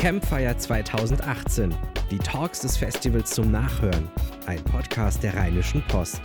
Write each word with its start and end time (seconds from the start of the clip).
Campfire 0.00 0.56
2018. 0.56 1.76
Die 2.10 2.16
Talks 2.16 2.60
des 2.60 2.78
Festivals 2.78 3.32
zum 3.32 3.50
Nachhören. 3.50 4.10
Ein 4.46 4.64
Podcast 4.64 5.22
der 5.22 5.34
Rheinischen 5.34 5.86
Post. 5.88 6.22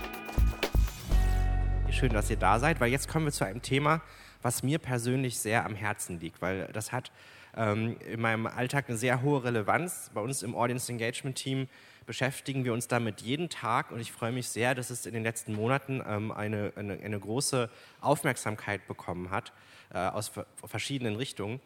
Schön, 1.89 2.13
dass 2.13 2.29
ihr 2.29 2.37
da 2.37 2.57
seid, 2.59 2.79
weil 2.79 2.89
jetzt 2.89 3.09
kommen 3.09 3.25
wir 3.25 3.33
zu 3.33 3.43
einem 3.43 3.61
Thema, 3.61 4.01
was 4.41 4.63
mir 4.63 4.79
persönlich 4.79 5.37
sehr 5.39 5.65
am 5.65 5.75
Herzen 5.75 6.21
liegt, 6.21 6.41
weil 6.41 6.69
das 6.71 6.93
hat 6.93 7.11
ähm, 7.57 7.97
in 8.09 8.21
meinem 8.21 8.47
Alltag 8.47 8.85
eine 8.87 8.97
sehr 8.97 9.21
hohe 9.21 9.43
Relevanz. 9.43 10.09
Bei 10.13 10.21
uns 10.21 10.41
im 10.41 10.55
Audience 10.55 10.89
Engagement 10.89 11.35
Team 11.35 11.67
beschäftigen 12.05 12.63
wir 12.63 12.71
uns 12.71 12.87
damit 12.87 13.19
jeden 13.23 13.49
Tag 13.49 13.91
und 13.91 13.99
ich 13.99 14.13
freue 14.13 14.31
mich 14.31 14.47
sehr, 14.47 14.73
dass 14.73 14.89
es 14.89 15.05
in 15.05 15.13
den 15.13 15.23
letzten 15.23 15.53
Monaten 15.53 16.01
ähm, 16.07 16.31
eine, 16.31 16.71
eine, 16.77 16.93
eine, 16.93 17.19
große 17.19 17.69
Aufmerksamkeit 17.99 18.87
bekommen 18.87 19.31
hat 19.31 19.51
äh, 19.93 19.97
aus 19.97 20.31
verschiedenen 20.63 21.17
Richtungen. 21.17 21.59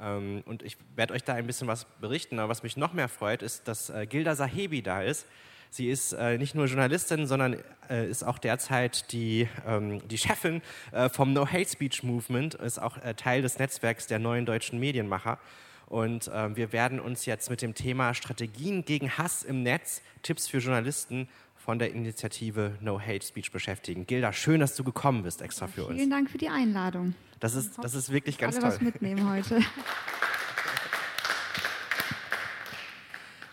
Ähm, 0.00 0.42
und 0.46 0.62
ich 0.62 0.76
werde 0.96 1.14
euch 1.14 1.24
da 1.24 1.34
ein 1.34 1.46
bisschen 1.46 1.68
was 1.68 1.84
berichten. 2.00 2.38
Aber 2.38 2.48
was 2.48 2.62
mich 2.62 2.76
noch 2.76 2.92
mehr 2.92 3.08
freut, 3.08 3.42
ist, 3.42 3.68
dass 3.68 3.90
äh, 3.90 4.06
Gilda 4.06 4.34
Sahebi 4.34 4.82
da 4.82 5.02
ist. 5.02 5.26
Sie 5.70 5.90
ist 5.90 6.12
äh, 6.12 6.38
nicht 6.38 6.54
nur 6.54 6.66
Journalistin, 6.66 7.26
sondern 7.26 7.56
äh, 7.90 8.08
ist 8.08 8.22
auch 8.22 8.38
derzeit 8.38 9.10
die, 9.10 9.48
ähm, 9.66 10.06
die 10.06 10.18
Chefin 10.18 10.62
äh, 10.92 11.08
vom 11.08 11.32
No 11.32 11.48
Hate 11.48 11.68
Speech 11.68 12.04
Movement, 12.04 12.54
ist 12.54 12.78
auch 12.78 12.96
äh, 12.98 13.14
Teil 13.14 13.42
des 13.42 13.58
Netzwerks 13.58 14.06
der 14.06 14.20
neuen 14.20 14.46
deutschen 14.46 14.78
Medienmacher. 14.78 15.38
Und 15.86 16.28
äh, 16.28 16.56
wir 16.56 16.72
werden 16.72 17.00
uns 17.00 17.26
jetzt 17.26 17.50
mit 17.50 17.60
dem 17.60 17.74
Thema 17.74 18.14
Strategien 18.14 18.84
gegen 18.84 19.18
Hass 19.18 19.42
im 19.42 19.64
Netz, 19.64 20.00
Tipps 20.22 20.46
für 20.46 20.58
Journalisten 20.58 21.28
von 21.64 21.78
der 21.78 21.92
Initiative 21.92 22.76
No 22.80 23.00
Hate 23.00 23.24
Speech 23.24 23.50
beschäftigen. 23.50 24.06
Gilda, 24.06 24.34
schön, 24.34 24.60
dass 24.60 24.76
du 24.76 24.84
gekommen 24.84 25.22
bist 25.22 25.40
extra 25.40 25.66
für 25.66 25.86
uns. 25.86 25.96
Vielen 25.96 26.10
Dank 26.10 26.28
für 26.28 26.36
die 26.36 26.50
Einladung. 26.50 27.14
Das 27.40 27.54
ist, 27.54 27.82
das 27.82 27.94
ist 27.94 28.12
wirklich 28.12 28.36
ganz 28.36 28.56
alle 28.56 28.64
toll. 28.64 28.72
was 28.72 28.80
mitnehmen 28.82 29.30
heute. 29.30 29.60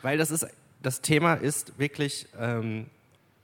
Weil 0.02 0.18
das 0.18 0.30
ist, 0.30 0.46
das 0.84 1.00
Thema 1.00 1.36
ist 1.36 1.80
wirklich 1.80 2.28
ähm, 2.38 2.88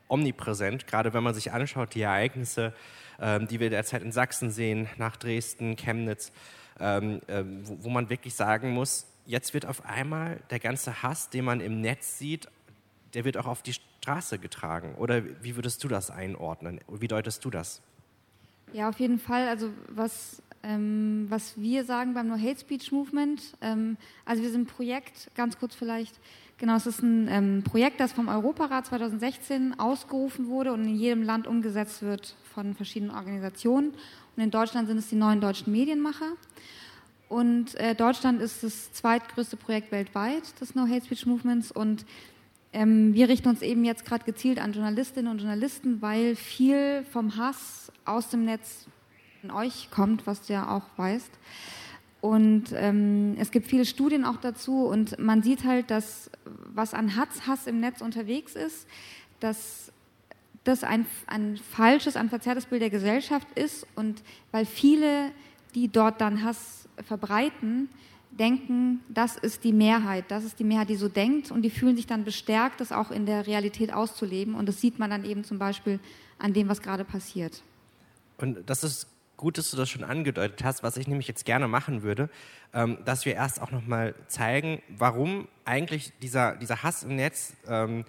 omnipräsent, 0.09 0.85
gerade 0.85 1.13
wenn 1.13 1.23
man 1.23 1.33
sich 1.33 1.53
anschaut, 1.53 1.95
die 1.95 2.01
Ereignisse, 2.01 2.73
ähm, 3.21 3.47
die 3.47 3.61
wir 3.61 3.69
derzeit 3.69 4.01
in 4.01 4.11
Sachsen 4.11 4.51
sehen, 4.51 4.89
nach 4.97 5.15
Dresden, 5.15 5.77
Chemnitz, 5.77 6.33
ähm, 6.81 7.21
äh, 7.27 7.41
wo, 7.63 7.83
wo 7.83 7.89
man 7.89 8.09
wirklich 8.09 8.33
sagen 8.33 8.71
muss, 8.71 9.05
jetzt 9.25 9.53
wird 9.53 9.65
auf 9.65 9.85
einmal 9.85 10.41
der 10.49 10.59
ganze 10.59 11.03
Hass, 11.03 11.29
den 11.29 11.45
man 11.45 11.61
im 11.61 11.79
Netz 11.79 12.17
sieht, 12.17 12.49
der 13.17 13.25
wird 13.25 13.35
auch 13.35 13.47
auf 13.47 13.63
die 13.63 13.73
Straße 13.73 14.37
getragen. 14.37 14.93
Oder 14.93 15.23
wie 15.41 15.55
würdest 15.55 15.83
du 15.83 15.87
das 15.87 16.11
einordnen? 16.11 16.79
Wie 16.87 17.07
deutest 17.07 17.43
du 17.43 17.49
das? 17.49 17.81
Ja, 18.73 18.89
auf 18.89 18.99
jeden 18.99 19.17
Fall. 19.17 19.47
Also 19.47 19.71
was, 19.87 20.43
ähm, 20.61 21.25
was 21.27 21.59
wir 21.59 21.83
sagen 21.83 22.13
beim 22.13 22.27
No 22.27 22.37
Hate 22.37 22.59
Speech 22.59 22.91
Movement, 22.91 23.41
ähm, 23.61 23.97
also 24.23 24.43
wir 24.43 24.51
sind 24.51 24.61
ein 24.61 24.65
Projekt, 24.67 25.31
ganz 25.33 25.57
kurz 25.57 25.73
vielleicht, 25.73 26.19
genau, 26.59 26.75
es 26.75 26.85
ist 26.85 27.01
ein 27.01 27.27
ähm, 27.27 27.63
Projekt, 27.63 27.99
das 27.99 28.13
vom 28.13 28.27
Europarat 28.27 28.85
2016 28.85 29.79
ausgerufen 29.79 30.47
wurde 30.47 30.71
und 30.71 30.83
in 30.83 30.95
jedem 30.95 31.23
Land 31.23 31.47
umgesetzt 31.47 32.03
wird 32.03 32.35
von 32.53 32.75
verschiedenen 32.75 33.15
Organisationen. 33.15 33.95
Und 34.35 34.43
in 34.43 34.51
Deutschland 34.51 34.87
sind 34.87 34.99
es 34.99 35.09
die 35.09 35.15
neuen 35.15 35.41
deutschen 35.41 35.71
Medienmacher. 35.71 36.33
Und 37.29 37.73
äh, 37.77 37.95
Deutschland 37.95 38.43
ist 38.43 38.63
das 38.63 38.93
zweitgrößte 38.93 39.57
Projekt 39.57 39.91
weltweit 39.91 40.61
des 40.61 40.75
No 40.75 40.87
Hate 40.87 41.03
Speech 41.03 41.25
Movements 41.25 41.71
und 41.71 42.05
ähm, 42.77 43.15
wir 43.15 43.27
richten 43.27 43.49
uns 43.49 43.63
eben 43.63 43.83
jetzt 43.83 44.05
gerade 44.05 44.23
gezielt 44.23 44.59
an 44.59 44.71
Journalistinnen 44.71 45.31
und 45.31 45.39
Journalisten, 45.39 45.99
weil 46.03 46.35
viel 46.35 47.03
vom 47.11 47.35
Hass 47.35 47.91
aus 48.05 48.29
dem 48.29 48.45
Netz 48.45 48.85
in 49.41 49.49
euch 49.49 49.89
kommt, 49.89 50.27
was 50.27 50.45
du 50.45 50.53
ja 50.53 50.69
auch 50.69 50.83
weißt. 50.95 51.31
Und 52.21 52.65
ähm, 52.75 53.35
es 53.39 53.49
gibt 53.49 53.65
viele 53.65 53.83
Studien 53.83 54.25
auch 54.25 54.37
dazu 54.37 54.85
und 54.85 55.17
man 55.17 55.41
sieht 55.41 55.63
halt, 55.63 55.89
dass 55.89 56.29
was 56.45 56.93
an 56.93 57.15
Hass, 57.15 57.47
Hass 57.47 57.65
im 57.65 57.79
Netz 57.79 58.01
unterwegs 58.01 58.55
ist, 58.55 58.87
dass 59.39 59.91
das 60.63 60.83
ein, 60.83 61.07
ein 61.25 61.57
falsches, 61.57 62.15
ein 62.15 62.29
verzerrtes 62.29 62.67
Bild 62.67 62.83
der 62.83 62.91
Gesellschaft 62.91 63.47
ist 63.57 63.87
und 63.95 64.21
weil 64.51 64.67
viele, 64.67 65.31
die 65.73 65.87
dort 65.87 66.21
dann 66.21 66.43
Hass 66.43 66.87
verbreiten, 67.03 67.89
denken, 68.31 69.01
das 69.09 69.35
ist 69.35 69.63
die 69.63 69.73
Mehrheit, 69.73 70.25
das 70.29 70.43
ist 70.43 70.59
die 70.59 70.63
Mehrheit, 70.63 70.89
die 70.89 70.95
so 70.95 71.09
denkt 71.09 71.51
und 71.51 71.61
die 71.61 71.69
fühlen 71.69 71.95
sich 71.95 72.07
dann 72.07 72.23
bestärkt, 72.23 72.81
das 72.81 72.91
auch 72.91 73.11
in 73.11 73.25
der 73.25 73.47
Realität 73.47 73.93
auszuleben 73.93 74.55
und 74.55 74.67
das 74.67 74.81
sieht 74.81 74.99
man 74.99 75.09
dann 75.09 75.25
eben 75.25 75.43
zum 75.43 75.59
Beispiel 75.59 75.99
an 76.37 76.53
dem, 76.53 76.69
was 76.69 76.81
gerade 76.81 77.03
passiert. 77.03 77.63
Und 78.37 78.69
das 78.69 78.83
ist 78.83 79.07
gut, 79.37 79.57
dass 79.57 79.71
du 79.71 79.77
das 79.77 79.89
schon 79.89 80.03
angedeutet 80.03 80.63
hast, 80.63 80.83
was 80.83 80.97
ich 80.97 81.07
nämlich 81.07 81.27
jetzt 81.27 81.45
gerne 81.45 81.67
machen 81.67 82.03
würde, 82.03 82.29
ähm, 82.73 82.97
dass 83.05 83.25
wir 83.25 83.33
erst 83.33 83.61
auch 83.61 83.71
nochmal 83.71 84.15
zeigen, 84.27 84.81
warum 84.89 85.47
eigentlich 85.65 86.11
dieser, 86.21 86.55
dieser 86.55 86.83
Hass 86.83 87.03
im 87.03 87.15
Netz 87.15 87.53
ähm, 87.67 88.05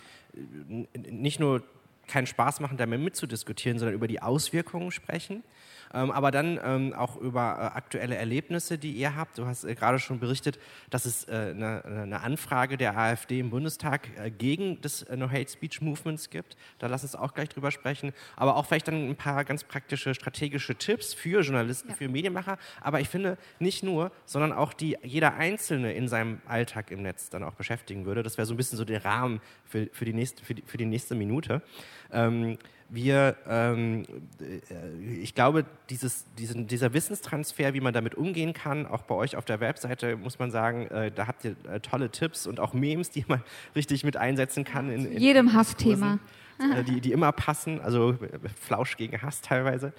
nicht 0.94 1.40
nur 1.40 1.62
keinen 2.06 2.26
Spaß 2.26 2.60
machen, 2.60 2.78
damit 2.78 3.00
mitzudiskutieren, 3.00 3.78
sondern 3.78 3.94
über 3.94 4.08
die 4.08 4.22
Auswirkungen 4.22 4.90
sprechen 4.90 5.42
aber 5.90 6.30
dann 6.30 6.60
ähm, 6.62 6.92
auch 6.94 7.16
über 7.16 7.40
äh, 7.40 7.76
aktuelle 7.76 8.16
Erlebnisse, 8.16 8.78
die 8.78 8.92
ihr 8.92 9.16
habt. 9.16 9.38
Du 9.38 9.46
hast 9.46 9.64
äh, 9.64 9.74
gerade 9.74 9.98
schon 9.98 10.18
berichtet, 10.20 10.58
dass 10.90 11.04
es 11.04 11.26
äh, 11.28 11.52
eine, 11.54 11.84
eine, 11.84 12.20
Anfrage 12.20 12.76
der 12.76 12.96
AfD 12.96 13.38
im 13.38 13.50
Bundestag 13.50 14.08
gegen 14.38 14.80
das 14.80 15.06
No 15.14 15.30
Hate 15.30 15.50
Speech 15.50 15.80
Movements 15.80 16.30
gibt. 16.30 16.56
Da 16.78 16.88
lass 16.88 17.02
uns 17.02 17.14
auch 17.14 17.34
gleich 17.34 17.48
drüber 17.48 17.70
sprechen. 17.70 18.12
Aber 18.36 18.56
auch 18.56 18.66
vielleicht 18.66 18.88
dann 18.88 19.08
ein 19.08 19.16
paar 19.16 19.44
ganz 19.44 19.64
praktische 19.64 20.14
strategische 20.14 20.74
Tipps 20.74 21.14
für 21.14 21.40
Journalisten, 21.40 21.90
ja. 21.90 21.94
für 21.94 22.08
Medienmacher. 22.08 22.58
Aber 22.80 23.00
ich 23.00 23.08
finde 23.08 23.38
nicht 23.58 23.82
nur, 23.82 24.12
sondern 24.26 24.52
auch 24.52 24.72
die 24.72 24.96
jeder 25.02 25.34
Einzelne 25.34 25.92
in 25.92 26.08
seinem 26.08 26.40
Alltag 26.46 26.90
im 26.90 27.02
Netz 27.02 27.30
dann 27.30 27.42
auch 27.42 27.54
beschäftigen 27.54 28.04
würde. 28.04 28.22
Das 28.22 28.36
wäre 28.36 28.46
so 28.46 28.54
ein 28.54 28.56
bisschen 28.56 28.78
so 28.78 28.84
der 28.84 29.04
Rahmen 29.04 29.40
für, 29.64 29.88
für, 29.92 30.04
die, 30.04 30.12
nächste, 30.12 30.44
für, 30.44 30.54
die, 30.54 30.62
für 30.66 30.76
die 30.76 30.86
nächste 30.86 31.14
Minute. 31.14 31.62
Ähm, 32.12 32.58
wir, 32.88 33.36
ähm, 33.46 34.04
äh, 34.40 35.20
ich 35.20 35.34
glaube, 35.34 35.64
dieses, 35.90 36.24
diesen, 36.38 36.66
dieser 36.66 36.92
Wissenstransfer, 36.92 37.74
wie 37.74 37.80
man 37.80 37.92
damit 37.92 38.14
umgehen 38.14 38.52
kann, 38.52 38.86
auch 38.86 39.02
bei 39.02 39.14
euch 39.14 39.36
auf 39.36 39.44
der 39.44 39.60
Webseite, 39.60 40.16
muss 40.16 40.38
man 40.38 40.50
sagen, 40.50 40.86
äh, 40.88 41.10
da 41.10 41.26
habt 41.26 41.44
ihr 41.44 41.56
äh, 41.70 41.80
tolle 41.80 42.10
Tipps 42.10 42.46
und 42.46 42.60
auch 42.60 42.72
Memes, 42.72 43.10
die 43.10 43.24
man 43.28 43.42
richtig 43.76 44.04
mit 44.04 44.16
einsetzen 44.16 44.64
kann. 44.64 44.90
In, 44.90 45.12
in 45.12 45.18
jedem 45.18 45.52
Hassthema. 45.52 46.18
Äh, 46.58 46.82
die, 46.82 47.00
die 47.00 47.12
immer 47.12 47.30
passen, 47.30 47.80
also 47.80 48.18
Flausch 48.60 48.96
gegen 48.96 49.22
Hass 49.22 49.40
teilweise. 49.42 49.92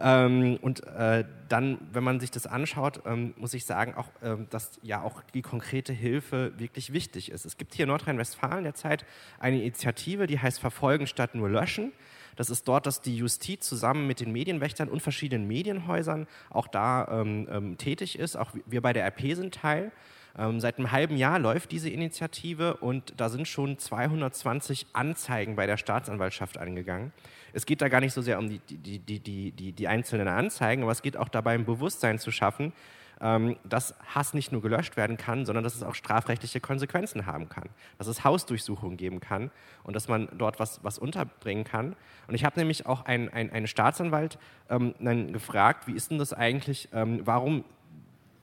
Ähm, 0.00 0.58
und 0.62 0.86
äh, 0.86 1.24
dann, 1.48 1.78
wenn 1.92 2.04
man 2.04 2.20
sich 2.20 2.30
das 2.30 2.46
anschaut, 2.46 3.02
ähm, 3.04 3.34
muss 3.36 3.52
ich 3.52 3.66
sagen, 3.66 3.94
auch, 3.94 4.08
ähm, 4.22 4.46
dass 4.48 4.78
ja 4.82 5.02
auch 5.02 5.22
die 5.34 5.42
konkrete 5.42 5.92
Hilfe 5.92 6.52
wirklich 6.56 6.92
wichtig 6.92 7.30
ist. 7.30 7.44
Es 7.44 7.58
gibt 7.58 7.74
hier 7.74 7.82
in 7.82 7.90
Nordrhein-Westfalen 7.90 8.64
derzeit 8.64 9.04
eine 9.38 9.60
Initiative, 9.60 10.26
die 10.26 10.38
heißt 10.38 10.58
Verfolgen 10.58 11.06
statt 11.06 11.34
nur 11.34 11.50
löschen. 11.50 11.92
Das 12.36 12.50
ist 12.50 12.68
dort, 12.68 12.86
dass 12.86 13.00
die 13.00 13.16
Justiz 13.16 13.66
zusammen 13.66 14.06
mit 14.06 14.20
den 14.20 14.30
Medienwächtern 14.30 14.88
und 14.88 15.00
verschiedenen 15.00 15.48
Medienhäusern 15.48 16.26
auch 16.50 16.68
da 16.68 17.08
ähm, 17.10 17.48
ähm, 17.50 17.78
tätig 17.78 18.18
ist. 18.18 18.36
Auch 18.36 18.52
wir 18.66 18.82
bei 18.82 18.92
der 18.92 19.06
RP 19.06 19.34
sind 19.34 19.54
Teil. 19.54 19.90
Ähm, 20.38 20.60
seit 20.60 20.78
einem 20.78 20.92
halben 20.92 21.16
Jahr 21.16 21.38
läuft 21.38 21.72
diese 21.72 21.88
Initiative 21.88 22.76
und 22.76 23.14
da 23.16 23.30
sind 23.30 23.48
schon 23.48 23.78
220 23.78 24.86
Anzeigen 24.92 25.56
bei 25.56 25.66
der 25.66 25.78
Staatsanwaltschaft 25.78 26.58
angegangen. 26.58 27.12
Es 27.54 27.64
geht 27.64 27.80
da 27.80 27.88
gar 27.88 28.00
nicht 28.00 28.12
so 28.12 28.20
sehr 28.20 28.38
um 28.38 28.50
die, 28.50 28.60
die, 28.68 29.18
die, 29.18 29.72
die, 29.72 29.88
einzelnen 29.88 30.28
Anzeigen, 30.28 30.82
aber 30.82 30.92
es 30.92 31.00
geht 31.00 31.16
auch 31.16 31.30
dabei, 31.30 31.54
ein 31.54 31.64
Bewusstsein 31.64 32.18
zu 32.18 32.30
schaffen, 32.30 32.74
dass 33.18 33.94
Hass 34.14 34.34
nicht 34.34 34.52
nur 34.52 34.60
gelöscht 34.60 34.98
werden 34.98 35.16
kann, 35.16 35.46
sondern 35.46 35.64
dass 35.64 35.74
es 35.74 35.82
auch 35.82 35.94
strafrechtliche 35.94 36.60
Konsequenzen 36.60 37.24
haben 37.24 37.48
kann. 37.48 37.70
Dass 37.96 38.08
es 38.08 38.24
Hausdurchsuchungen 38.24 38.98
geben 38.98 39.20
kann 39.20 39.50
und 39.84 39.96
dass 39.96 40.06
man 40.06 40.28
dort 40.36 40.60
was, 40.60 40.84
was 40.84 40.98
unterbringen 40.98 41.64
kann. 41.64 41.96
Und 42.28 42.34
ich 42.34 42.44
habe 42.44 42.58
nämlich 42.60 42.84
auch 42.84 43.06
einen, 43.06 43.30
einen, 43.30 43.50
einen 43.50 43.66
Staatsanwalt 43.68 44.38
ähm, 44.68 44.94
gefragt, 45.32 45.86
wie 45.86 45.92
ist 45.92 46.10
denn 46.10 46.18
das 46.18 46.34
eigentlich, 46.34 46.90
ähm, 46.92 47.22
warum 47.24 47.64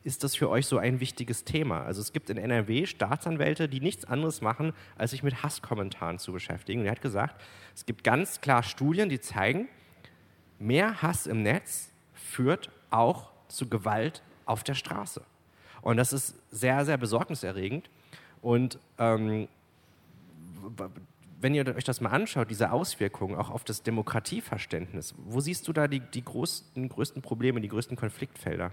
ist 0.02 0.22
das 0.22 0.36
für 0.36 0.50
euch 0.50 0.66
so 0.66 0.78
ein 0.78 1.00
wichtiges 1.00 1.44
Thema? 1.44 1.82
Also 1.82 2.00
es 2.00 2.12
gibt 2.12 2.28
in 2.28 2.36
NRW 2.36 2.86
Staatsanwälte, 2.86 3.68
die 3.68 3.80
nichts 3.80 4.04
anderes 4.04 4.42
machen, 4.42 4.72
als 4.98 5.12
sich 5.12 5.22
mit 5.22 5.42
Hasskommentaren 5.42 6.18
zu 6.18 6.32
beschäftigen. 6.32 6.80
Und 6.80 6.86
er 6.86 6.92
hat 6.92 7.02
gesagt, 7.02 7.40
es 7.74 7.86
gibt 7.86 8.04
ganz 8.04 8.40
klar 8.40 8.62
Studien, 8.62 9.08
die 9.08 9.20
zeigen, 9.20 9.68
mehr 10.58 11.00
Hass 11.00 11.26
im 11.26 11.42
Netz 11.42 11.90
führt 12.12 12.70
auch 12.90 13.30
zu 13.48 13.68
Gewalt 13.68 14.22
auf 14.46 14.64
der 14.64 14.74
Straße. 14.74 15.22
Und 15.82 15.96
das 15.96 16.12
ist 16.12 16.34
sehr, 16.50 16.84
sehr 16.84 16.96
besorgniserregend. 16.96 17.90
Und 18.40 18.78
ähm, 18.98 19.48
wenn 21.40 21.54
ihr 21.54 21.66
euch 21.76 21.84
das 21.84 22.00
mal 22.00 22.10
anschaut, 22.10 22.48
diese 22.50 22.72
Auswirkungen 22.72 23.36
auch 23.36 23.50
auf 23.50 23.64
das 23.64 23.82
Demokratieverständnis, 23.82 25.14
wo 25.26 25.40
siehst 25.40 25.68
du 25.68 25.72
da 25.72 25.88
die, 25.88 26.00
die 26.00 26.24
größten, 26.24 26.88
größten 26.88 27.20
Probleme, 27.20 27.60
die 27.60 27.68
größten 27.68 27.96
Konfliktfelder? 27.96 28.72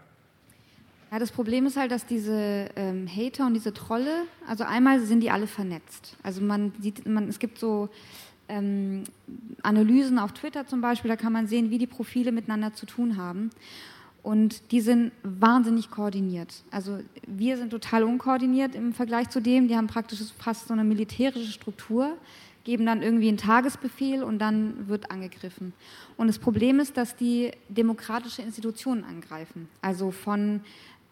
Ja, 1.11 1.19
das 1.19 1.31
Problem 1.31 1.65
ist 1.65 1.75
halt, 1.75 1.91
dass 1.91 2.05
diese 2.05 2.69
ähm, 2.77 3.05
Hater 3.05 3.45
und 3.45 3.53
diese 3.53 3.73
Trolle, 3.73 4.23
also 4.47 4.63
einmal 4.63 5.01
sind 5.01 5.19
die 5.19 5.29
alle 5.29 5.47
vernetzt. 5.47 6.15
Also 6.23 6.41
man 6.41 6.71
sieht, 6.79 7.05
man, 7.05 7.27
es 7.27 7.39
gibt 7.39 7.59
so 7.59 7.89
ähm, 8.47 9.03
Analysen 9.61 10.19
auf 10.19 10.31
Twitter 10.31 10.65
zum 10.65 10.79
Beispiel, 10.79 11.09
da 11.09 11.17
kann 11.17 11.33
man 11.33 11.47
sehen, 11.47 11.69
wie 11.69 11.77
die 11.77 11.87
Profile 11.87 12.31
miteinander 12.31 12.73
zu 12.73 12.85
tun 12.85 13.17
haben. 13.17 13.49
Und 14.23 14.71
die 14.71 14.81
sind 14.81 15.11
wahnsinnig 15.23 15.89
koordiniert. 15.89 16.63
Also 16.69 16.99
wir 17.25 17.57
sind 17.57 17.71
total 17.71 18.03
unkoordiniert 18.03 18.75
im 18.75 18.93
Vergleich 18.93 19.29
zu 19.29 19.41
dem. 19.41 19.67
Die 19.67 19.75
haben 19.75 19.87
praktisch 19.87 20.19
fast 20.37 20.67
so 20.67 20.73
eine 20.73 20.83
militärische 20.83 21.51
Struktur, 21.51 22.15
geben 22.63 22.85
dann 22.85 23.01
irgendwie 23.01 23.29
einen 23.29 23.37
Tagesbefehl 23.37 24.23
und 24.23 24.37
dann 24.37 24.87
wird 24.87 25.09
angegriffen. 25.09 25.73
Und 26.17 26.27
das 26.27 26.37
Problem 26.37 26.79
ist, 26.79 26.97
dass 26.97 27.15
die 27.15 27.51
demokratische 27.69 28.43
Institutionen 28.43 29.03
angreifen. 29.03 29.67
Also 29.81 30.11
von 30.11 30.61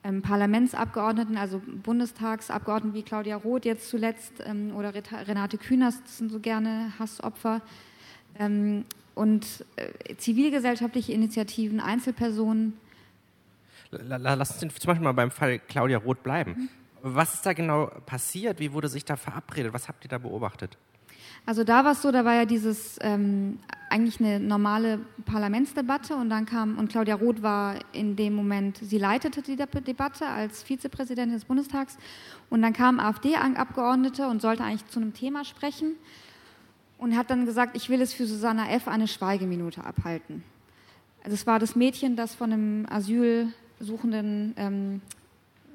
ähm, 0.04 0.22
Parlamentsabgeordneten, 0.22 1.36
also 1.36 1.62
Bundestagsabgeordneten 1.84 2.98
wie 2.98 3.04
Claudia 3.04 3.36
Roth 3.38 3.66
jetzt 3.66 3.90
zuletzt 3.90 4.34
ähm, 4.46 4.72
oder 4.76 4.94
Renate 4.94 5.58
Künast, 5.58 6.08
sind 6.08 6.32
so 6.32 6.40
gerne 6.40 6.94
Hassopfer. 7.00 7.62
Ähm, 8.38 8.86
und 9.16 9.66
äh, 9.76 10.16
zivilgesellschaftliche 10.16 11.12
Initiativen, 11.12 11.80
Einzelpersonen. 11.80 12.74
Lass 13.92 14.52
uns 14.64 14.76
zum 14.76 14.88
Beispiel 14.88 15.04
mal 15.04 15.14
beim 15.14 15.32
Fall 15.32 15.60
Claudia 15.60 15.98
Roth 15.98 16.24
bleiben. 16.24 16.70
Was 17.02 17.36
ist 17.36 17.46
da 17.46 17.54
genau 17.54 17.88
passiert? 18.06 18.60
Wie 18.60 18.74
wurde 18.74 18.90
sich 18.90 19.06
da 19.06 19.16
verabredet? 19.16 19.74
Was 19.74 19.88
habt 19.88 20.04
ihr 20.06 20.10
da 20.10 20.18
beobachtet? 20.18 20.78
Also 21.46 21.64
da 21.64 21.84
war 21.84 21.94
es 21.94 22.02
so, 22.02 22.12
da 22.12 22.26
war 22.26 22.36
ja 22.36 22.46
dieses 22.46 22.98
ähm, 23.02 23.60
eigentlich 23.90 24.20
eine 24.20 24.40
normale 24.40 25.00
Parlamentsdebatte 25.26 26.16
und 26.16 26.30
dann 26.30 26.46
kam, 26.46 26.78
und 26.78 26.92
Claudia 26.92 27.16
Roth 27.16 27.42
war 27.42 27.76
in 27.94 28.16
dem 28.16 28.34
Moment, 28.36 28.78
sie 28.78 28.98
leitete 28.98 29.42
die 29.42 29.56
Debatte 29.56 30.28
als 30.28 30.64
Vizepräsidentin 30.64 31.34
des 31.34 31.46
Bundestags 31.46 31.98
und 32.50 32.62
dann 32.62 32.74
kam 32.74 33.00
AfD-Abgeordnete 33.00 34.28
und 34.28 34.42
sollte 34.42 34.64
eigentlich 34.64 34.86
zu 34.88 35.00
einem 35.00 35.14
Thema 35.14 35.44
sprechen 35.46 35.94
und 36.98 37.18
hat 37.18 37.32
dann 37.32 37.46
gesagt, 37.46 37.76
ich 37.76 37.90
will 37.90 38.02
es 38.02 38.14
für 38.14 38.28
Susanna 38.28 38.70
F. 38.70 38.88
eine 38.88 39.08
Schweigeminute 39.08 39.84
abhalten. 39.86 40.44
Also 41.24 41.34
es 41.34 41.48
war 41.48 41.58
das 41.60 41.76
Mädchen, 41.76 42.16
das 42.16 42.36
von 42.36 42.54
einem 42.54 42.86
Asylsuchenden 43.80 44.54
ähm, 44.58 45.02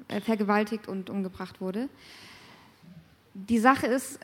äh, 0.07 0.21
vergewaltigt 0.21 0.87
und 0.87 1.09
umgebracht 1.09 1.61
wurde. 1.61 1.89
Die 3.33 3.59
Sache 3.59 3.87
ist, 3.87 4.19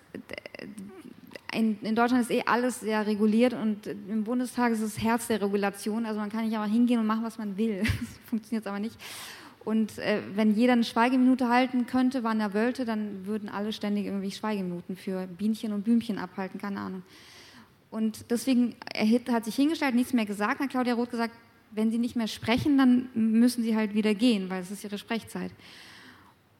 in, 1.53 1.79
in, 1.81 1.95
Deutschland 1.95 2.23
ist 2.23 2.31
eh 2.31 2.43
alles 2.45 2.79
sehr 2.79 3.05
reguliert 3.05 3.53
und 3.53 3.87
im 3.87 4.23
Bundestag 4.23 4.71
ist 4.71 4.83
das 4.83 5.01
Herz 5.01 5.27
der 5.27 5.41
Regulation. 5.41 6.05
Also 6.05 6.19
man 6.19 6.29
kann 6.29 6.45
nicht 6.45 6.55
einfach 6.55 6.71
hingehen 6.71 6.99
und 6.99 7.07
machen, 7.07 7.23
was 7.23 7.37
man 7.37 7.57
will. 7.57 7.83
Das 7.99 8.29
funktioniert 8.29 8.67
aber 8.67 8.79
nicht. 8.79 8.95
Und 9.65 9.99
äh, 9.99 10.21
wenn 10.33 10.55
jeder 10.55 10.73
eine 10.73 10.83
Schweigeminute 10.83 11.49
halten 11.49 11.85
könnte, 11.85 12.23
wann 12.23 12.39
er 12.39 12.53
wollte, 12.53 12.85
dann 12.85 13.25
würden 13.25 13.49
alle 13.49 13.73
ständig 13.73 14.05
irgendwie 14.05 14.31
Schweigeminuten 14.31 14.95
für 14.95 15.27
Bienchen 15.27 15.73
und 15.73 15.83
Blümchen 15.83 16.17
abhalten, 16.17 16.59
keine 16.59 16.79
Ahnung. 16.79 17.03
Und 17.91 18.31
deswegen 18.31 18.75
hat 19.29 19.45
sich 19.45 19.55
hingestellt, 19.55 19.93
nichts 19.93 20.13
mehr 20.13 20.25
gesagt. 20.25 20.61
Hat 20.61 20.69
Claudia 20.69 20.93
Roth 20.93 21.11
gesagt, 21.11 21.35
wenn 21.73 21.91
Sie 21.91 21.97
nicht 21.97 22.15
mehr 22.15 22.27
sprechen, 22.27 22.77
dann 22.77 23.09
müssen 23.13 23.63
Sie 23.63 23.75
halt 23.75 23.93
wieder 23.93 24.13
gehen, 24.13 24.49
weil 24.49 24.61
es 24.61 24.71
ist 24.71 24.83
Ihre 24.83 24.97
Sprechzeit. 24.97 25.51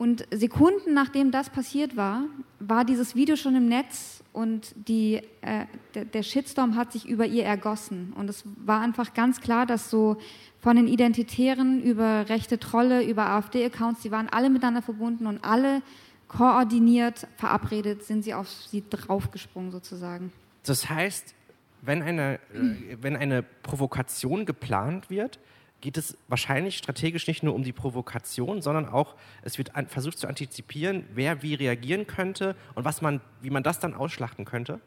Und 0.01 0.25
Sekunden 0.31 0.95
nachdem 0.95 1.29
das 1.29 1.51
passiert 1.51 1.95
war, 1.95 2.23
war 2.59 2.85
dieses 2.85 3.15
Video 3.15 3.35
schon 3.35 3.55
im 3.55 3.67
Netz 3.67 4.23
und 4.33 4.73
die, 4.87 5.21
äh, 5.41 5.65
der, 5.93 6.05
der, 6.05 6.23
Shitstorm 6.23 6.75
hat 6.75 6.91
sich 6.91 7.07
über 7.07 7.27
ihr 7.27 7.43
ergossen. 7.43 8.11
Und 8.17 8.27
es 8.27 8.43
war 8.65 8.81
einfach 8.81 9.13
ganz 9.13 9.41
klar, 9.41 9.67
dass 9.67 9.91
so 9.91 10.17
von 10.59 10.75
den 10.75 10.87
Identitären 10.87 11.83
über 11.83 12.29
rechte 12.29 12.57
Trolle, 12.57 13.03
über 13.03 13.27
AfD-Accounts, 13.27 14.01
die 14.01 14.09
waren 14.09 14.27
alle 14.27 14.49
miteinander 14.49 14.81
verbunden 14.81 15.27
und 15.27 15.43
alle 15.43 15.83
koordiniert, 16.27 17.27
verabredet, 17.37 18.03
sind 18.03 18.23
sie 18.23 18.33
auf 18.33 18.49
sie 18.49 18.83
draufgesprungen 18.89 19.71
sozusagen. 19.71 20.31
Das 20.63 20.89
heißt, 20.89 21.35
wenn 21.81 22.01
eine, 22.01 22.35
äh, 22.53 22.97
wenn 23.01 23.15
eine 23.15 23.43
Provokation 23.43 24.45
geplant 24.45 25.09
wird, 25.09 25.39
geht 25.81 25.97
es 25.97 26.17
wahrscheinlich 26.27 26.77
strategisch 26.77 27.27
nicht 27.27 27.43
nur 27.43 27.55
um 27.55 27.63
die 27.63 27.73
Provokation, 27.73 28.61
sondern 28.61 28.87
auch, 28.87 29.15
es 29.41 29.57
wird 29.57 29.75
an, 29.75 29.87
versucht 29.87 30.19
zu 30.19 30.27
antizipieren, 30.27 31.05
wer 31.13 31.41
wie 31.41 31.55
reagieren 31.55 32.07
könnte 32.07 32.55
und 32.75 32.85
was 32.85 33.01
man, 33.01 33.19
wie 33.41 33.49
man 33.49 33.63
das 33.63 33.79
dann 33.79 33.93
ausschlachten 33.93 34.45
könnte? 34.45 34.79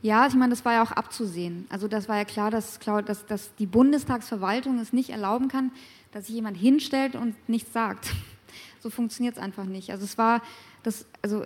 Ja, 0.00 0.26
ich 0.26 0.34
meine, 0.34 0.50
das 0.50 0.64
war 0.64 0.72
ja 0.72 0.82
auch 0.82 0.92
abzusehen. 0.92 1.66
Also 1.68 1.86
das 1.86 2.08
war 2.08 2.16
ja 2.16 2.24
klar, 2.24 2.50
dass, 2.50 2.78
dass, 2.78 3.26
dass 3.26 3.54
die 3.56 3.66
Bundestagsverwaltung 3.66 4.78
es 4.80 4.92
nicht 4.92 5.10
erlauben 5.10 5.48
kann, 5.48 5.70
dass 6.12 6.26
sich 6.26 6.34
jemand 6.34 6.56
hinstellt 6.56 7.14
und 7.14 7.36
nichts 7.48 7.72
sagt. 7.72 8.10
So 8.80 8.90
funktioniert 8.90 9.36
es 9.36 9.42
einfach 9.42 9.64
nicht. 9.64 9.92
Also 9.92 10.04
es 10.04 10.18
war, 10.18 10.42
das, 10.82 11.06
also 11.22 11.44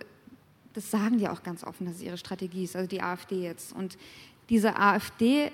das 0.73 0.91
sagen 0.91 1.19
die 1.19 1.29
auch 1.29 1.43
ganz 1.43 1.65
offen, 1.65 1.87
dass 1.87 1.97
es 1.97 2.03
ihre 2.03 2.17
Strategie 2.17 2.65
ist, 2.65 2.75
also 2.75 2.89
die 2.89 3.03
AfD 3.03 3.43
jetzt. 3.43 3.75
Und 3.75 3.99
diese 4.49 4.77
AfD 4.79 5.51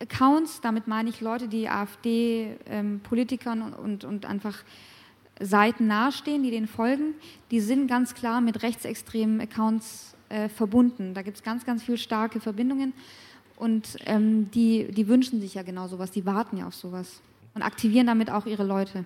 Accounts, 0.00 0.60
damit 0.60 0.86
meine 0.86 1.10
ich 1.10 1.20
Leute, 1.20 1.48
die 1.48 1.68
AfD-Politikern 1.68 3.60
ähm, 3.60 3.74
und, 3.74 4.04
und 4.04 4.26
einfach 4.26 4.62
Seiten 5.40 5.86
nahestehen, 5.86 6.42
die 6.42 6.50
denen 6.50 6.66
folgen, 6.66 7.14
die 7.50 7.60
sind 7.60 7.88
ganz 7.88 8.14
klar 8.14 8.40
mit 8.40 8.62
rechtsextremen 8.62 9.40
Accounts 9.40 10.14
äh, 10.28 10.48
verbunden. 10.48 11.14
Da 11.14 11.22
gibt 11.22 11.36
es 11.36 11.42
ganz, 11.42 11.64
ganz 11.64 11.82
viele 11.82 11.98
starke 11.98 12.40
Verbindungen 12.40 12.92
und 13.56 13.96
ähm, 14.06 14.50
die, 14.52 14.90
die 14.92 15.08
wünschen 15.08 15.40
sich 15.40 15.54
ja 15.54 15.62
genau 15.62 15.88
sowas, 15.88 16.10
die 16.10 16.26
warten 16.26 16.58
ja 16.58 16.66
auf 16.66 16.74
sowas 16.74 17.20
und 17.54 17.62
aktivieren 17.62 18.06
damit 18.06 18.30
auch 18.30 18.46
ihre 18.46 18.64
Leute. 18.64 19.04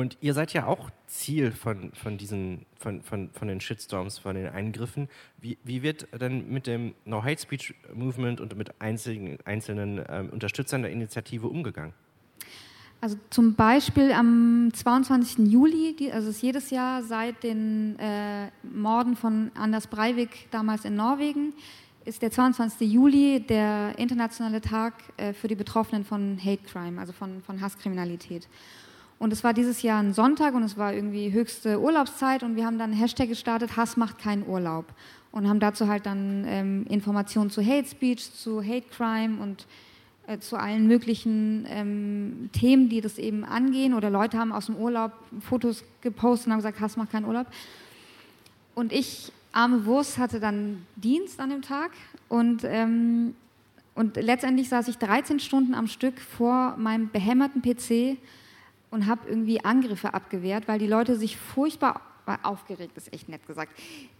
Und 0.00 0.16
ihr 0.22 0.32
seid 0.32 0.54
ja 0.54 0.64
auch 0.64 0.88
Ziel 1.06 1.52
von, 1.52 1.92
von, 1.92 2.16
diesen, 2.16 2.64
von, 2.78 3.02
von, 3.02 3.28
von 3.34 3.48
den 3.48 3.60
Shitstorms, 3.60 4.18
von 4.18 4.34
den 4.34 4.48
Eingriffen. 4.48 5.10
Wie, 5.42 5.58
wie 5.62 5.82
wird 5.82 6.08
denn 6.18 6.50
mit 6.50 6.66
dem 6.66 6.94
No 7.04 7.22
Hate 7.22 7.38
Speech 7.38 7.74
Movement 7.92 8.40
und 8.40 8.56
mit 8.56 8.80
einzelnen, 8.80 9.36
einzelnen 9.44 10.02
ähm, 10.08 10.30
Unterstützern 10.30 10.80
der 10.80 10.90
Initiative 10.90 11.48
umgegangen? 11.48 11.92
Also 13.02 13.18
zum 13.28 13.54
Beispiel 13.54 14.12
am 14.12 14.70
22. 14.72 15.46
Juli, 15.46 15.94
die, 15.98 16.10
also 16.10 16.30
ist 16.30 16.40
jedes 16.40 16.70
Jahr 16.70 17.02
seit 17.02 17.42
den 17.42 17.98
äh, 17.98 18.48
Morden 18.62 19.16
von 19.16 19.50
Anders 19.54 19.86
Breivik 19.86 20.50
damals 20.50 20.86
in 20.86 20.96
Norwegen, 20.96 21.52
ist 22.06 22.22
der 22.22 22.30
22. 22.30 22.90
Juli 22.90 23.40
der 23.46 23.98
internationale 23.98 24.62
Tag 24.62 24.94
äh, 25.18 25.34
für 25.34 25.48
die 25.48 25.56
Betroffenen 25.56 26.06
von 26.06 26.38
Hate 26.42 26.62
Crime, 26.64 26.98
also 26.98 27.12
von, 27.12 27.42
von 27.42 27.60
Hasskriminalität. 27.60 28.48
Und 29.20 29.34
es 29.34 29.44
war 29.44 29.52
dieses 29.52 29.82
Jahr 29.82 30.02
ein 30.02 30.14
Sonntag 30.14 30.54
und 30.54 30.62
es 30.62 30.78
war 30.78 30.94
irgendwie 30.94 31.30
höchste 31.30 31.78
Urlaubszeit 31.78 32.42
und 32.42 32.56
wir 32.56 32.64
haben 32.64 32.78
dann 32.78 32.92
einen 32.92 32.98
Hashtag 32.98 33.28
gestartet, 33.28 33.76
Hass 33.76 33.98
macht 33.98 34.18
keinen 34.18 34.48
Urlaub. 34.48 34.86
Und 35.30 35.46
haben 35.46 35.60
dazu 35.60 35.88
halt 35.88 36.06
dann 36.06 36.46
ähm, 36.48 36.86
Informationen 36.88 37.50
zu 37.50 37.62
Hate 37.62 37.86
Speech, 37.86 38.32
zu 38.32 38.64
Hate 38.64 38.86
Crime 38.88 39.38
und 39.42 39.66
äh, 40.26 40.38
zu 40.38 40.56
allen 40.56 40.86
möglichen 40.86 41.66
ähm, 41.68 42.48
Themen, 42.54 42.88
die 42.88 43.02
das 43.02 43.18
eben 43.18 43.44
angehen. 43.44 43.92
Oder 43.92 44.08
Leute 44.08 44.38
haben 44.38 44.52
aus 44.52 44.66
dem 44.66 44.76
Urlaub 44.76 45.12
Fotos 45.40 45.84
gepostet 46.00 46.46
und 46.46 46.52
haben 46.54 46.60
gesagt, 46.60 46.80
Hass 46.80 46.96
macht 46.96 47.12
keinen 47.12 47.26
Urlaub. 47.26 47.46
Und 48.74 48.90
ich, 48.90 49.32
arme 49.52 49.84
Wurst, 49.84 50.16
hatte 50.16 50.40
dann 50.40 50.86
Dienst 50.96 51.40
an 51.40 51.50
dem 51.50 51.60
Tag 51.60 51.90
und 52.30 52.62
ähm, 52.64 53.34
und 53.94 54.16
letztendlich 54.16 54.70
saß 54.70 54.88
ich 54.88 54.96
13 54.96 55.40
Stunden 55.40 55.74
am 55.74 55.86
Stück 55.86 56.20
vor 56.20 56.76
meinem 56.78 57.10
behämmerten 57.10 57.60
PC 57.60 58.16
und 58.90 59.06
habe 59.06 59.28
irgendwie 59.28 59.64
Angriffe 59.64 60.14
abgewehrt, 60.14 60.68
weil 60.68 60.78
die 60.78 60.86
Leute 60.86 61.16
sich 61.16 61.36
furchtbar 61.36 62.00
aufgeregt 62.42 62.96
ist 62.96 63.12
echt 63.12 63.28
nett 63.28 63.44
gesagt. 63.46 63.72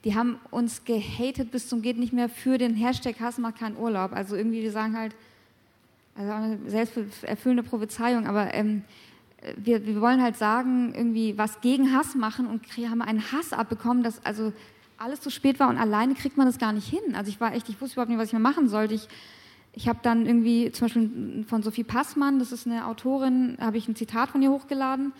Die 0.05 0.17
haben 0.17 0.41
uns 0.50 0.85
gehatet 0.85 1.53
bis 1.53 1.69
zum 1.69 1.81
geht 1.81 1.97
nicht 1.97 2.12
mehr 2.12 2.29
für 2.29 2.59
den 2.59 2.75
Hashtag 2.75 3.21
Hass 3.21 3.39
macht 3.39 3.59
keinen 3.59 3.77
Urlaub. 3.77 4.12
Also 4.12 4.35
irgendwie 4.35 4.62
wir 4.62 4.73
sagen 4.73 4.97
halt, 4.97 5.15
also 6.17 6.33
eine 6.33 6.59
selbsterfüllende 6.67 7.62
Prophezeiung, 7.62 8.27
aber 8.27 8.53
ähm, 8.53 8.83
wir, 9.57 9.87
wir 9.87 10.00
wollen 10.00 10.23
halt 10.23 10.37
sagen, 10.37 10.93
irgendwie 10.95 11.39
was 11.39 11.61
gegen 11.61 11.95
Hass 11.95 12.15
machen 12.15 12.47
und 12.47 12.67
haben 12.91 13.00
einen 13.00 13.33
Hass 13.33 13.53
abbekommen, 13.53 14.03
dass 14.03 14.25
also 14.25 14.53
alles 14.99 15.21
zu 15.21 15.31
spät 15.31 15.59
war 15.61 15.69
und 15.69 15.79
alleine 15.79 16.15
kriegt 16.15 16.37
man 16.37 16.47
das 16.47 16.59
gar 16.59 16.73
nicht 16.73 16.89
hin. 16.89 17.15
Also 17.15 17.31
ich 17.31 17.41
war 17.41 17.55
echt, 17.55 17.69
ich 17.69 17.81
wusste 17.81 17.95
überhaupt 17.95 18.11
nicht, 18.11 18.19
was 18.19 18.29
ich 18.29 18.33
mehr 18.33 18.41
machen 18.41 18.69
sollte. 18.69 18.95
Ich 18.95 19.09
ich 19.73 19.89
habe 19.89 20.00
dann 20.03 20.27
irgendwie 20.27 20.73
zum 20.73 20.87
Beispiel 20.87 21.45
von 21.47 21.62
Sophie 21.62 21.85
Passmann, 21.85 22.39
das 22.39 22.53
ist 22.53 22.67
eine 22.67 22.87
Autorin, 22.87 23.57
habe 23.61 23.79
ich 23.79 23.89
ein 23.89 23.97
Zitat 23.97 24.31
von 24.31 24.43
ihr 24.43 24.50
hochgeladen 24.50 25.12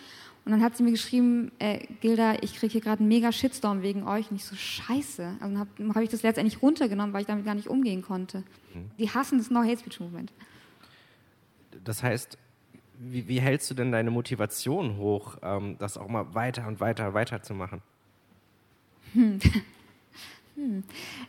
und 0.43 0.51
dann 0.51 0.63
hat 0.63 0.75
sie 0.75 0.83
mir 0.83 0.91
geschrieben, 0.91 1.51
äh, 1.59 1.85
Gilda, 2.01 2.35
ich 2.41 2.55
kriege 2.55 2.71
hier 2.71 2.81
gerade 2.81 2.99
einen 2.99 3.09
mega 3.09 3.31
Shitstorm 3.31 3.83
wegen 3.83 4.07
euch. 4.07 4.31
Und 4.31 4.37
ich 4.37 4.45
so, 4.45 4.55
scheiße. 4.55 5.35
Also 5.39 5.57
habe 5.59 5.69
hab 5.93 6.01
ich 6.01 6.09
das 6.09 6.23
letztendlich 6.23 6.63
runtergenommen, 6.63 7.13
weil 7.13 7.21
ich 7.21 7.27
damit 7.27 7.45
gar 7.45 7.53
nicht 7.53 7.67
umgehen 7.67 8.01
konnte. 8.01 8.39
Mhm. 8.73 8.89
Die 8.97 9.09
hassen 9.09 9.37
das 9.37 9.51
No 9.51 9.59
Hate 9.59 9.77
Speech 9.77 9.99
Movement. 9.99 10.33
Das 11.83 12.01
heißt, 12.01 12.39
wie, 12.97 13.27
wie, 13.27 13.39
hältst 13.39 13.69
du 13.69 13.75
denn 13.75 13.91
deine 13.91 14.09
Motivation 14.09 14.97
hoch, 14.97 15.37
ähm, 15.43 15.75
das 15.77 15.97
auch 15.97 16.07
mal 16.07 16.33
weiter 16.33 16.67
und 16.67 16.79
weiter, 16.79 17.13
weiter 17.13 17.43
zu 17.43 17.53
machen? 17.53 17.81
Hm. 19.13 19.39
Hm. 20.61 20.83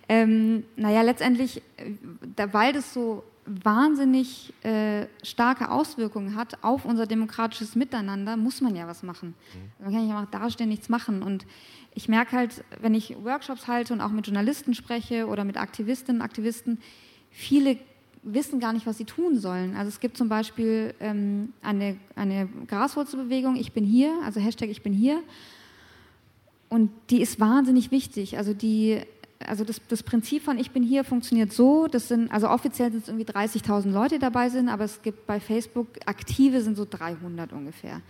Ähm, 0.09 0.65
naja, 0.77 1.03
letztendlich, 1.03 1.63
äh, 1.79 2.47
weil 2.53 2.73
das 2.73 2.93
so 2.93 3.25
wahnsinnig 3.47 4.53
äh, 4.63 5.07
starke 5.23 5.71
Auswirkungen 5.71 6.37
hat 6.37 6.63
auf 6.63 6.85
unser 6.85 7.07
demokratisches 7.07 7.75
Miteinander, 7.75 8.37
muss 8.37 8.61
man 8.61 8.77
ja 8.77 8.87
was 8.87 9.03
machen. 9.03 9.35
Mhm. 9.79 9.85
Man 9.85 9.93
kann 9.93 10.07
nicht 10.07 10.15
einfach 10.15 10.31
dastehen, 10.31 10.69
nichts 10.69 10.89
machen. 10.89 11.23
Und 11.23 11.47
ich 11.95 12.09
merke 12.09 12.37
halt, 12.37 12.63
wenn 12.81 12.95
ich 12.95 13.17
Workshops 13.25 13.67
halte 13.67 13.95
und 13.95 14.01
auch 14.01 14.11
mit 14.11 14.27
Journalisten 14.27 14.75
spreche 14.75 15.27
oder 15.27 15.45
mit 15.45 15.57
Aktivistinnen 15.57 16.21
und 16.21 16.25
Aktivisten, 16.25 16.79
viele 17.31 17.79
wissen 18.23 18.61
gar 18.61 18.73
nicht, 18.73 18.87
was 18.87 18.99
sie 18.99 19.05
tun 19.07 19.39
sollen. 19.39 19.75
Also 19.75 19.89
es 19.89 19.99
gibt 19.99 20.17
zum 20.17 20.29
Beispiel 20.29 20.95
ähm, 21.01 21.53
eine, 21.63 21.97
eine 22.15 22.49
Graswurzelbewegung, 22.69 23.57
ich 23.57 23.73
bin 23.73 23.85
hier, 23.85 24.15
also 24.25 24.41
Hashtag 24.41 24.69
ich 24.69 24.83
bin 24.83 24.93
hier. 24.93 25.21
Und 26.69 26.91
die 27.11 27.21
ist 27.21 27.39
wahnsinnig 27.39 27.91
wichtig. 27.91 28.39
Also 28.39 28.55
die 28.55 29.01
also 29.47 29.65
das, 29.65 29.81
das, 29.89 30.03
Prinzip 30.03 30.43
von 30.43 30.59
Ich 30.59 30.71
bin 30.71 30.83
hier 30.83 31.05
funktioniert 31.05 31.53
so, 31.53 31.87
das 31.87 32.09
sind, 32.09 32.31
also 32.33 32.49
offiziell 32.49 32.91
sind 32.91 33.03
es 33.03 33.09
irgendwie 33.09 33.31
30.000 33.31 33.91
Leute, 33.91 34.19
dabei 34.19 34.49
sind, 34.49 34.69
aber 34.69 34.85
es 34.85 35.03
gibt 35.03 35.27
bei 35.27 35.41
Facebook 35.41 35.89
aktive 36.07 36.61
sind 36.61 36.77
so 36.77 36.87
300 36.89 37.53
ungefähr. 37.53 38.01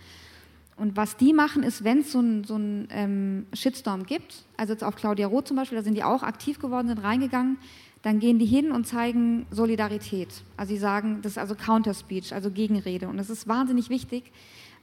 Und 0.75 0.97
was 0.97 1.17
die 1.17 1.33
machen, 1.33 1.63
ist, 1.63 1.83
wenn 1.83 1.99
es 1.99 2.11
so 2.11 2.19
einen 2.19 2.43
so 2.43 2.59
ähm, 2.89 3.45
Shitstorm 3.53 4.05
gibt, 4.05 4.43
also 4.57 4.73
jetzt 4.73 4.83
auf 4.83 4.95
Claudia 4.95 5.27
Roth 5.27 5.47
zum 5.47 5.57
Beispiel, 5.57 5.77
da 5.77 5.83
sind 5.83 5.95
die 5.95 6.03
auch 6.03 6.23
aktiv 6.23 6.59
geworden, 6.59 6.87
sind 6.87 6.99
reingegangen, 6.99 7.57
dann 8.01 8.19
gehen 8.19 8.37
die 8.37 8.45
hin 8.45 8.71
und 8.71 8.85
zeigen 8.85 9.45
Solidarität. 9.49 10.29
Also 10.57 10.73
sie 10.73 10.79
sagen, 10.79 11.19
das 11.21 11.33
ist 11.33 11.37
also 11.37 11.55
Counterspeech, 11.55 12.33
also 12.33 12.51
Gegenrede. 12.51 13.07
Und 13.07 13.17
das 13.17 13.29
ist 13.29 13.47
wahnsinnig 13.47 13.89
wichtig, 13.89 14.31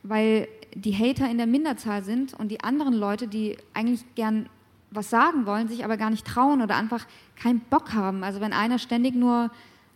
weil 0.03 0.49
die 0.75 0.95
Hater 0.95 1.29
in 1.31 1.37
der 1.37 1.47
Minderzahl 1.47 2.03
sind 2.03 2.33
und 2.35 2.49
die 2.49 2.61
anderen 2.61 2.95
Leute, 2.95 3.29
die 3.29 3.57
eigentlich 3.75 4.05
gern 4.15 4.49
was 4.91 5.11
sagen 5.11 5.47
wollen, 5.47 5.69
sich 5.69 5.85
aber 5.85 5.97
gar 5.97 6.11
nicht 6.11 6.27
trauen 6.27 6.63
oder 6.63 6.77
einfach 6.77 7.07
keinen 7.37 7.61
Bock 7.61 7.93
haben. 7.93 8.25
Also 8.25 8.41
wenn 8.41 8.53
einer 8.53 8.79
ständig 8.79 9.15
nur 9.15 9.51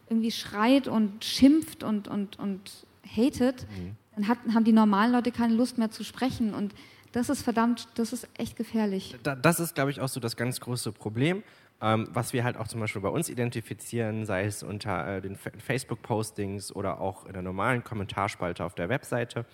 irgendwie 0.09 0.31
schreit 0.31 0.89
und 0.89 1.25
schimpft 1.25 1.83
und, 1.83 2.09
und, 2.09 2.39
und 2.39 2.87
hatet, 3.05 3.63
mhm. 3.63 3.97
dann 4.15 4.29
hat, 4.29 4.39
haben 4.53 4.65
die 4.65 4.73
normalen 4.73 5.13
Leute 5.13 5.33
keine 5.33 5.55
Lust 5.55 5.79
mehr 5.79 5.91
zu 5.91 6.05
sprechen. 6.05 6.55
Und 6.55 6.75
das 7.13 7.29
ist 7.29 7.43
verdammt, 7.43 7.89
das 7.95 8.13
ist 8.13 8.29
echt 8.37 8.57
gefährlich. 8.57 9.17
das 9.23 9.61
ist, 9.61 9.75
glaube 9.75 9.91
ich, 9.91 10.01
auch 10.01 10.09
so 10.09 10.21
das 10.21 10.37
ganz 10.37 10.61
große 10.61 10.93
Problem. 10.93 11.43
Ähm, 11.85 12.09
was 12.11 12.33
wir 12.33 12.45
halt 12.45 12.57
auch 12.57 12.67
zum 12.67 12.81
Beispiel 12.81 13.03
bei 13.03 13.11
uns 13.11 13.29
identifizieren, 13.29 14.25
sei 14.25 14.47
es 14.47 14.63
unter 14.63 15.17
äh, 15.17 15.21
den 15.21 15.37
Facebook-Postings 15.37 16.75
oder 16.75 16.99
auch 16.99 17.27
in 17.27 17.35
der 17.35 17.43
normalen 17.43 17.85
Kommentarspalte 17.85 18.65
auf 18.65 18.75
der 18.75 18.89
Webseite. 18.89 19.45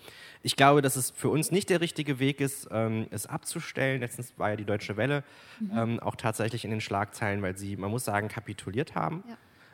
Ich 0.41 0.55
glaube, 0.55 0.81
dass 0.81 0.95
es 0.95 1.11
für 1.11 1.27
uns 1.27 1.51
nicht 1.51 1.69
der 1.69 1.81
richtige 1.81 2.19
Weg 2.19 2.39
ist, 2.39 2.69
ähm, 2.71 3.07
es 3.11 3.25
abzustellen. 3.25 3.99
Letztens 3.99 4.33
war 4.37 4.51
ja 4.51 4.55
die 4.55 4.63
Deutsche 4.63 4.95
Welle 4.95 5.25
mhm. 5.59 5.71
ähm, 5.77 5.99
auch 5.99 6.15
tatsächlich 6.15 6.63
in 6.63 6.71
den 6.71 6.79
Schlagzeilen, 6.79 7.41
weil 7.41 7.57
sie, 7.57 7.75
man 7.75 7.91
muss 7.91 8.05
sagen, 8.05 8.29
kapituliert 8.29 8.95
haben. 8.95 9.25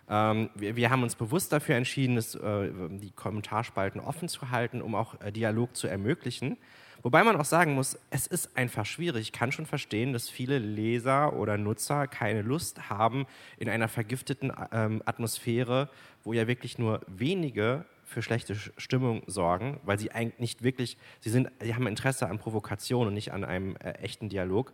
Ja. 0.09 0.31
Ähm, 0.31 0.49
wir, 0.55 0.75
wir, 0.75 0.89
haben 0.89 1.03
uns 1.03 1.13
bewusst 1.13 1.53
dafür 1.53 1.75
entschieden, 1.75 2.15
das, 2.15 2.33
äh, 2.33 2.71
die 2.89 3.11
Kommentarspalten 3.11 4.01
offen 4.01 4.29
zu 4.29 4.49
halten, 4.49 4.81
um 4.81 4.95
auch 4.95 5.21
äh, 5.21 5.31
Dialog 5.31 5.75
zu 5.75 5.85
ermöglichen. 5.85 6.57
Wobei 7.03 7.23
man 7.23 7.35
auch 7.35 7.45
sagen 7.45 7.73
muss, 7.73 7.97
es 8.09 8.27
ist 8.27 8.57
einfach 8.57 8.85
schwierig. 8.85 9.21
Ich 9.21 9.31
kann 9.31 9.51
schon 9.51 9.65
verstehen, 9.65 10.13
dass 10.13 10.29
viele 10.29 10.59
Leser 10.59 11.33
oder 11.33 11.57
Nutzer 11.57 12.07
keine 12.07 12.41
Lust 12.41 12.89
haben, 12.89 13.25
in 13.57 13.69
einer 13.69 13.87
vergifteten 13.87 14.51
ähm, 14.71 15.01
Atmosphäre, 15.05 15.89
wo 16.23 16.33
ja 16.33 16.47
wirklich 16.47 16.77
nur 16.77 17.01
wenige 17.07 17.85
für 18.03 18.21
schlechte 18.21 18.55
Stimmung 18.55 19.21
sorgen, 19.27 19.79
weil 19.83 19.99
sie 19.99 20.11
eigentlich 20.11 20.39
nicht 20.39 20.63
wirklich, 20.63 20.97
sie, 21.19 21.29
sind, 21.29 21.51
sie 21.61 21.75
haben 21.75 21.87
Interesse 21.87 22.27
an 22.27 22.39
Provokation 22.39 23.07
und 23.07 23.13
nicht 23.13 23.33
an 23.33 23.43
einem 23.43 23.75
äh, 23.77 23.91
echten 23.99 24.29
Dialog, 24.29 24.73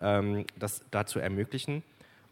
ähm, 0.00 0.46
das 0.58 0.82
da 0.90 1.06
zu 1.06 1.18
ermöglichen. 1.18 1.82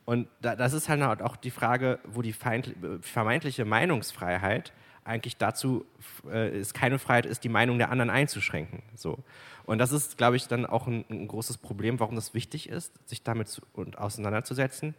Und 0.07 0.27
da, 0.41 0.57
das 0.57 0.73
ist 0.73 0.89
halt 0.89 1.21
auch 1.21 1.37
die 1.37 1.51
Frage, 1.51 1.99
wo 2.05 2.23
die 2.23 2.33
vermeintliche 2.33 3.67
Meinungsfreiheit 3.67 4.73
eigentlich 5.09 5.37
dazu 5.37 5.85
äh, 6.31 6.49
es 6.59 6.75
keine 6.75 6.99
Freiheit 6.99 7.27
ist, 7.27 7.45
die 7.45 7.49
Meinung 7.49 7.79
der 7.79 7.91
anderen 7.91 8.11
einzuschränken. 8.11 8.83
So. 8.95 9.19
Und 9.65 9.79
das 9.79 9.93
ist, 9.93 10.17
glaube 10.17 10.37
ich, 10.37 10.47
dann 10.47 10.67
auch 10.67 10.87
ein, 10.87 11.05
ein, 11.11 11.29
großes 11.29 11.59
Problem, 11.59 11.99
warum 12.01 12.15
das 12.15 12.35
wichtig 12.35 12.69
ist, 12.69 12.93
sich 13.09 13.23
damit 13.23 13.49
zu, 13.49 13.63
und 13.73 13.99
auseinanderzusetzen. 13.99 14.95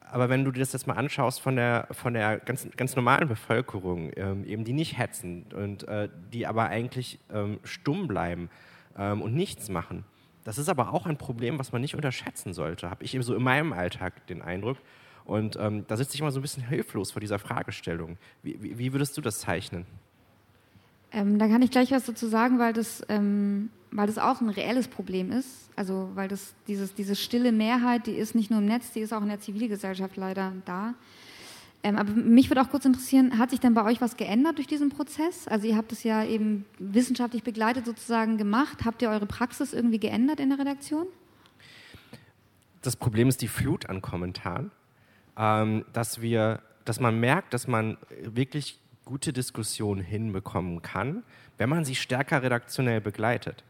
Aber 0.00 0.28
wenn 0.28 0.44
du 0.44 0.52
dir 0.52 0.60
das 0.60 0.72
jetzt 0.72 0.86
mal 0.86 0.94
anschaust 0.94 1.40
von 1.40 1.56
der, 1.56 1.88
von 1.90 2.14
der 2.14 2.38
ganz, 2.38 2.68
ganz 2.76 2.94
normalen 2.94 3.26
Bevölkerung, 3.26 4.12
ähm, 4.16 4.44
eben 4.44 4.64
die 4.64 4.72
nicht 4.72 4.96
hetzen 4.96 5.46
und 5.54 5.88
äh, 5.88 6.08
die 6.32 6.46
aber 6.46 6.68
eigentlich 6.68 7.18
ähm, 7.32 7.58
stumm 7.64 8.06
bleiben 8.06 8.48
ähm, 8.96 9.22
und 9.22 9.34
nichts 9.34 9.68
machen, 9.68 10.04
das 10.44 10.58
ist 10.58 10.68
aber 10.68 10.92
auch 10.92 11.06
ein 11.06 11.16
Problem, 11.16 11.58
was 11.58 11.72
man 11.72 11.80
nicht 11.80 11.94
unterschätzen 11.94 12.52
sollte, 12.52 12.90
habe 12.90 13.02
ich 13.02 13.14
eben 13.14 13.24
so 13.24 13.34
in 13.34 13.42
meinem 13.42 13.72
Alltag 13.72 14.26
den 14.26 14.42
Eindruck. 14.42 14.76
Und 15.24 15.56
ähm, 15.58 15.84
da 15.86 15.96
sitze 15.96 16.14
ich 16.14 16.20
immer 16.20 16.30
so 16.30 16.38
ein 16.38 16.42
bisschen 16.42 16.66
hilflos 16.66 17.12
vor 17.12 17.20
dieser 17.20 17.38
Fragestellung. 17.38 18.18
Wie, 18.42 18.62
wie, 18.62 18.78
wie 18.78 18.92
würdest 18.92 19.16
du 19.16 19.20
das 19.20 19.38
zeichnen? 19.38 19.86
Ähm, 21.12 21.38
da 21.38 21.48
kann 21.48 21.62
ich 21.62 21.70
gleich 21.70 21.92
was 21.92 22.04
dazu 22.04 22.26
sagen, 22.26 22.58
weil 22.58 22.72
das, 22.72 23.02
ähm, 23.08 23.70
weil 23.90 24.06
das 24.06 24.18
auch 24.18 24.40
ein 24.40 24.50
reelles 24.50 24.88
Problem 24.88 25.32
ist. 25.32 25.70
Also 25.76 26.10
weil 26.14 26.28
das 26.28 26.54
dieses, 26.66 26.94
diese 26.94 27.16
stille 27.16 27.52
Mehrheit, 27.52 28.06
die 28.06 28.12
ist 28.12 28.34
nicht 28.34 28.50
nur 28.50 28.60
im 28.60 28.66
Netz, 28.66 28.92
die 28.92 29.00
ist 29.00 29.12
auch 29.12 29.22
in 29.22 29.28
der 29.28 29.40
Zivilgesellschaft 29.40 30.16
leider 30.16 30.52
da. 30.66 30.94
Ähm, 31.82 31.96
aber 31.96 32.12
mich 32.12 32.50
würde 32.50 32.62
auch 32.62 32.70
kurz 32.70 32.84
interessieren, 32.84 33.38
hat 33.38 33.50
sich 33.50 33.60
denn 33.60 33.74
bei 33.74 33.84
euch 33.84 34.00
was 34.00 34.16
geändert 34.16 34.58
durch 34.58 34.66
diesen 34.66 34.90
Prozess? 34.90 35.48
Also 35.48 35.66
ihr 35.66 35.76
habt 35.76 35.92
es 35.92 36.02
ja 36.02 36.24
eben 36.24 36.64
wissenschaftlich 36.78 37.42
begleitet 37.42 37.86
sozusagen 37.86 38.36
gemacht. 38.36 38.84
Habt 38.84 39.00
ihr 39.00 39.08
eure 39.08 39.26
Praxis 39.26 39.72
irgendwie 39.72 39.98
geändert 39.98 40.40
in 40.40 40.50
der 40.50 40.58
Redaktion? 40.58 41.06
Das 42.82 42.96
Problem 42.96 43.28
ist 43.28 43.40
die 43.40 43.48
Flut 43.48 43.88
an 43.88 44.02
Kommentaren 44.02 44.70
dass 45.36 46.20
wir, 46.20 46.60
dass 46.84 47.00
man 47.00 47.18
merkt, 47.18 47.54
dass 47.54 47.66
man 47.66 47.96
wirklich 48.22 48.80
gute 49.04 49.32
Diskussionen 49.32 50.00
hinbekommen 50.00 50.82
kann, 50.82 51.22
wenn 51.58 51.68
man 51.68 51.84
sie 51.84 51.94
stärker 51.94 52.42
redaktionell 52.42 53.00
begleitet. 53.00 53.64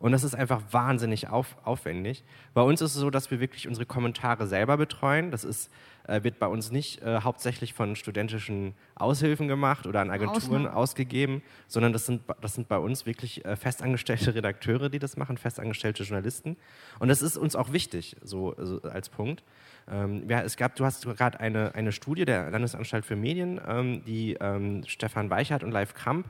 Und 0.00 0.12
das 0.12 0.22
ist 0.22 0.34
einfach 0.34 0.62
wahnsinnig 0.70 1.28
auf, 1.28 1.56
aufwendig. 1.64 2.22
Bei 2.54 2.62
uns 2.62 2.80
ist 2.80 2.94
es 2.94 3.00
so, 3.00 3.10
dass 3.10 3.30
wir 3.30 3.40
wirklich 3.40 3.66
unsere 3.66 3.84
Kommentare 3.84 4.46
selber 4.46 4.76
betreuen. 4.76 5.32
Das 5.32 5.42
ist, 5.42 5.72
äh, 6.06 6.22
wird 6.22 6.38
bei 6.38 6.46
uns 6.46 6.70
nicht 6.70 7.02
äh, 7.02 7.20
hauptsächlich 7.22 7.74
von 7.74 7.96
studentischen 7.96 8.74
Aushilfen 8.94 9.48
gemacht 9.48 9.86
oder 9.86 10.00
an 10.00 10.10
Agenturen 10.10 10.66
Ausnahme. 10.66 10.76
ausgegeben, 10.76 11.42
sondern 11.66 11.92
das 11.92 12.06
sind, 12.06 12.22
das 12.40 12.54
sind 12.54 12.68
bei 12.68 12.78
uns 12.78 13.06
wirklich 13.06 13.44
äh, 13.44 13.56
festangestellte 13.56 14.34
Redakteure, 14.36 14.88
die 14.88 15.00
das 15.00 15.16
machen, 15.16 15.36
festangestellte 15.36 16.04
Journalisten. 16.04 16.56
Und 17.00 17.08
das 17.08 17.20
ist 17.20 17.36
uns 17.36 17.56
auch 17.56 17.72
wichtig, 17.72 18.16
so, 18.22 18.54
so 18.56 18.80
als 18.82 19.08
Punkt. 19.08 19.42
Ähm, 19.90 20.28
ja, 20.28 20.40
es 20.42 20.56
gab, 20.56 20.76
du 20.76 20.84
hast 20.84 21.04
gerade 21.04 21.40
eine, 21.40 21.74
eine 21.74 21.92
Studie 21.92 22.24
der 22.24 22.50
Landesanstalt 22.50 23.04
für 23.04 23.16
Medien, 23.16 23.60
ähm, 23.66 24.02
die 24.04 24.34
ähm, 24.40 24.82
Stefan 24.86 25.30
Weichert 25.30 25.64
und 25.64 25.70
Live 25.70 25.94
Kramp 25.94 26.28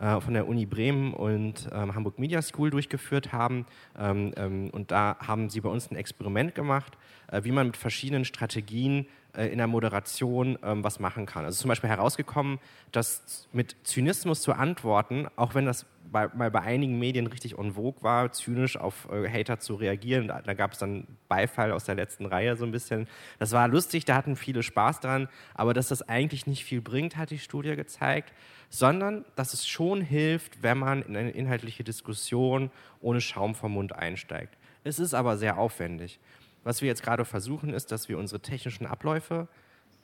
äh, 0.00 0.20
von 0.20 0.34
der 0.34 0.48
Uni 0.48 0.66
Bremen 0.66 1.12
und 1.12 1.68
ähm, 1.72 1.94
Hamburg 1.94 2.18
Media 2.18 2.40
School 2.42 2.70
durchgeführt 2.70 3.32
haben. 3.32 3.66
Ähm, 3.98 4.32
ähm, 4.36 4.70
und 4.70 4.90
da 4.90 5.16
haben 5.20 5.50
sie 5.50 5.60
bei 5.60 5.68
uns 5.68 5.90
ein 5.90 5.96
Experiment 5.96 6.54
gemacht, 6.54 6.96
wie 7.42 7.52
man 7.52 7.68
mit 7.68 7.76
verschiedenen 7.76 8.24
Strategien 8.24 9.06
äh, 9.34 9.46
in 9.46 9.58
der 9.58 9.66
Moderation 9.66 10.58
was 10.62 10.98
machen 11.00 11.26
kann. 11.26 11.44
Also 11.44 11.62
zum 11.62 11.68
Beispiel 11.68 11.90
herausgekommen, 11.90 12.58
dass 12.92 13.46
mit 13.52 13.76
Zynismus 13.84 14.42
zu 14.42 14.52
antworten, 14.52 15.28
auch 15.36 15.54
wenn 15.54 15.66
das 15.66 15.86
bei, 16.10 16.28
mal 16.28 16.50
bei 16.50 16.60
einigen 16.60 16.98
Medien 16.98 17.26
richtig 17.26 17.58
en 17.58 17.72
vogue 17.72 18.02
war, 18.02 18.32
zynisch 18.32 18.76
auf 18.76 19.08
äh, 19.10 19.28
Hater 19.28 19.58
zu 19.60 19.74
reagieren. 19.74 20.28
Da, 20.28 20.42
da 20.42 20.54
gab 20.54 20.72
es 20.72 20.78
dann 20.78 21.06
Beifall 21.28 21.72
aus 21.72 21.84
der 21.84 21.94
letzten 21.94 22.26
Reihe 22.26 22.56
so 22.56 22.64
ein 22.64 22.72
bisschen. 22.72 23.08
Das 23.38 23.52
war 23.52 23.68
lustig, 23.68 24.04
da 24.04 24.16
hatten 24.16 24.36
viele 24.36 24.62
Spaß 24.62 25.00
dran, 25.00 25.28
aber 25.54 25.74
dass 25.74 25.88
das 25.88 26.08
eigentlich 26.08 26.46
nicht 26.46 26.64
viel 26.64 26.80
bringt, 26.80 27.16
hat 27.16 27.30
die 27.30 27.38
Studie 27.38 27.76
gezeigt, 27.76 28.32
sondern 28.68 29.24
dass 29.36 29.54
es 29.54 29.66
schon 29.66 30.00
hilft, 30.00 30.62
wenn 30.62 30.78
man 30.78 31.02
in 31.02 31.16
eine 31.16 31.30
inhaltliche 31.30 31.84
Diskussion 31.84 32.70
ohne 33.00 33.20
Schaum 33.20 33.54
vom 33.54 33.72
Mund 33.72 33.94
einsteigt. 33.94 34.56
Es 34.84 34.98
ist 34.98 35.14
aber 35.14 35.36
sehr 35.36 35.58
aufwendig. 35.58 36.18
Was 36.64 36.82
wir 36.82 36.88
jetzt 36.88 37.02
gerade 37.02 37.24
versuchen, 37.24 37.72
ist, 37.72 37.90
dass 37.92 38.08
wir 38.08 38.18
unsere 38.18 38.40
technischen 38.40 38.86
Abläufe 38.86 39.48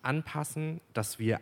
anpassen, 0.02 0.80
dass 0.94 1.18
wir 1.18 1.40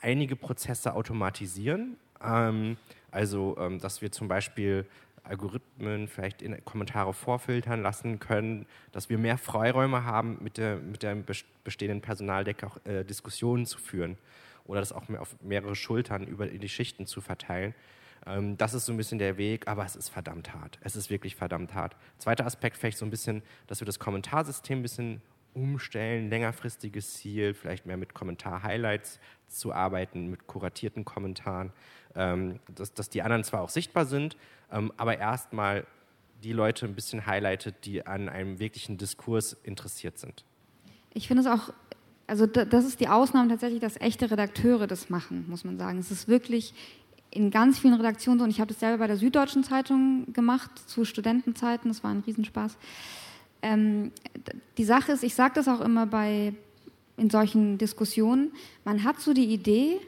einige 0.00 0.36
Prozesse 0.36 0.94
automatisieren. 0.94 1.96
Ähm, 2.22 2.76
also, 3.10 3.56
ähm, 3.58 3.78
dass 3.78 4.02
wir 4.02 4.10
zum 4.10 4.28
Beispiel 4.28 4.86
Algorithmen 5.22 6.08
vielleicht 6.08 6.42
in 6.42 6.64
Kommentare 6.64 7.12
vorfiltern 7.12 7.82
lassen 7.82 8.18
können, 8.18 8.66
dass 8.92 9.10
wir 9.10 9.18
mehr 9.18 9.38
Freiräume 9.38 10.04
haben, 10.04 10.38
mit 10.40 10.56
der, 10.56 10.76
mit 10.76 11.02
der 11.02 11.16
bestehenden 11.64 12.00
Personaldecke 12.00 12.66
auch 12.66 12.78
äh, 12.84 13.04
Diskussionen 13.04 13.66
zu 13.66 13.78
führen 13.78 14.16
oder 14.64 14.80
das 14.80 14.92
auch 14.92 15.08
mehr 15.08 15.20
auf 15.20 15.36
mehrere 15.42 15.74
Schultern 15.76 16.26
über 16.26 16.46
die 16.46 16.68
Schichten 16.68 17.06
zu 17.06 17.20
verteilen. 17.20 17.74
Ähm, 18.28 18.56
das 18.56 18.74
ist 18.74 18.86
so 18.86 18.92
ein 18.92 18.96
bisschen 18.96 19.18
der 19.18 19.38
Weg, 19.38 19.66
aber 19.66 19.84
es 19.84 19.96
ist 19.96 20.10
verdammt 20.10 20.54
hart. 20.54 20.78
Es 20.82 20.96
ist 20.96 21.10
wirklich 21.10 21.34
verdammt 21.34 21.74
hart. 21.74 21.96
Zweiter 22.18 22.46
Aspekt 22.46 22.76
vielleicht 22.76 22.98
so 22.98 23.06
ein 23.06 23.10
bisschen, 23.10 23.42
dass 23.66 23.80
wir 23.80 23.86
das 23.86 23.98
Kommentarsystem 23.98 24.80
ein 24.80 24.82
bisschen 24.82 25.22
umstellen, 25.54 26.28
längerfristiges 26.28 27.14
Ziel, 27.14 27.54
vielleicht 27.54 27.86
mehr 27.86 27.96
mit 27.96 28.14
Kommentar-Highlights 28.14 29.18
zu 29.48 29.72
arbeiten, 29.72 30.28
mit 30.28 30.46
kuratierten 30.46 31.04
Kommentaren, 31.04 31.72
ähm, 32.14 32.60
dass, 32.74 32.92
dass, 32.92 33.08
die 33.08 33.22
anderen 33.22 33.44
zwar 33.44 33.62
auch 33.62 33.70
sichtbar 33.70 34.04
sind, 34.04 34.36
ähm, 34.70 34.92
aber 34.96 35.18
erstmal 35.18 35.86
die 36.44 36.52
Leute 36.52 36.86
ein 36.86 36.94
bisschen 36.94 37.26
highlightet, 37.26 37.86
die 37.86 38.06
an 38.06 38.28
einem 38.28 38.60
wirklichen 38.60 38.98
Diskurs 38.98 39.54
interessiert 39.64 40.18
sind. 40.18 40.44
Ich 41.14 41.26
finde 41.26 41.42
es 41.42 41.48
auch, 41.48 41.72
also 42.26 42.46
das 42.46 42.84
ist 42.84 43.00
die 43.00 43.08
Ausnahme 43.08 43.48
tatsächlich, 43.48 43.80
dass 43.80 44.00
echte 44.00 44.30
Redakteure 44.30 44.86
das 44.86 45.10
machen, 45.10 45.46
muss 45.48 45.64
man 45.64 45.78
sagen. 45.78 45.98
Es 45.98 46.10
ist 46.10 46.28
wirklich 46.28 46.74
in 47.30 47.50
ganz 47.50 47.78
vielen 47.78 47.94
Redaktionen 47.94 48.38
so, 48.38 48.44
und 48.44 48.50
ich 48.50 48.60
habe 48.60 48.68
das 48.68 48.80
selber 48.80 48.98
bei 48.98 49.06
der 49.06 49.16
Süddeutschen 49.16 49.64
Zeitung 49.64 50.32
gemacht, 50.32 50.70
zu 50.86 51.04
Studentenzeiten, 51.04 51.90
das 51.90 52.02
war 52.02 52.10
ein 52.10 52.22
Riesenspaß. 52.26 52.76
Ähm, 53.62 54.12
die 54.76 54.84
Sache 54.84 55.12
ist, 55.12 55.22
ich 55.22 55.34
sage 55.34 55.54
das 55.54 55.68
auch 55.68 55.80
immer 55.80 56.06
bei, 56.06 56.54
in 57.16 57.30
solchen 57.30 57.78
Diskussionen, 57.78 58.52
man 58.84 59.04
hat 59.04 59.20
so 59.20 59.32
die 59.32 59.46
Idee, 59.46 59.98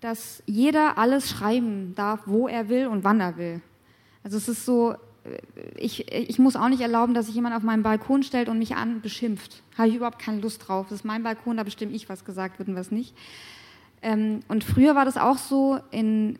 dass 0.00 0.42
jeder 0.46 0.98
alles 0.98 1.30
schreiben 1.30 1.94
darf, 1.94 2.20
wo 2.26 2.48
er 2.48 2.68
will 2.68 2.88
und 2.88 3.04
wann 3.04 3.20
er 3.20 3.36
will. 3.36 3.60
Also 4.24 4.36
es 4.36 4.48
ist 4.48 4.66
so, 4.66 4.96
ich, 5.76 6.12
ich 6.12 6.38
muss 6.38 6.56
auch 6.56 6.68
nicht 6.68 6.80
erlauben, 6.80 7.14
dass 7.14 7.26
sich 7.26 7.34
jemand 7.34 7.54
auf 7.54 7.62
meinen 7.62 7.82
Balkon 7.82 8.22
stellt 8.22 8.48
und 8.48 8.58
mich 8.58 8.74
an 8.74 9.00
beschimpft. 9.00 9.62
Habe 9.78 9.88
ich 9.88 9.94
überhaupt 9.94 10.18
keine 10.18 10.40
Lust 10.40 10.66
drauf. 10.66 10.86
Das 10.88 11.00
ist 11.00 11.04
mein 11.04 11.22
Balkon, 11.22 11.56
da 11.56 11.62
bestimme 11.62 11.92
ich, 11.92 12.08
was 12.08 12.24
gesagt 12.24 12.58
wird 12.58 12.68
und 12.68 12.74
was 12.74 12.90
nicht. 12.90 13.14
Ähm, 14.02 14.40
und 14.48 14.64
früher 14.64 14.94
war 14.94 15.04
das 15.04 15.16
auch 15.16 15.38
so, 15.38 15.78
in, 15.90 16.38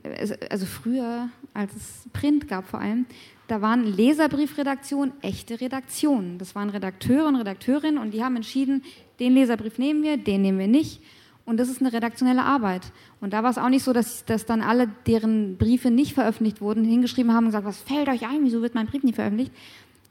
also 0.51 0.67
früher, 0.67 1.29
als 1.55 1.75
es 1.75 2.09
Print 2.13 2.49
gab 2.49 2.67
vor 2.67 2.81
allem, 2.81 3.07
da 3.49 3.61
waren 3.61 3.85
Leserbriefredaktionen 3.85 5.13
echte 5.23 5.61
Redaktionen. 5.61 6.39
Das 6.39 6.55
waren 6.55 6.71
Redakteure 6.71 7.29
und 7.29 7.37
Redakteurinnen 7.37 7.99
und 7.99 8.13
die 8.13 8.25
haben 8.25 8.37
entschieden, 8.37 8.83
den 9.21 9.35
Leserbrief 9.35 9.79
nehmen 9.79 10.03
wir, 10.03 10.17
den 10.17 10.43
nehmen 10.43 10.59
wir 10.59 10.69
nicht. 10.69 11.01
Und 11.45 11.59
das 11.59 11.69
ist 11.69 11.81
eine 11.81 11.93
redaktionelle 11.93 12.45
Arbeit. 12.45 12.93
Und 13.21 13.33
da 13.33 13.43
war 13.43 13.51
es 13.51 13.59
auch 13.59 13.69
nicht 13.69 13.83
so, 13.83 13.93
dass, 13.93 14.25
dass 14.25 14.47
dann 14.47 14.63
alle, 14.63 14.89
deren 15.07 15.57
Briefe 15.57 15.91
nicht 15.91 16.15
veröffentlicht 16.15 16.61
wurden, 16.61 16.85
hingeschrieben 16.85 17.33
haben 17.33 17.45
und 17.45 17.51
gesagt, 17.51 17.67
was 17.67 17.81
fällt 17.81 18.09
euch 18.09 18.27
ein, 18.27 18.45
wieso 18.45 18.63
wird 18.63 18.75
mein 18.75 18.87
Brief 18.87 19.03
nicht 19.03 19.17
veröffentlicht? 19.17 19.53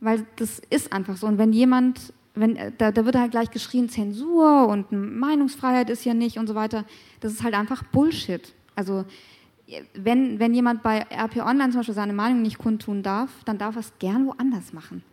Weil 0.02 0.26
das 0.36 0.62
ist 0.70 0.92
einfach 0.92 1.16
so. 1.16 1.28
Und 1.28 1.38
wenn 1.38 1.54
jemand, 1.54 2.14
wenn, 2.34 2.58
da, 2.78 2.92
da 2.92 3.06
wird 3.06 3.16
halt 3.16 3.32
gleich 3.32 3.52
geschrien, 3.52 3.90
Zensur 3.90 4.68
und 4.68 4.92
Meinungsfreiheit 4.92 5.90
ist 5.90 6.06
ja 6.06 6.14
nicht 6.14 6.38
und 6.38 6.48
so 6.48 6.56
weiter. 6.56 6.86
Das 7.20 7.32
ist 7.34 7.44
halt 7.44 7.54
einfach 7.54 7.84
Bullshit. 7.84 8.54
Also 8.76 9.06
wenn, 9.94 10.40
wenn 10.40 10.54
jemand 10.54 10.84
bei 10.84 11.06
RP 11.10 11.38
Online 11.38 11.72
zum 11.72 11.80
Beispiel 11.80 11.96
seine 11.96 12.14
Meinung 12.14 12.42
nicht 12.42 12.58
kundtun 12.58 13.04
darf, 13.04 13.30
dann 13.46 13.58
darf 13.58 13.76
er 13.76 13.82
es 13.82 13.94
gern 14.00 14.28
woanders 14.28 14.74
machen. 14.74 15.04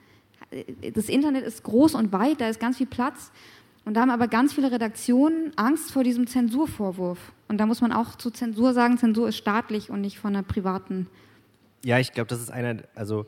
Das 0.95 1.09
Internet 1.09 1.45
ist 1.45 1.63
groß 1.63 1.95
und 1.95 2.13
weit, 2.13 2.41
da 2.41 2.49
ist 2.49 2.61
ganz 2.61 2.79
viel 2.79 2.87
Platz. 2.87 3.31
Und 3.85 3.95
da 3.95 4.03
haben 4.03 4.11
aber 4.11 4.29
ganz 4.29 4.53
viele 4.53 4.71
Redaktionen 4.71 5.53
Angst 5.57 5.93
vor 5.93 6.05
diesem 6.05 6.27
Zensurvorwurf. 6.27 7.33
Und 7.49 7.59
da 7.59 7.67
muss 7.67 7.81
man 7.81 7.93
auch 7.93 8.17
zu 8.17 8.31
Zensur 8.31 8.75
sagen, 8.75 8.99
Zensur 8.99 9.29
ist 9.29 9.37
staatlich 9.37 9.91
und 9.91 10.01
nicht 10.01 10.19
von 10.19 10.35
einer 10.35 10.43
privaten. 10.43 11.07
Ja, 11.85 11.99
ich 11.99 12.13
glaube, 12.13 12.29
das 12.29 12.41
ist 12.41 12.51
einer, 12.51 12.83
also 12.95 13.23
äh, 13.23 13.25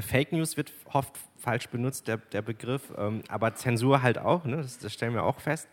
Fake 0.00 0.32
News 0.32 0.56
wird 0.56 0.72
oft 0.92 1.18
falsch 1.36 1.68
benutzt, 1.68 2.08
der, 2.08 2.18
der 2.18 2.42
Begriff, 2.42 2.82
ähm, 2.96 3.22
aber 3.28 3.54
Zensur 3.54 4.02
halt 4.02 4.18
auch, 4.18 4.44
ne? 4.44 4.58
das, 4.58 4.78
das 4.78 4.92
stellen 4.92 5.14
wir 5.14 5.24
auch 5.24 5.40
fest. 5.40 5.68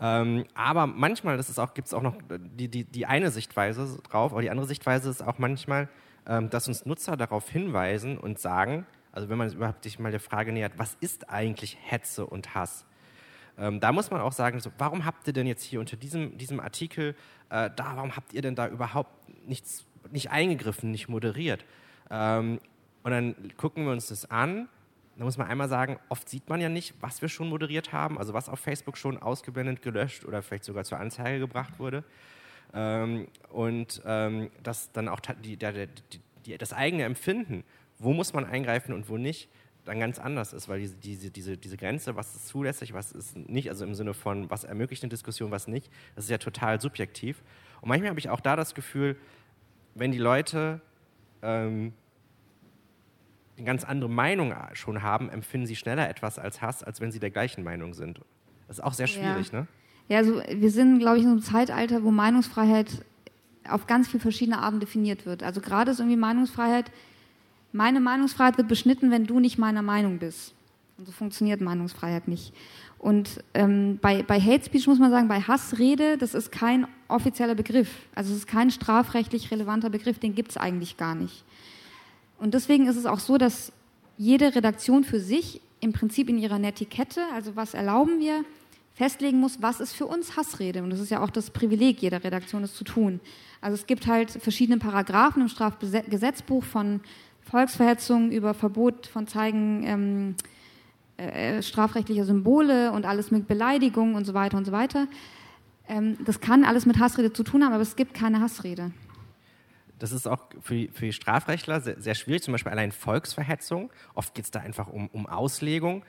Ähm, 0.00 0.44
aber 0.54 0.86
manchmal 0.86 1.36
gibt 1.36 1.86
es 1.86 1.94
auch 1.94 2.02
noch 2.02 2.16
die, 2.28 2.68
die, 2.68 2.84
die 2.84 3.06
eine 3.06 3.30
Sichtweise 3.30 3.98
drauf, 4.02 4.32
aber 4.32 4.42
die 4.42 4.50
andere 4.50 4.66
Sichtweise 4.66 5.08
ist 5.08 5.22
auch 5.22 5.38
manchmal, 5.38 5.88
ähm, 6.26 6.50
dass 6.50 6.68
uns 6.68 6.86
Nutzer 6.86 7.16
darauf 7.16 7.48
hinweisen 7.48 8.18
und 8.18 8.38
sagen, 8.38 8.86
also 9.12 9.28
wenn 9.28 9.38
man 9.38 9.52
überhaupt 9.52 9.84
sich 9.84 9.98
mal 9.98 10.10
der 10.10 10.20
Frage 10.20 10.52
nähert, 10.52 10.72
was 10.76 10.96
ist 11.00 11.30
eigentlich 11.30 11.78
Hetze 11.82 12.26
und 12.26 12.54
Hass? 12.54 12.84
Ähm, 13.58 13.80
da 13.80 13.92
muss 13.92 14.10
man 14.10 14.20
auch 14.20 14.32
sagen, 14.32 14.58
so, 14.60 14.70
warum 14.78 15.04
habt 15.04 15.26
ihr 15.26 15.32
denn 15.32 15.46
jetzt 15.46 15.62
hier 15.62 15.78
unter 15.78 15.96
diesem, 15.96 16.38
diesem 16.38 16.58
Artikel, 16.58 17.14
äh, 17.50 17.70
da, 17.76 17.96
warum 17.96 18.16
habt 18.16 18.32
ihr 18.32 18.42
denn 18.42 18.54
da 18.54 18.66
überhaupt 18.68 19.28
nichts, 19.46 19.84
nicht 20.10 20.30
eingegriffen, 20.30 20.90
nicht 20.90 21.08
moderiert? 21.08 21.64
Ähm, 22.10 22.60
und 23.02 23.10
dann 23.10 23.34
gucken 23.56 23.84
wir 23.84 23.92
uns 23.92 24.08
das 24.08 24.30
an. 24.30 24.68
Da 25.16 25.24
muss 25.24 25.36
man 25.36 25.46
einmal 25.46 25.68
sagen, 25.68 25.98
oft 26.08 26.28
sieht 26.28 26.48
man 26.48 26.60
ja 26.60 26.68
nicht, 26.68 26.94
was 27.00 27.20
wir 27.20 27.28
schon 27.28 27.48
moderiert 27.48 27.92
haben, 27.92 28.18
also 28.18 28.32
was 28.32 28.48
auf 28.48 28.60
Facebook 28.60 28.96
schon 28.96 29.18
ausgeblendet, 29.18 29.82
gelöscht 29.82 30.24
oder 30.24 30.42
vielleicht 30.42 30.64
sogar 30.64 30.84
zur 30.84 30.98
Anzeige 30.98 31.38
gebracht 31.38 31.78
wurde. 31.78 32.04
Ähm, 32.72 33.28
und 33.50 34.00
ähm, 34.06 34.50
das 34.62 34.90
dann 34.92 35.08
auch 35.08 35.20
die, 35.20 35.56
die, 35.56 35.88
die, 36.46 36.58
das 36.58 36.72
eigene 36.72 37.04
Empfinden, 37.04 37.64
wo 37.98 38.14
muss 38.14 38.32
man 38.32 38.46
eingreifen 38.46 38.94
und 38.94 39.08
wo 39.08 39.18
nicht, 39.18 39.50
dann 39.84 39.98
ganz 39.98 40.18
anders 40.18 40.52
ist, 40.52 40.68
weil 40.68 40.78
diese, 40.78 40.96
diese, 40.96 41.30
diese, 41.30 41.56
diese 41.56 41.76
Grenze, 41.76 42.14
was 42.16 42.34
ist 42.34 42.48
zulässig, 42.48 42.94
was 42.94 43.12
ist 43.12 43.36
nicht, 43.36 43.68
also 43.68 43.84
im 43.84 43.94
Sinne 43.94 44.14
von, 44.14 44.48
was 44.48 44.64
ermöglicht 44.64 45.02
eine 45.02 45.10
Diskussion, 45.10 45.50
was 45.50 45.66
nicht, 45.66 45.90
das 46.14 46.24
ist 46.24 46.30
ja 46.30 46.38
total 46.38 46.80
subjektiv. 46.80 47.42
Und 47.80 47.88
manchmal 47.88 48.10
habe 48.10 48.20
ich 48.20 48.30
auch 48.30 48.40
da 48.40 48.54
das 48.54 48.74
Gefühl, 48.74 49.16
wenn 49.94 50.12
die 50.12 50.18
Leute 50.18 50.80
ähm, 51.42 51.92
eine 53.62 53.66
ganz 53.66 53.84
andere 53.84 54.10
Meinung 54.10 54.54
schon 54.74 55.02
haben, 55.02 55.28
empfinden 55.28 55.66
sie 55.66 55.76
schneller 55.76 56.08
etwas 56.08 56.38
als 56.38 56.60
Hass, 56.60 56.82
als 56.82 57.00
wenn 57.00 57.12
sie 57.12 57.20
der 57.20 57.30
gleichen 57.30 57.64
Meinung 57.64 57.94
sind. 57.94 58.20
Das 58.68 58.78
ist 58.78 58.84
auch 58.84 58.94
sehr 58.94 59.06
schwierig, 59.06 59.52
ja. 59.52 59.60
ne? 59.60 59.66
Ja, 60.08 60.18
also 60.18 60.42
wir 60.48 60.70
sind, 60.70 60.98
glaube 60.98 61.18
ich, 61.18 61.24
in 61.24 61.30
einem 61.30 61.42
Zeitalter, 61.42 62.02
wo 62.02 62.10
Meinungsfreiheit 62.10 63.04
auf 63.68 63.86
ganz 63.86 64.08
viele 64.08 64.20
verschiedene 64.20 64.58
Arten 64.58 64.80
definiert 64.80 65.24
wird. 65.24 65.42
Also 65.42 65.60
gerade 65.60 65.92
ist 65.92 66.00
irgendwie 66.00 66.16
Meinungsfreiheit 66.16 66.90
meine 67.72 68.00
Meinungsfreiheit 68.00 68.58
wird 68.58 68.68
beschnitten, 68.68 69.10
wenn 69.10 69.26
du 69.26 69.40
nicht 69.40 69.58
meiner 69.58 69.82
Meinung 69.82 70.18
bist. 70.18 70.54
Und 70.98 71.06
so 71.06 71.12
funktioniert 71.12 71.60
Meinungsfreiheit 71.60 72.28
nicht. 72.28 72.52
Und 72.98 73.42
ähm, 73.54 73.98
bei, 74.00 74.22
bei 74.22 74.38
Hate 74.38 74.64
Speech 74.64 74.86
muss 74.86 74.98
man 74.98 75.10
sagen, 75.10 75.26
bei 75.26 75.40
Hassrede, 75.40 76.18
das 76.18 76.34
ist 76.34 76.52
kein 76.52 76.86
offizieller 77.08 77.54
Begriff. 77.54 77.88
Also 78.14 78.32
es 78.32 78.40
ist 78.40 78.46
kein 78.46 78.70
strafrechtlich 78.70 79.50
relevanter 79.50 79.90
Begriff, 79.90 80.18
den 80.18 80.34
gibt 80.34 80.50
es 80.50 80.56
eigentlich 80.56 80.96
gar 80.96 81.14
nicht. 81.14 81.44
Und 82.42 82.54
deswegen 82.54 82.88
ist 82.88 82.96
es 82.96 83.06
auch 83.06 83.20
so, 83.20 83.38
dass 83.38 83.70
jede 84.18 84.56
Redaktion 84.56 85.04
für 85.04 85.20
sich 85.20 85.60
im 85.78 85.92
Prinzip 85.92 86.28
in 86.28 86.38
ihrer 86.38 86.58
Netiquette, 86.58 87.20
also 87.32 87.54
was 87.54 87.72
erlauben 87.72 88.18
wir, 88.18 88.44
festlegen 88.94 89.38
muss, 89.38 89.62
was 89.62 89.78
ist 89.78 89.92
für 89.92 90.06
uns 90.06 90.36
Hassrede. 90.36 90.82
Und 90.82 90.90
das 90.90 90.98
ist 90.98 91.12
ja 91.12 91.22
auch 91.22 91.30
das 91.30 91.50
Privileg 91.50 92.02
jeder 92.02 92.24
Redaktion, 92.24 92.62
das 92.62 92.74
zu 92.74 92.82
tun. 92.82 93.20
Also 93.60 93.76
es 93.76 93.86
gibt 93.86 94.08
halt 94.08 94.28
verschiedene 94.28 94.78
Paragraphen 94.78 95.42
im 95.42 95.48
Strafgesetzbuch 95.48 96.64
von 96.64 97.00
Volksverhetzung, 97.42 98.32
über 98.32 98.54
Verbot 98.54 99.06
von 99.06 99.28
Zeigen 99.28 99.84
ähm, 99.86 100.34
äh, 101.18 101.62
strafrechtlicher 101.62 102.24
Symbole 102.24 102.90
und 102.90 103.06
alles 103.06 103.30
mit 103.30 103.46
Beleidigung 103.46 104.16
und 104.16 104.24
so 104.24 104.34
weiter 104.34 104.58
und 104.58 104.64
so 104.64 104.72
weiter. 104.72 105.06
Ähm, 105.88 106.16
das 106.24 106.40
kann 106.40 106.64
alles 106.64 106.86
mit 106.86 106.98
Hassrede 106.98 107.32
zu 107.32 107.44
tun 107.44 107.62
haben, 107.62 107.72
aber 107.72 107.82
es 107.82 107.94
gibt 107.94 108.14
keine 108.14 108.40
Hassrede. 108.40 108.90
Das 110.02 110.10
ist 110.10 110.26
auch 110.26 110.40
für, 110.60 110.88
für 110.92 111.06
die 111.06 111.12
Strafrechtler 111.12 111.80
sehr, 111.80 112.00
sehr, 112.00 112.16
schwierig, 112.16 112.42
zum 112.42 112.50
Beispiel 112.50 112.72
allein 112.72 112.90
Volksverhetzung. 112.90 113.92
Oft 114.14 114.34
geht 114.34 114.46
es 114.46 114.50
da 114.50 114.58
einfach 114.58 114.88
um, 114.88 115.06
um 115.12 115.26
Auslegung. 115.28 116.04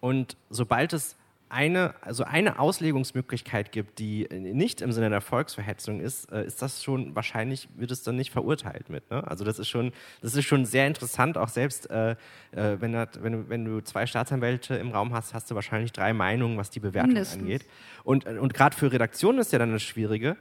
Und 0.00 0.36
sobald 0.50 0.92
es 0.92 1.16
eine, 1.48 1.94
also 2.00 2.24
eine 2.24 2.58
Auslegungsmöglichkeit 2.58 3.70
gibt, 3.70 4.00
die 4.00 4.26
nicht 4.32 4.80
im 4.80 4.90
Sinne 4.90 5.10
der 5.10 5.20
Volksverhetzung 5.20 6.00
ist, 6.00 6.32
äh, 6.32 6.44
ist 6.44 6.60
das 6.60 6.82
schon 6.82 7.14
wahrscheinlich 7.14 7.68
wird 7.76 7.92
es 7.92 8.02
dann 8.02 8.16
nicht 8.16 8.32
verurteilt 8.32 8.90
mit. 8.90 9.08
Ne? 9.12 9.24
Also 9.24 9.44
das 9.44 9.60
ist 9.60 9.68
schon, 9.68 9.92
das 10.22 10.34
ist 10.34 10.44
schon 10.44 10.64
sehr 10.64 10.88
interessant. 10.88 11.38
Auch 11.38 11.48
selbst 11.48 11.88
äh, 11.88 12.16
äh 12.50 12.80
wenn, 12.80 12.94
das, 12.94 13.10
wenn, 13.20 13.32
du, 13.32 13.48
wenn 13.48 13.64
du 13.64 13.80
zwei 13.80 14.06
Staatsanwälte 14.06 14.74
im 14.74 14.90
Raum 14.90 15.14
hast, 15.14 15.34
hast 15.34 15.48
du 15.52 15.54
wahrscheinlich 15.54 15.92
drei 15.92 16.12
Meinungen, 16.12 16.58
was 16.58 16.70
die 16.70 16.80
Bewertung 16.80 17.12
Mindestens. 17.12 17.42
angeht. 17.42 17.64
Und, 18.02 18.26
und 18.26 18.54
gerade 18.54 18.76
für 18.76 18.90
Redaktionen 18.90 19.38
ist 19.38 19.52
ja 19.52 19.60
dann 19.60 19.70
das 19.70 19.84
Schwierige 19.84 20.36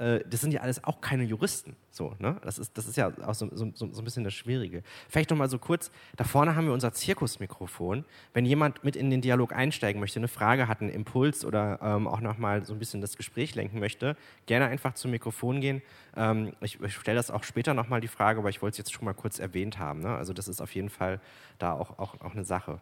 äh, 0.00 0.20
das 0.28 0.40
sind 0.40 0.52
ja 0.52 0.62
alles 0.62 0.82
auch 0.82 1.00
keine 1.00 1.24
Juristen. 1.24 1.76
So, 1.90 2.14
ne? 2.18 2.36
das, 2.42 2.58
ist, 2.58 2.76
das 2.78 2.86
ist 2.86 2.96
ja 2.96 3.12
auch 3.26 3.34
so, 3.34 3.48
so, 3.52 3.70
so 3.74 3.84
ein 3.84 4.04
bisschen 4.04 4.24
das 4.24 4.32
Schwierige. 4.32 4.82
Vielleicht 5.08 5.28
noch 5.30 5.36
mal 5.36 5.48
so 5.48 5.58
kurz, 5.58 5.90
da 6.16 6.24
vorne 6.24 6.56
haben 6.56 6.66
wir 6.66 6.72
unser 6.72 6.92
Zirkusmikrofon. 6.92 8.04
Wenn 8.32 8.46
jemand 8.46 8.82
mit 8.82 8.96
in 8.96 9.10
den 9.10 9.20
Dialog 9.20 9.52
einsteigen 9.52 10.00
möchte, 10.00 10.18
eine 10.18 10.28
Frage 10.28 10.68
hat, 10.68 10.80
einen 10.80 10.90
Impuls 10.90 11.44
oder 11.44 11.78
ähm, 11.82 12.08
auch 12.08 12.20
noch 12.20 12.38
mal 12.38 12.64
so 12.64 12.72
ein 12.72 12.78
bisschen 12.78 13.02
das 13.02 13.18
Gespräch 13.18 13.54
lenken 13.54 13.78
möchte, 13.78 14.16
gerne 14.46 14.66
einfach 14.66 14.94
zum 14.94 15.10
Mikrofon 15.10 15.60
gehen. 15.60 15.82
Ähm, 16.16 16.52
ich, 16.62 16.80
ich 16.80 16.94
stelle 16.94 17.16
das 17.16 17.30
auch 17.30 17.44
später 17.44 17.74
noch 17.74 17.88
mal 17.88 18.00
die 18.00 18.08
Frage, 18.08 18.38
aber 18.38 18.48
ich 18.48 18.62
wollte 18.62 18.74
es 18.74 18.78
jetzt 18.78 18.92
schon 18.94 19.04
mal 19.04 19.14
kurz 19.14 19.38
erwähnt 19.38 19.78
haben. 19.78 20.00
Ne? 20.00 20.14
Also 20.16 20.32
das 20.32 20.48
ist 20.48 20.62
auf 20.62 20.74
jeden 20.74 20.90
Fall 20.90 21.20
da 21.58 21.74
auch, 21.74 21.98
auch, 21.98 22.18
auch 22.22 22.32
eine 22.32 22.44
Sache. 22.44 22.80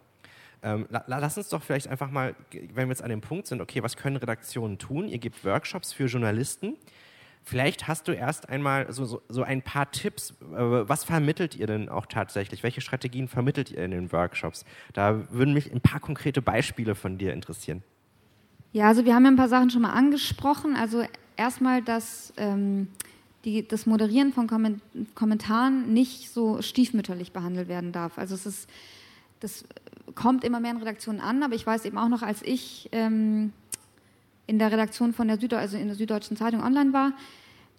Ähm, 0.63 0.87
la, 0.91 1.05
lass 1.07 1.37
uns 1.37 1.49
doch 1.49 1.63
vielleicht 1.63 1.89
einfach 1.89 2.11
mal, 2.11 2.35
wenn 2.53 2.89
wir 2.89 2.89
jetzt 2.89 3.03
an 3.03 3.11
dem 3.11 3.21
Punkt 3.21 3.47
sind, 3.47 3.61
okay, 3.61 3.83
was 3.83 3.97
können 3.97 4.17
Redaktionen 4.17 4.79
tun? 4.79 5.09
Ihr 5.09 5.19
gebt 5.19 5.45
Workshops 5.45 5.93
für 5.93 6.07
Journalisten. 6.07 6.77
Vielleicht 7.49 7.89
hast 7.89 8.09
du 8.09 8.13
erst 8.13 8.51
einmal 8.51 8.93
so, 8.93 9.07
so, 9.07 9.23
so, 9.31 9.43
ein 9.43 9.63
paar 9.63 9.91
Tipps. 9.91 10.35
Äh, 10.53 10.57
was 10.59 11.05
vermittelt 11.05 11.57
ihr 11.57 11.67
denn 11.67 11.89
auch 11.89 12.05
tatsächlich? 12.05 12.63
Welche 12.63 12.83
Strategien 12.83 13.27
vermittelt 13.27 13.71
ihr 13.71 13.83
in 13.83 13.91
den 13.91 14.13
Workshops? 14.13 14.67
Da 14.93 15.23
würden 15.31 15.55
mich 15.55 15.73
ein 15.73 15.81
paar 15.81 15.99
konkrete 15.99 16.43
Beispiele 16.43 16.95
von 16.95 17.17
dir 17.17 17.33
interessieren. 17.33 17.83
Ja, 18.73 18.89
also 18.89 19.07
wir 19.07 19.15
haben 19.15 19.25
ja 19.25 19.31
ein 19.31 19.37
paar 19.37 19.49
Sachen 19.49 19.71
schon 19.71 19.81
mal 19.81 19.93
angesprochen. 19.93 20.77
Also 20.77 21.05
erstmal, 21.39 21.81
dass 21.81 22.35
ähm, 22.37 22.89
die, 23.47 23.67
das 23.67 23.87
Moderieren 23.87 24.35
von 24.35 24.47
Kommentaren 25.15 25.95
nicht 25.95 26.31
so 26.31 26.61
stiefmütterlich 26.61 27.33
behandelt 27.33 27.69
werden 27.69 27.93
darf. 27.93 28.19
Also 28.19 28.35
es 28.35 28.45
ist, 28.45 28.69
das 29.41 29.65
kommt 30.15 30.45
immer 30.45 30.61
mehr 30.61 30.73
in 30.73 30.77
Redaktionen 30.77 31.23
an, 31.23 31.43
aber 31.43 31.55
ich 31.55 31.67
weiß 31.67 31.87
eben 31.87 31.97
auch 31.97 32.09
noch, 32.09 32.21
als 32.21 32.43
ich 32.43 32.91
ähm, 32.93 33.55
in 34.49 34.59
der 34.59 34.73
Redaktion 34.73 35.13
von 35.13 35.29
der 35.29 35.39
Süd 35.39 35.55
also 35.55 35.77
in 35.77 35.87
der 35.87 35.95
Süddeutschen 35.95 36.37
Zeitung 36.37 36.63
online 36.63 36.93
war. 36.93 37.13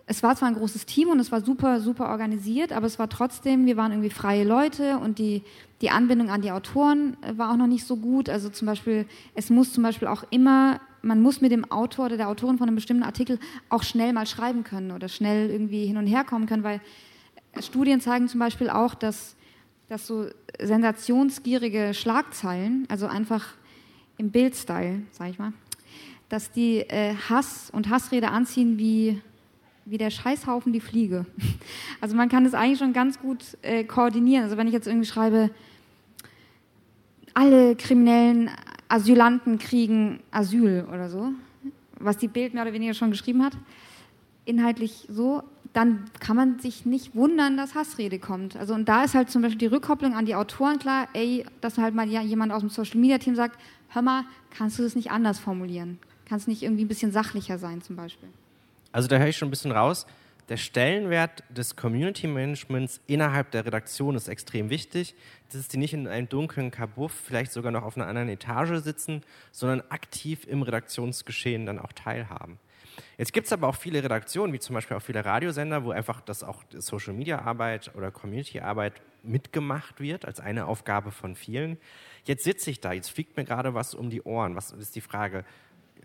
Es 0.06 0.24
war 0.24 0.36
zwar 0.36 0.48
ein 0.48 0.56
großes 0.56 0.86
Team 0.86 1.10
und 1.10 1.20
es 1.20 1.32
war 1.32 1.42
super, 1.42 1.82
super 1.82 2.10
organisiert, 2.10 2.72
aber 2.72 2.86
es 2.86 2.98
war 2.98 3.10
trotzdem, 3.10 3.66
wir 3.66 3.76
waren 3.76 3.92
irgendwie 3.92 4.10
freie 4.10 4.44
Leute 4.44 4.98
und 4.98 5.20
die, 5.20 5.44
die 5.82 5.90
Anbindung 5.90 6.30
an 6.30 6.42
die 6.42 6.52
Autoren 6.52 7.18
äh, 7.22 7.38
war 7.38 7.52
auch 7.52 7.58
noch 7.58 7.68
nicht 7.68 7.86
so 7.86 7.98
gut. 7.98 8.30
Also 8.30 8.50
zum 8.50 8.68
Beispiel, 8.68 9.06
es 9.36 9.50
muss 9.50 9.74
zum 9.74 9.84
Beispiel 9.84 10.08
auch 10.08 10.24
immer, 10.30 10.80
man 11.02 11.22
muss 11.22 11.42
mit 11.42 11.52
dem 11.52 11.70
Autor 11.72 12.06
oder 12.06 12.18
der 12.18 12.30
Autorin 12.30 12.58
von 12.58 12.68
einem 12.68 12.76
bestimmten 12.76 13.04
Artikel 13.04 13.40
auch 13.70 13.84
schnell 13.84 14.14
mal 14.14 14.26
schreiben 14.26 14.64
können 14.64 14.92
oder 14.92 15.10
schnell 15.10 15.50
irgendwie 15.50 15.86
hin 15.86 15.98
und 15.98 16.08
her 16.08 16.24
kommen 16.24 16.46
können, 16.46 16.64
weil 16.64 16.82
Studien 17.62 18.00
zeigen 18.00 18.28
zum 18.28 18.40
Beispiel 18.40 18.70
auch, 18.70 18.94
dass, 18.94 19.36
dass 19.88 20.06
so 20.06 20.28
sensationsgierige 20.62 21.94
Schlagzeilen, 21.94 22.86
also 22.90 23.08
einfach 23.08 23.56
im 24.18 24.32
Bildstyle, 24.32 25.02
sag 25.12 25.30
ich 25.30 25.40
mal, 25.40 25.54
dass 26.30 26.52
die 26.52 26.78
äh, 26.78 27.16
Hass 27.30 27.70
und 27.72 27.90
Hassrede 27.90 28.30
anziehen 28.30 28.78
wie, 28.78 29.22
wie 29.86 29.98
der 29.98 30.12
Scheißhaufen 30.12 30.72
die 30.72 30.80
Fliege. 30.80 31.26
Also 32.02 32.16
man 32.16 32.30
kann 32.30 32.46
das 32.46 32.54
eigentlich 32.54 32.80
schon 32.80 32.94
ganz 32.94 33.20
gut 33.20 33.58
äh, 33.62 33.84
koordinieren. 33.84 34.46
Also 34.46 34.56
wenn 34.56 34.68
ich 34.68 34.74
jetzt 34.74 34.88
irgendwie 34.88 35.06
schreibe, 35.06 35.50
alle 37.34 37.76
kriminellen 37.76 38.50
Asylanten 38.88 39.60
kriegen 39.60 40.22
Asyl 40.32 40.86
oder 40.88 41.10
so, 41.10 41.34
was 42.00 42.18
die 42.18 42.30
Bild 42.30 42.54
mehr 42.54 42.64
oder 42.64 42.72
weniger 42.72 42.94
schon 42.94 43.12
geschrieben 43.12 43.44
hat, 43.44 43.52
inhaltlich 44.46 45.08
so, 45.10 45.44
dann 45.74 46.06
kann 46.20 46.36
man 46.36 46.60
sich 46.60 46.86
nicht 46.86 47.16
wundern, 47.16 47.58
dass 47.58 47.76
Hassrede 47.76 48.18
kommt. 48.18 48.56
Also 48.56 48.74
und 48.74 48.88
da 48.88 49.04
ist 49.04 49.14
halt 49.14 49.30
zum 49.30 49.42
Beispiel 49.42 49.60
die 49.60 49.66
Rückkopplung 49.68 50.16
an 50.16 50.26
die 50.26 50.36
Autoren 50.36 50.80
klar, 50.80 51.10
ey, 51.14 51.46
dass 51.62 51.78
halt 51.78 51.94
mal 51.94 52.08
jemand 52.08 52.52
aus 52.52 52.62
dem 52.62 52.70
Social 52.70 53.00
Media 53.00 53.18
Team 53.18 53.36
sagt, 53.36 53.60
hör 53.90 54.02
mal, 54.02 54.24
kannst 54.52 54.80
du 54.80 54.84
das 54.84 54.96
nicht 54.96 55.12
anders 55.12 55.38
formulieren? 55.38 56.00
Kannst 56.30 56.46
du 56.46 56.52
nicht 56.52 56.62
irgendwie 56.62 56.86
ein 56.86 56.88
bisschen 56.88 57.12
sachlicher 57.12 57.58
sein 57.58 57.82
zum 57.82 57.96
Beispiel? 57.96 58.30
Also 58.92 59.08
da 59.08 59.18
höre 59.18 59.28
ich 59.28 59.38
schon 59.38 59.48
ein 59.48 59.52
bisschen 59.52 59.72
raus. 59.72 60.06
Der 60.48 60.58
Stellenwert 60.58 61.44
des 61.50 61.76
Community 61.76 62.28
Managements 62.28 63.02
innerhalb 63.08 63.52
der 63.52 63.66
Redaktion 63.66 64.16
ist 64.16 64.28
extrem 64.28 64.70
wichtig. 64.70 65.16
Das 65.52 65.62
ist 65.62 65.74
die 65.74 65.78
nicht 65.78 65.94
in 65.94 66.08
einem 66.08 66.30
dunklen 66.30 66.72
Kabuff, 66.72 67.12
vielleicht 67.12 67.52
sogar 67.52 67.72
noch 67.72 67.84
auf 67.84 67.98
einer 67.98 68.08
anderen 68.08 68.30
Etage 68.30 68.82
sitzen, 68.84 69.22
sondern 69.52 69.82
aktiv 69.90 70.46
im 70.48 70.62
Redaktionsgeschehen 70.62 71.66
dann 71.66 71.78
auch 71.78 71.94
teilhaben. 71.94 72.60
Jetzt 73.18 73.34
gibt 73.34 73.48
es 73.48 73.54
aber 73.54 73.68
auch 73.68 73.76
viele 73.76 74.04
Redaktionen, 74.04 74.54
wie 74.54 74.60
zum 74.60 74.74
Beispiel 74.74 74.98
auch 74.98 75.02
viele 75.02 75.24
Radiosender, 75.24 75.84
wo 75.84 75.92
einfach 75.92 76.22
das 76.22 76.44
auch 76.44 76.64
Social 76.78 77.14
Media 77.14 77.40
Arbeit 77.40 77.96
oder 77.96 78.12
Community 78.12 78.60
Arbeit 78.60 79.02
mitgemacht 79.24 80.00
wird, 80.00 80.26
als 80.26 80.40
eine 80.40 80.66
Aufgabe 80.66 81.12
von 81.12 81.36
vielen. 81.36 81.78
Jetzt 82.24 82.44
sitze 82.44 82.72
ich 82.72 82.80
da, 82.80 82.94
jetzt 82.94 83.10
fliegt 83.10 83.38
mir 83.38 83.46
gerade 83.46 83.74
was 83.74 83.94
um 83.94 84.10
die 84.10 84.22
Ohren. 84.24 84.56
Was 84.56 84.72
ist 84.72 84.96
die 84.96 85.02
Frage? 85.02 85.46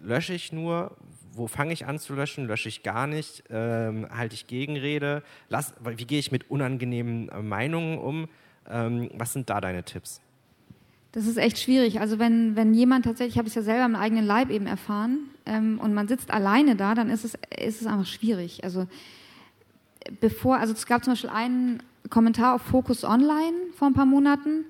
Lösche 0.03 0.35
ich 0.35 0.53
nur? 0.53 0.97
Wo 1.33 1.47
fange 1.47 1.73
ich 1.73 1.87
an 1.87 1.99
zu 1.99 2.15
löschen? 2.15 2.47
Lösche 2.47 2.69
ich 2.69 2.83
gar 2.83 3.07
nicht? 3.07 3.45
Ähm, 3.51 4.07
halte 4.15 4.35
ich 4.35 4.47
Gegenrede? 4.47 5.23
Lass, 5.49 5.75
wie 5.85 6.07
gehe 6.07 6.19
ich 6.19 6.31
mit 6.31 6.51
unangenehmen 6.51 7.29
äh, 7.29 7.43
Meinungen 7.43 7.99
um? 7.99 8.29
Ähm, 8.69 9.11
was 9.15 9.33
sind 9.33 9.51
da 9.51 9.61
deine 9.61 9.83
Tipps? 9.83 10.21
Das 11.13 11.27
ist 11.27 11.37
echt 11.37 11.59
schwierig. 11.59 12.01
Also 12.01 12.19
wenn, 12.19 12.57
wenn 12.57 12.75
jemand 12.75 13.05
tatsächlich, 13.05 13.35
ich 13.35 13.39
habe 13.39 13.49
es 13.49 13.55
ja 13.55 13.63
selber 13.63 13.85
im 13.85 13.95
eigenen 13.95 14.27
Leib 14.27 14.51
eben 14.51 14.67
erfahren, 14.67 15.31
ähm, 15.47 15.79
und 15.81 15.95
man 15.95 16.09
sitzt 16.09 16.31
alleine 16.31 16.77
da, 16.77 16.95
dann 16.95 17.11
ist 17.11 17.25
es, 17.25 17.35
ist 17.57 17.81
es 17.81 17.87
einfach 17.87 18.07
schwierig. 18.07 18.65
Also 18.65 18.87
bevor, 20.21 20.59
also 20.59 20.73
es 20.73 20.87
gab 20.87 21.05
zum 21.05 21.13
Beispiel 21.13 21.31
einen 21.31 21.83
Kommentar 22.11 22.55
auf 22.55 22.63
Focus 22.63 23.05
Online 23.05 23.57
vor 23.77 23.89
ein 23.89 23.95
paar 23.95 24.07
Monaten 24.07 24.67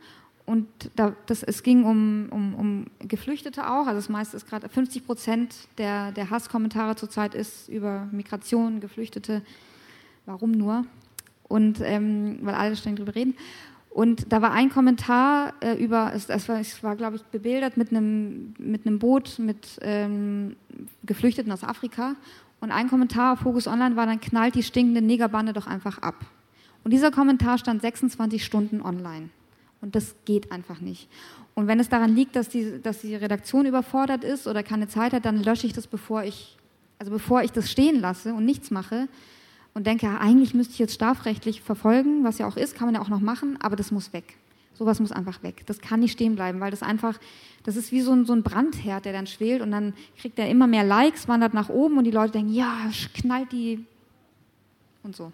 und 0.47 0.67
da, 0.95 1.15
das, 1.27 1.43
es 1.43 1.63
ging 1.63 1.85
um, 1.85 2.29
um, 2.31 2.55
um 2.55 2.87
Geflüchtete 3.01 3.67
auch. 3.67 3.87
Also 3.87 3.95
das 3.95 4.09
meiste 4.11 4.37
ist 4.37 4.47
gerade 4.47 4.69
50 4.69 5.07
Prozent 5.07 5.55
der, 5.79 6.13
der 6.13 6.29
Hasskommentare 6.29 6.97
zurzeit 6.97 7.35
ist 7.35 7.69
über 7.69 8.09
Migration, 8.13 8.81
Geflüchtete. 8.81 9.43
Warum 10.27 10.51
nur? 10.51 10.85
Und 11.45 11.81
ähm, 11.81 12.39
weil 12.43 12.55
alle 12.55 12.77
streng 12.77 12.97
drüber 12.97 13.15
reden. 13.15 13.35
Und 13.89 14.33
da 14.33 14.43
war 14.43 14.53
ein 14.53 14.71
Kommentar 14.71 15.55
äh, 15.61 15.75
über, 15.83 16.13
es, 16.15 16.29
es 16.29 16.49
war, 16.49 16.61
war 16.83 16.97
glaube 16.97 17.17
ich, 17.17 17.23
bebildert 17.23 17.77
mit 17.77 17.91
einem, 17.91 18.53
mit 18.59 18.87
einem 18.87 18.99
Boot 18.99 19.39
mit 19.39 19.79
ähm, 19.83 20.57
Geflüchteten 21.05 21.53
aus 21.53 21.65
Afrika. 21.65 22.17
Und 22.61 22.71
ein 22.71 22.89
Kommentar 22.89 23.35
auf 23.35 23.41
Focus 23.41 23.67
Online 23.67 23.97
war, 23.97 24.07
dann 24.07 24.21
knallt 24.21 24.57
die 24.57 24.63
stinkende 24.63 25.01
Negerbande 25.01 25.53
doch 25.53 25.67
einfach 25.67 25.99
ab. 25.99 26.27
Und 26.83 26.91
dieser 26.91 27.11
Kommentar 27.11 27.57
stand 27.57 27.83
26 27.83 28.45
Stunden 28.45 28.83
online. 28.83 29.31
Und 29.85 29.95
das 29.95 30.15
geht 30.25 30.51
einfach 30.51 30.81
nicht. 30.81 31.11
Und 31.55 31.67
wenn 31.67 31.79
es 31.79 31.91
daran 31.91 32.17
liegt, 32.17 32.37
dass 32.37 32.49
die, 32.49 32.81
dass 32.83 33.03
die 33.03 33.15
Redaktion 33.15 33.67
überfordert 33.67 34.25
ist 34.25 34.47
oder 34.47 34.63
keine 34.63 34.89
Zeit 34.89 35.13
hat, 35.13 35.27
dann 35.27 35.45
lösche 35.45 35.67
ich 35.67 35.75
das, 35.75 35.87
bevor 35.87 36.23
ich, 36.23 36.57
also 36.99 37.13
bevor 37.13 37.43
ich 37.43 37.53
das 37.53 37.71
stehen 37.71 38.01
lasse 38.01 38.33
und 38.33 38.47
nichts 38.47 38.71
mache, 38.71 39.09
und 39.75 39.87
denke, 39.87 40.07
ja, 40.07 40.19
eigentlich 40.19 40.55
müsste 40.55 40.73
ich 40.73 40.79
jetzt 40.79 40.95
strafrechtlich 40.95 41.61
verfolgen, 41.61 42.25
was 42.25 42.39
ja 42.39 42.47
auch 42.47 42.57
ist, 42.57 42.77
kann 42.77 42.87
man 42.87 42.95
ja 42.95 43.03
auch 43.03 43.09
noch 43.09 43.21
machen, 43.21 43.59
aber 43.61 43.77
das 43.77 43.91
muss 43.91 44.13
weg. 44.13 44.37
Sowas 44.73 45.01
muss 45.01 45.13
einfach 45.13 45.43
weg. 45.43 45.65
Das 45.67 45.81
kann 45.81 46.01
nicht 46.01 46.13
stehen 46.13 46.37
bleiben, 46.37 46.61
weil 46.61 46.71
das 46.71 46.83
einfach, 46.83 47.19
das 47.65 47.77
ist 47.77 47.93
wie 47.93 48.01
so 48.01 48.13
ein, 48.13 48.25
so 48.25 48.33
ein 48.33 48.43
Brandherd, 48.43 49.05
der 49.05 49.13
dann 49.13 49.27
schwelt 49.27 49.61
und 49.61 49.71
dann 49.71 49.93
kriegt 50.17 50.39
er 50.39 50.49
immer 50.49 50.67
mehr 50.67 50.85
Likes, 50.85 51.29
wandert 51.29 51.53
nach 51.53 51.69
oben 51.69 51.99
und 51.99 52.05
die 52.05 52.11
Leute 52.11 52.33
denken, 52.33 52.55
ja, 52.55 52.89
knallt 53.15 53.53
die 53.53 53.85
und 55.03 55.15
so. 55.15 55.33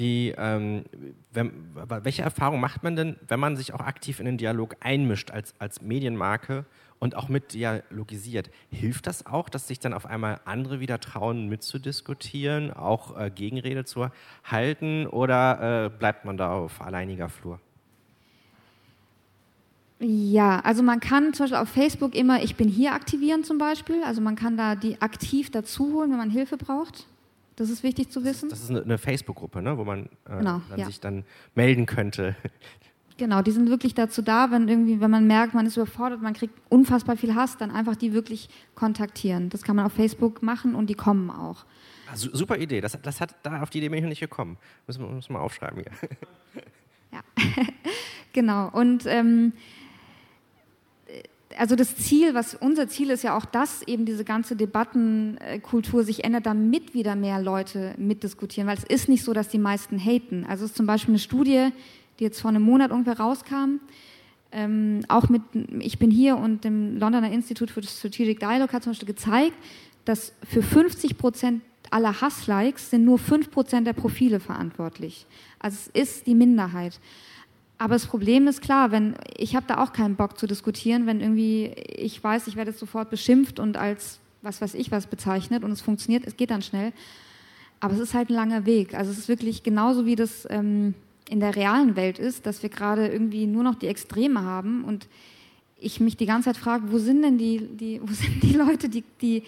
Die, 0.00 0.34
ähm, 0.38 0.84
wenn, 1.30 1.52
welche 1.74 2.22
Erfahrung 2.22 2.58
macht 2.58 2.82
man 2.82 2.96
denn, 2.96 3.16
wenn 3.28 3.38
man 3.38 3.58
sich 3.58 3.74
auch 3.74 3.80
aktiv 3.80 4.18
in 4.18 4.24
den 4.24 4.38
Dialog 4.38 4.76
einmischt 4.80 5.30
als, 5.30 5.54
als 5.58 5.82
Medienmarke 5.82 6.64
und 6.98 7.16
auch 7.16 7.28
mit 7.28 7.52
dialogisiert. 7.52 8.50
Hilft 8.70 9.06
das 9.06 9.26
auch, 9.26 9.50
dass 9.50 9.68
sich 9.68 9.78
dann 9.78 9.92
auf 9.92 10.06
einmal 10.06 10.40
andere 10.46 10.80
wieder 10.80 11.00
trauen, 11.00 11.50
mitzudiskutieren, 11.50 12.72
auch 12.72 13.18
äh, 13.20 13.30
Gegenrede 13.30 13.84
zu 13.84 14.08
halten 14.42 15.06
oder 15.06 15.84
äh, 15.84 15.90
bleibt 15.90 16.24
man 16.24 16.38
da 16.38 16.50
auf 16.54 16.80
alleiniger 16.80 17.28
Flur? 17.28 17.60
Ja, 19.98 20.60
also 20.60 20.82
man 20.82 20.98
kann 21.00 21.34
zum 21.34 21.44
Beispiel 21.44 21.58
auf 21.58 21.68
Facebook 21.68 22.14
immer 22.14 22.42
Ich 22.42 22.56
bin 22.56 22.68
hier 22.68 22.94
aktivieren 22.94 23.44
zum 23.44 23.58
Beispiel. 23.58 24.02
Also 24.02 24.22
man 24.22 24.34
kann 24.34 24.56
da 24.56 24.76
die 24.76 24.98
aktiv 25.02 25.50
dazu 25.50 25.92
holen, 25.92 26.10
wenn 26.10 26.16
man 26.16 26.30
Hilfe 26.30 26.56
braucht. 26.56 27.06
Das 27.60 27.68
ist 27.68 27.82
wichtig 27.82 28.08
zu 28.08 28.24
wissen. 28.24 28.48
Das 28.48 28.60
ist, 28.60 28.70
das 28.70 28.78
ist 28.78 28.84
eine 28.86 28.96
Facebook-Gruppe, 28.96 29.60
ne, 29.60 29.76
wo 29.76 29.84
man 29.84 30.06
äh, 30.24 30.38
genau, 30.38 30.62
dann 30.70 30.78
ja. 30.78 30.86
sich 30.86 30.98
dann 30.98 31.24
melden 31.54 31.84
könnte. 31.86 32.34
Genau, 33.18 33.42
die 33.42 33.50
sind 33.50 33.68
wirklich 33.68 33.92
dazu 33.92 34.22
da, 34.22 34.50
wenn 34.50 34.66
irgendwie, 34.66 34.98
wenn 34.98 35.10
man 35.10 35.26
merkt, 35.26 35.52
man 35.52 35.66
ist 35.66 35.76
überfordert, 35.76 36.22
man 36.22 36.32
kriegt 36.32 36.54
unfassbar 36.70 37.18
viel 37.18 37.34
Hass, 37.34 37.58
dann 37.58 37.70
einfach 37.70 37.94
die 37.94 38.14
wirklich 38.14 38.48
kontaktieren. 38.74 39.50
Das 39.50 39.60
kann 39.60 39.76
man 39.76 39.84
auf 39.84 39.92
Facebook 39.92 40.42
machen 40.42 40.74
und 40.74 40.88
die 40.88 40.94
kommen 40.94 41.30
auch. 41.30 41.66
Also, 42.10 42.34
super 42.34 42.56
Idee. 42.56 42.80
Das, 42.80 42.98
das 43.02 43.20
hat, 43.20 43.34
da 43.42 43.60
auf 43.60 43.68
die 43.68 43.76
Idee 43.76 43.90
bin 43.90 43.98
ich 43.98 44.04
noch 44.04 44.08
nicht 44.08 44.20
gekommen. 44.20 44.56
Müssen 44.86 45.02
wir, 45.02 45.10
wir 45.10 45.32
mal 45.34 45.40
aufschreiben 45.40 45.82
hier. 45.82 46.62
Ja, 47.12 47.20
genau. 48.32 48.70
Und 48.70 49.04
ähm, 49.04 49.52
also 51.56 51.76
das 51.76 51.96
Ziel, 51.96 52.34
was 52.34 52.54
unser 52.54 52.88
Ziel 52.88 53.10
ist 53.10 53.22
ja 53.22 53.36
auch, 53.36 53.44
dass 53.44 53.82
eben 53.82 54.04
diese 54.04 54.24
ganze 54.24 54.56
Debattenkultur 54.56 56.04
sich 56.04 56.24
ändert, 56.24 56.46
damit 56.46 56.94
wieder 56.94 57.16
mehr 57.16 57.40
Leute 57.40 57.94
mitdiskutieren, 57.98 58.68
weil 58.68 58.78
es 58.78 58.84
ist 58.84 59.08
nicht 59.08 59.24
so, 59.24 59.32
dass 59.32 59.48
die 59.48 59.58
meisten 59.58 59.98
haten. 59.98 60.46
Also 60.48 60.64
es 60.64 60.70
ist 60.70 60.76
zum 60.76 60.86
Beispiel 60.86 61.12
eine 61.12 61.18
Studie, 61.18 61.70
die 62.18 62.24
jetzt 62.24 62.40
vor 62.40 62.50
einem 62.50 62.62
Monat 62.62 62.92
ungefähr 62.92 63.18
rauskam. 63.18 63.80
Ähm, 64.52 65.00
auch 65.08 65.28
mit 65.28 65.42
Ich 65.80 65.98
bin 65.98 66.10
hier 66.10 66.36
und 66.36 66.64
dem 66.64 66.98
Londoner 66.98 67.30
Institute 67.30 67.72
for 67.72 67.82
Strategic 67.82 68.40
Dialogue 68.40 68.72
hat 68.72 68.82
zum 68.82 68.92
Beispiel 68.92 69.06
gezeigt, 69.06 69.54
dass 70.04 70.32
für 70.48 70.62
50 70.62 71.18
Prozent 71.18 71.62
aller 71.90 72.20
Hasslikes 72.20 72.90
sind 72.90 73.04
nur 73.04 73.18
5 73.18 73.50
Prozent 73.50 73.86
der 73.86 73.92
Profile 73.92 74.40
verantwortlich. 74.40 75.26
Also 75.58 75.76
es 75.92 76.10
ist 76.10 76.26
die 76.26 76.34
Minderheit. 76.34 76.98
Aber 77.80 77.94
das 77.94 78.04
Problem 78.04 78.46
ist 78.46 78.60
klar, 78.60 78.90
wenn 78.90 79.14
ich 79.38 79.56
habe 79.56 79.64
da 79.66 79.82
auch 79.82 79.94
keinen 79.94 80.14
Bock 80.14 80.38
zu 80.38 80.46
diskutieren, 80.46 81.06
wenn 81.06 81.20
irgendwie 81.20 81.68
ich 81.96 82.22
weiß, 82.22 82.46
ich 82.46 82.56
werde 82.56 82.72
sofort 82.72 83.08
beschimpft 83.08 83.58
und 83.58 83.78
als 83.78 84.18
was 84.42 84.60
weiß 84.60 84.74
ich 84.74 84.90
was 84.90 85.06
bezeichnet 85.06 85.64
und 85.64 85.70
es 85.70 85.80
funktioniert, 85.80 86.26
es 86.26 86.36
geht 86.36 86.50
dann 86.50 86.60
schnell. 86.60 86.92
Aber 87.80 87.94
es 87.94 88.00
ist 88.00 88.12
halt 88.12 88.28
ein 88.28 88.34
langer 88.34 88.66
Weg. 88.66 88.92
Also 88.92 89.10
es 89.10 89.16
ist 89.16 89.28
wirklich 89.28 89.62
genauso 89.62 90.04
wie 90.04 90.14
das 90.14 90.46
ähm, 90.50 90.92
in 91.30 91.40
der 91.40 91.56
realen 91.56 91.96
Welt 91.96 92.18
ist, 92.18 92.44
dass 92.44 92.62
wir 92.62 92.68
gerade 92.68 93.08
irgendwie 93.08 93.46
nur 93.46 93.62
noch 93.62 93.76
die 93.76 93.86
Extreme 93.86 94.42
haben 94.42 94.84
und 94.84 95.08
ich 95.78 96.00
mich 96.00 96.18
die 96.18 96.26
ganze 96.26 96.50
Zeit 96.50 96.58
frage, 96.58 96.92
wo 96.92 96.98
sind 96.98 97.22
denn 97.22 97.38
die, 97.38 97.66
die, 97.66 98.02
wo 98.04 98.12
sind 98.12 98.42
die 98.42 98.52
Leute, 98.52 98.90
die, 98.90 99.04
die 99.22 99.42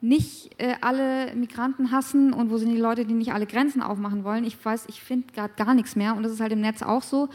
nicht 0.00 0.52
äh, 0.58 0.76
alle 0.80 1.34
Migranten 1.34 1.90
hassen 1.90 2.32
und 2.32 2.50
wo 2.50 2.56
sind 2.56 2.70
die 2.70 2.80
Leute, 2.80 3.04
die 3.04 3.14
nicht 3.14 3.32
alle 3.32 3.46
Grenzen 3.46 3.82
aufmachen 3.82 4.22
wollen? 4.22 4.44
Ich 4.44 4.64
weiß, 4.64 4.84
ich 4.86 5.00
finde 5.00 5.32
gerade 5.32 5.54
gar 5.56 5.74
nichts 5.74 5.96
mehr 5.96 6.14
und 6.14 6.22
das 6.22 6.30
ist 6.30 6.38
halt 6.38 6.52
im 6.52 6.60
Netz 6.60 6.80
auch 6.80 7.02
so. 7.02 7.28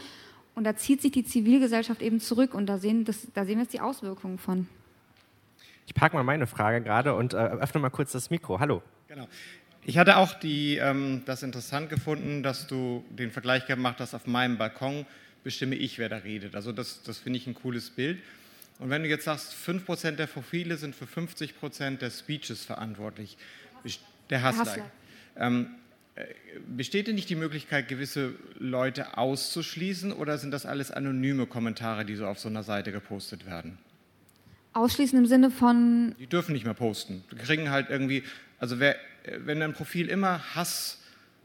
Und 0.60 0.64
da 0.64 0.76
zieht 0.76 1.00
sich 1.00 1.10
die 1.10 1.24
Zivilgesellschaft 1.24 2.02
eben 2.02 2.20
zurück 2.20 2.52
und 2.52 2.66
da 2.66 2.76
sehen, 2.76 3.06
das, 3.06 3.28
da 3.32 3.46
sehen 3.46 3.56
wir 3.56 3.62
jetzt 3.62 3.72
die 3.72 3.80
Auswirkungen 3.80 4.36
von. 4.36 4.68
Ich 5.86 5.94
parke 5.94 6.14
mal 6.14 6.22
meine 6.22 6.46
Frage 6.46 6.84
gerade 6.84 7.14
und 7.14 7.32
äh, 7.32 7.38
öffne 7.38 7.80
mal 7.80 7.88
kurz 7.88 8.12
das 8.12 8.28
Mikro. 8.28 8.60
Hallo. 8.60 8.82
Genau. 9.08 9.26
Ich 9.86 9.96
hatte 9.96 10.18
auch 10.18 10.34
die, 10.34 10.76
ähm, 10.76 11.22
das 11.24 11.42
interessant 11.42 11.88
gefunden, 11.88 12.42
dass 12.42 12.66
du 12.66 13.02
den 13.08 13.30
Vergleich 13.30 13.64
gemacht 13.64 14.00
hast, 14.00 14.12
auf 14.12 14.26
meinem 14.26 14.58
Balkon 14.58 15.06
bestimme 15.44 15.76
ich, 15.76 15.98
wer 15.98 16.10
da 16.10 16.18
redet. 16.18 16.54
Also 16.54 16.72
das, 16.72 17.02
das 17.04 17.16
finde 17.16 17.38
ich 17.38 17.46
ein 17.46 17.54
cooles 17.54 17.88
Bild. 17.88 18.18
Und 18.80 18.90
wenn 18.90 19.02
du 19.02 19.08
jetzt 19.08 19.24
sagst, 19.24 19.54
5% 19.54 20.10
der 20.16 20.26
Profile 20.26 20.76
sind 20.76 20.94
für 20.94 21.06
50% 21.06 21.96
der 21.96 22.10
Speeches 22.10 22.66
verantwortlich, 22.66 23.38
der 24.28 24.42
Hasslike, 24.42 24.84
ähm, 25.38 25.68
äh, 25.68 25.89
besteht 26.66 27.06
denn 27.06 27.14
nicht 27.14 27.30
die 27.30 27.36
Möglichkeit, 27.36 27.88
gewisse 27.88 28.34
Leute 28.58 29.16
auszuschließen 29.16 30.12
oder 30.12 30.38
sind 30.38 30.50
das 30.50 30.66
alles 30.66 30.90
anonyme 30.90 31.46
Kommentare, 31.46 32.04
die 32.04 32.16
so 32.16 32.26
auf 32.26 32.38
so 32.38 32.48
einer 32.48 32.62
Seite 32.62 32.92
gepostet 32.92 33.46
werden? 33.46 33.78
Ausschließen 34.72 35.18
im 35.18 35.26
Sinne 35.26 35.50
von. 35.50 36.14
Die 36.18 36.26
dürfen 36.26 36.52
nicht 36.52 36.64
mehr 36.64 36.74
posten. 36.74 37.24
Die 37.32 37.36
kriegen 37.36 37.70
halt 37.70 37.90
irgendwie, 37.90 38.22
also 38.58 38.78
wer, 38.78 38.96
wenn 39.38 39.60
ein 39.62 39.72
Profil 39.72 40.08
immer 40.08 40.54
Hass 40.54 40.98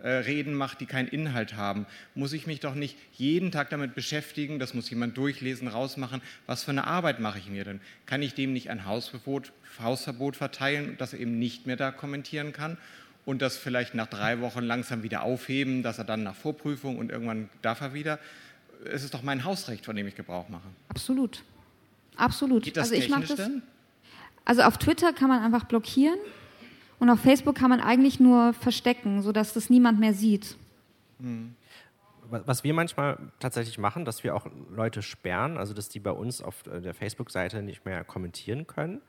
äh, 0.03 0.43
macht, 0.43 0.81
die 0.81 0.85
keinen 0.85 1.07
Inhalt 1.07 1.55
haben, 1.55 1.87
muss 2.13 2.33
ich 2.33 2.45
mich 2.45 2.59
doch 2.59 2.75
nicht 2.75 2.97
jeden 3.13 3.51
Tag 3.51 3.69
damit 3.71 3.95
beschäftigen, 3.95 4.59
das 4.59 4.73
muss 4.73 4.89
jemand 4.89 5.17
durchlesen, 5.17 5.67
rausmachen, 5.67 6.21
was 6.45 6.63
für 6.63 6.71
eine 6.71 6.85
Arbeit 6.85 7.19
mache 7.19 7.39
ich 7.39 7.49
mir 7.49 7.63
denn? 7.63 7.79
Kann 8.05 8.21
ich 8.21 8.35
dem 8.35 8.53
nicht 8.53 8.69
ein 8.69 8.85
Hausverbot, 8.85 9.51
Hausverbot 9.81 10.35
verteilen, 10.35 10.95
dass 10.97 11.13
er 11.13 11.19
eben 11.19 11.39
nicht 11.39 11.65
mehr 11.65 11.77
da 11.77 11.91
kommentieren 11.91 12.53
kann? 12.53 12.77
Und 13.25 13.41
das 13.41 13.57
vielleicht 13.57 13.95
nach 13.95 14.07
drei 14.07 14.39
Wochen 14.41 14.61
langsam 14.61 15.03
wieder 15.03 15.23
aufheben, 15.23 15.83
dass 15.83 15.97
er 15.97 16.03
dann 16.03 16.23
nach 16.23 16.35
Vorprüfung 16.35 16.97
und 16.97 17.11
irgendwann 17.11 17.49
darf 17.61 17.81
er 17.81 17.93
wieder. 17.93 18.19
Es 18.85 19.03
ist 19.03 19.13
doch 19.13 19.23
mein 19.23 19.43
Hausrecht, 19.43 19.85
von 19.85 19.95
dem 19.95 20.07
ich 20.07 20.15
Gebrauch 20.15 20.47
mache. 20.49 20.67
Absolut. 20.89 21.43
Absolut. 22.15 22.63
Geht 22.63 22.77
das 22.77 22.91
also 22.91 23.01
ich 23.01 23.07
technisch 23.07 23.29
das, 23.29 23.37
denn? 23.37 23.63
Also 24.45 24.61
auf 24.61 24.77
Twitter 24.77 25.11
kann 25.11 25.29
man 25.29 25.41
einfach 25.41 25.65
blockieren 25.65 26.19
und 26.99 27.09
auf 27.09 27.19
Facebook 27.19 27.55
kann 27.55 27.69
man 27.69 27.81
eigentlich 27.81 28.19
nur 28.19 28.53
verstecken, 28.53 29.21
sodass 29.21 29.53
das 29.53 29.69
niemand 29.69 29.99
mehr 29.99 30.13
sieht. 30.13 30.55
Hm. 31.19 31.55
Was 32.29 32.63
wir 32.63 32.73
manchmal 32.73 33.17
tatsächlich 33.39 33.77
machen, 33.77 34.03
dass 34.03 34.23
wir 34.23 34.35
auch 34.35 34.47
Leute 34.75 35.01
sperren, 35.01 35.57
also 35.57 35.73
dass 35.73 35.89
die 35.89 35.99
bei 35.99 36.11
uns 36.11 36.41
auf 36.41 36.65
äh, 36.65 36.81
der 36.81 36.93
Facebook-Seite 36.93 37.61
nicht 37.61 37.85
mehr 37.85 38.03
kommentieren 38.03 38.65
können. 38.65 39.01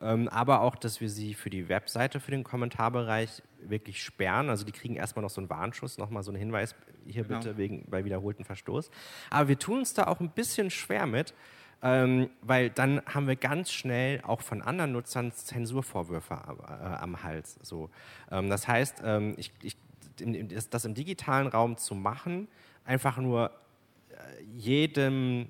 Ähm, 0.00 0.28
aber 0.28 0.60
auch, 0.60 0.76
dass 0.76 1.00
wir 1.00 1.08
sie 1.08 1.34
für 1.34 1.50
die 1.50 1.68
Webseite, 1.68 2.20
für 2.20 2.30
den 2.30 2.44
Kommentarbereich 2.44 3.42
wirklich 3.60 4.02
sperren. 4.02 4.50
Also 4.50 4.64
die 4.64 4.72
kriegen 4.72 4.96
erstmal 4.96 5.22
noch 5.22 5.30
so 5.30 5.40
einen 5.40 5.50
Warnschuss, 5.50 5.98
nochmal 5.98 6.22
so 6.22 6.30
einen 6.30 6.38
Hinweis, 6.38 6.74
hier 7.06 7.24
genau. 7.24 7.38
bitte 7.38 7.56
wegen, 7.56 7.84
bei 7.88 8.04
wiederholten 8.04 8.44
Verstoß. 8.44 8.90
Aber 9.30 9.48
wir 9.48 9.58
tun 9.58 9.78
uns 9.78 9.94
da 9.94 10.06
auch 10.06 10.20
ein 10.20 10.30
bisschen 10.30 10.70
schwer 10.70 11.06
mit, 11.06 11.34
ähm, 11.82 12.30
weil 12.42 12.70
dann 12.70 13.02
haben 13.06 13.26
wir 13.26 13.36
ganz 13.36 13.70
schnell 13.70 14.20
auch 14.22 14.40
von 14.40 14.62
anderen 14.62 14.92
Nutzern 14.92 15.32
Zensurvorwürfe 15.32 16.34
äh, 16.34 16.72
am 16.72 17.22
Hals. 17.22 17.58
So. 17.62 17.90
Ähm, 18.30 18.48
das 18.48 18.66
heißt, 18.66 19.02
ähm, 19.04 19.34
ich, 19.36 19.52
ich, 19.62 19.76
das, 20.16 20.70
das, 20.70 20.84
im 20.84 20.94
digitalen 20.94 21.46
Raum 21.46 21.76
zu 21.76 21.94
machen, 21.94 22.48
einfach 22.84 23.18
nur 23.18 23.50
äh, 24.10 24.42
jedem, 24.56 25.48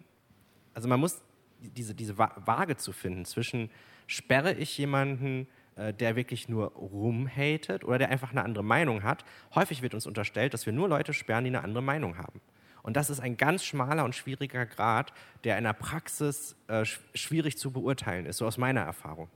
also 0.73 0.89
man 0.89 1.01
muss 1.01 1.23
diese, 1.61 1.95
diese 1.95 2.19
Waage 2.19 2.77
zu 2.77 2.93
finden 2.93 3.25
zwischen, 3.25 3.71
sperre 4.07 4.55
ich 4.55 4.77
jemanden, 4.79 5.47
äh, 5.77 5.93
der 5.93 6.17
wirklich 6.17 6.49
nur 6.49 6.67
rumhatet 6.73 7.85
oder 7.85 7.99
der 7.99 8.11
einfach 8.11 8.31
eine 8.31 8.45
andere 8.45 8.65
Meinung 8.65 9.03
hat. 9.03 9.25
Häufig 9.55 9.83
wird 9.83 9.95
uns 9.95 10.07
unterstellt, 10.07 10.55
dass 10.55 10.67
wir 10.67 10.73
nur 10.73 10.89
Leute 10.89 11.13
sperren, 11.13 11.45
die 11.45 11.51
eine 11.51 11.65
andere 11.65 11.83
Meinung 11.83 12.17
haben. 12.17 12.41
Und 12.85 12.97
das 12.97 13.11
ist 13.11 13.19
ein 13.19 13.37
ganz 13.37 13.65
schmaler 13.65 14.05
und 14.05 14.15
schwieriger 14.15 14.67
Grad, 14.67 15.13
der 15.43 15.57
in 15.57 15.65
der 15.65 15.73
Praxis 15.73 16.55
äh, 16.69 16.85
schwierig 16.85 17.57
zu 17.57 17.71
beurteilen 17.71 18.27
ist, 18.27 18.37
so 18.37 18.47
aus 18.47 18.59
meiner 18.59 18.83
Erfahrung. 18.83 19.29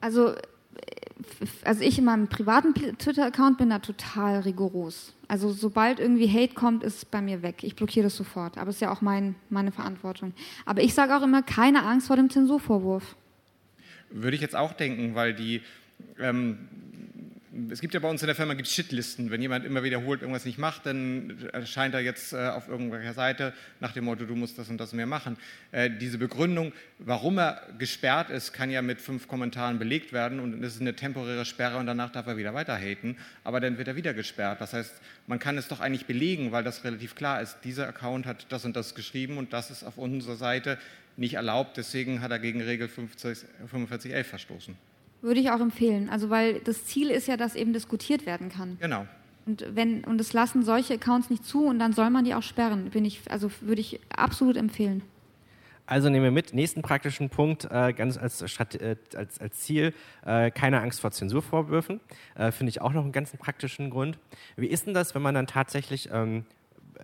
Also, 0.00 0.34
äh, 0.34 0.40
also 1.64 1.82
ich 1.82 1.98
in 1.98 2.04
meinem 2.04 2.28
privaten 2.28 2.74
Twitter-Account 2.74 3.58
bin 3.58 3.70
da 3.70 3.78
total 3.78 4.40
rigoros. 4.40 5.14
Also 5.28 5.50
sobald 5.50 5.98
irgendwie 5.98 6.28
Hate 6.28 6.54
kommt, 6.54 6.84
ist 6.84 6.96
es 6.98 7.04
bei 7.04 7.22
mir 7.22 7.42
weg. 7.42 7.64
Ich 7.64 7.74
blockiere 7.74 8.04
das 8.04 8.16
sofort. 8.16 8.58
Aber 8.58 8.68
es 8.68 8.76
ist 8.76 8.82
ja 8.82 8.92
auch 8.92 9.00
mein, 9.00 9.34
meine 9.48 9.72
Verantwortung. 9.72 10.34
Aber 10.66 10.82
ich 10.82 10.94
sage 10.94 11.16
auch 11.16 11.22
immer, 11.22 11.42
keine 11.42 11.84
Angst 11.84 12.06
vor 12.06 12.16
dem 12.16 12.30
Zensurvorwurf. 12.30 13.16
Würde 14.10 14.34
ich 14.34 14.40
jetzt 14.40 14.56
auch 14.56 14.72
denken, 14.72 15.14
weil 15.14 15.34
die 15.34 15.62
ähm, 16.18 16.58
es 17.70 17.80
gibt 17.80 17.94
ja 17.94 18.00
bei 18.00 18.08
uns 18.08 18.22
in 18.22 18.26
der 18.26 18.36
Firma 18.36 18.54
gibt's 18.54 18.72
Shitlisten. 18.72 19.30
Wenn 19.30 19.42
jemand 19.42 19.64
immer 19.64 19.82
wiederholt 19.82 20.20
irgendwas 20.20 20.44
nicht 20.44 20.58
macht, 20.58 20.86
dann 20.86 21.48
erscheint 21.52 21.94
er 21.94 22.00
jetzt 22.00 22.32
äh, 22.32 22.48
auf 22.48 22.68
irgendwelcher 22.68 23.14
Seite 23.14 23.52
nach 23.80 23.92
dem 23.92 24.04
Motto, 24.04 24.24
du 24.24 24.34
musst 24.34 24.58
das 24.58 24.68
und 24.68 24.78
das 24.78 24.92
mehr 24.92 25.06
machen. 25.06 25.36
Äh, 25.72 25.90
diese 25.90 26.18
Begründung, 26.18 26.72
warum 26.98 27.38
er 27.38 27.62
gesperrt 27.78 28.30
ist, 28.30 28.52
kann 28.52 28.70
ja 28.70 28.82
mit 28.82 29.00
fünf 29.00 29.28
Kommentaren 29.28 29.78
belegt 29.78 30.12
werden 30.12 30.40
und 30.40 30.62
es 30.62 30.76
ist 30.76 30.80
eine 30.80 30.94
temporäre 30.94 31.44
Sperre 31.44 31.78
und 31.78 31.86
danach 31.86 32.10
darf 32.10 32.26
er 32.26 32.36
wieder 32.36 32.54
weiter 32.54 32.76
haten, 32.76 33.16
aber 33.44 33.60
dann 33.60 33.78
wird 33.78 33.88
er 33.88 33.96
wieder 33.96 34.14
gesperrt. 34.14 34.60
Das 34.60 34.72
heißt, 34.72 34.94
man 35.26 35.38
kann 35.38 35.58
es 35.58 35.68
doch 35.68 35.80
eigentlich 35.80 36.06
belegen, 36.06 36.52
weil 36.52 36.64
das 36.64 36.84
relativ 36.84 37.14
klar 37.14 37.40
ist. 37.40 37.58
Dieser 37.64 37.88
Account 37.88 38.26
hat 38.26 38.46
das 38.50 38.64
und 38.64 38.76
das 38.76 38.94
geschrieben 38.94 39.38
und 39.38 39.52
das 39.52 39.70
ist 39.70 39.84
auf 39.84 39.98
unserer 39.98 40.36
Seite 40.36 40.78
nicht 41.18 41.34
erlaubt, 41.34 41.76
deswegen 41.76 42.20
hat 42.20 42.30
er 42.30 42.38
gegen 42.38 42.60
Regel 42.62 42.88
4511 42.88 44.26
verstoßen. 44.26 44.76
Würde 45.20 45.40
ich 45.40 45.50
auch 45.50 45.60
empfehlen. 45.60 46.08
Also 46.08 46.30
weil 46.30 46.60
das 46.60 46.84
Ziel 46.84 47.10
ist 47.10 47.26
ja, 47.26 47.36
dass 47.36 47.56
eben 47.56 47.72
diskutiert 47.72 48.24
werden 48.24 48.48
kann. 48.48 48.78
Genau. 48.80 49.06
Und 49.46 49.64
wenn 49.74 50.04
und 50.04 50.20
es 50.20 50.32
lassen 50.32 50.62
solche 50.62 50.94
Accounts 50.94 51.30
nicht 51.30 51.44
zu 51.44 51.66
und 51.66 51.78
dann 51.78 51.92
soll 51.92 52.10
man 52.10 52.24
die 52.24 52.34
auch 52.34 52.42
sperren. 52.42 52.90
Bin 52.90 53.04
ich, 53.04 53.22
also 53.30 53.50
würde 53.60 53.80
ich 53.80 54.00
absolut 54.10 54.56
empfehlen. 54.56 55.02
Also 55.86 56.10
nehmen 56.10 56.24
wir 56.24 56.30
mit, 56.30 56.52
nächsten 56.52 56.82
praktischen 56.82 57.30
Punkt, 57.30 57.66
äh, 57.70 57.94
ganz 57.94 58.18
als, 58.18 58.42
äh, 58.42 58.96
als, 59.16 59.40
als 59.40 59.60
Ziel, 59.60 59.94
äh, 60.26 60.50
keine 60.50 60.82
Angst 60.82 61.00
vor 61.00 61.12
Zensurvorwürfen. 61.12 62.00
Äh, 62.34 62.52
finde 62.52 62.68
ich 62.68 62.82
auch 62.82 62.92
noch 62.92 63.02
einen 63.02 63.12
ganz 63.12 63.34
praktischen 63.34 63.88
Grund. 63.88 64.18
Wie 64.56 64.66
ist 64.66 64.86
denn 64.86 64.92
das, 64.92 65.14
wenn 65.14 65.22
man 65.22 65.34
dann 65.34 65.46
tatsächlich 65.46 66.10
ähm, 66.12 66.44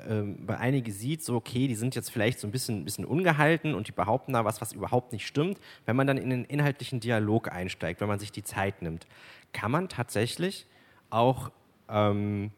ähm, 0.09 0.45
bei 0.47 0.59
einigen 0.59 0.91
sieht, 0.91 1.23
so 1.23 1.37
okay, 1.37 1.69
die 1.69 1.75
sind 1.75 1.95
jetzt 1.95 2.11
vielleicht 2.11 2.41
so 2.41 2.49
ein 2.49 2.51
bisschen, 2.51 2.85
bisschen 2.85 3.05
ungehalten 3.05 3.75
und 3.75 3.89
die 3.89 3.93
behaupten 3.93 4.33
da 4.33 4.45
was, 4.45 4.61
was 4.61 4.73
überhaupt 4.73 5.13
nicht 5.13 5.27
stimmt. 5.27 5.59
Wenn 5.87 5.97
man 5.97 6.07
dann 6.07 6.17
in 6.17 6.31
den 6.31 6.45
inhaltlichen 6.45 7.01
Dialog 7.01 7.51
einsteigt, 7.51 8.01
wenn 8.01 8.09
man 8.09 8.19
sich 8.19 8.33
die 8.33 8.43
Zeit 8.43 8.83
nimmt, 8.83 9.07
kann 9.53 9.71
man 9.71 9.89
tatsächlich 9.89 10.67
auch 11.11 11.51
ähm, 11.89 12.51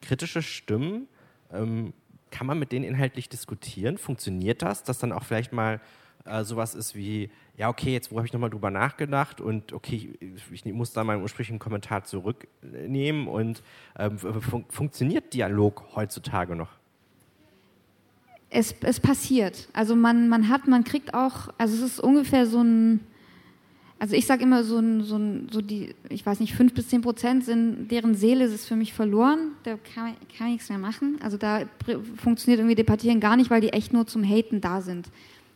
kritische 0.00 0.42
Stimmen, 0.42 1.08
ähm, 1.52 1.92
kann 2.30 2.46
man 2.46 2.58
mit 2.58 2.72
denen 2.72 2.84
inhaltlich 2.84 3.28
diskutieren? 3.28 3.98
Funktioniert 3.98 4.62
das, 4.62 4.82
dass 4.82 4.98
dann 4.98 5.12
auch 5.12 5.24
vielleicht 5.24 5.52
mal 5.52 5.80
äh, 6.24 6.44
sowas 6.44 6.74
ist 6.74 6.94
wie, 6.94 7.30
ja, 7.56 7.68
okay, 7.68 7.92
jetzt 7.92 8.10
wo 8.10 8.16
habe 8.16 8.26
ich 8.26 8.32
nochmal 8.32 8.50
drüber 8.50 8.70
nachgedacht 8.70 9.40
und 9.40 9.72
okay, 9.72 10.14
ich, 10.20 10.66
ich 10.66 10.72
muss 10.72 10.92
da 10.92 11.04
meinen 11.04 11.22
ursprünglichen 11.22 11.58
Kommentar 11.58 12.04
zurücknehmen 12.04 13.28
und 13.28 13.62
ähm, 13.98 14.18
fun 14.18 14.64
funktioniert 14.68 15.32
Dialog 15.32 15.84
heutzutage 15.94 16.54
noch? 16.54 16.70
Es, 18.50 18.74
es 18.82 19.00
passiert. 19.00 19.68
Also 19.72 19.96
man, 19.96 20.28
man 20.28 20.48
hat, 20.48 20.68
man 20.68 20.84
kriegt 20.84 21.14
auch, 21.14 21.48
also 21.58 21.74
es 21.74 21.92
ist 21.92 22.00
ungefähr 22.00 22.46
so 22.46 22.62
ein, 22.62 23.00
also 23.98 24.14
ich 24.14 24.26
sage 24.26 24.42
immer 24.42 24.62
so, 24.62 24.78
ein, 24.78 25.02
so, 25.02 25.16
ein, 25.16 25.48
so 25.50 25.62
die, 25.62 25.94
ich 26.10 26.24
weiß 26.24 26.40
nicht, 26.40 26.54
fünf 26.54 26.74
bis 26.74 26.88
zehn 26.88 27.00
Prozent 27.00 27.44
sind, 27.44 27.88
deren 27.90 28.14
Seele 28.14 28.44
ist 28.44 28.66
für 28.66 28.76
mich 28.76 28.92
verloren. 28.92 29.52
Da 29.62 29.78
kann, 29.94 30.14
kann 30.36 30.48
ich 30.48 30.54
nichts 30.54 30.68
mehr 30.68 30.78
machen. 30.78 31.18
Also 31.22 31.38
da 31.38 31.62
funktioniert 32.16 32.60
irgendwie 32.60 32.74
Debattieren 32.74 33.20
gar 33.20 33.36
nicht, 33.36 33.50
weil 33.50 33.62
die 33.62 33.72
echt 33.72 33.94
nur 33.94 34.06
zum 34.06 34.22
Haten 34.22 34.60
da 34.60 34.82
sind. 34.82 35.08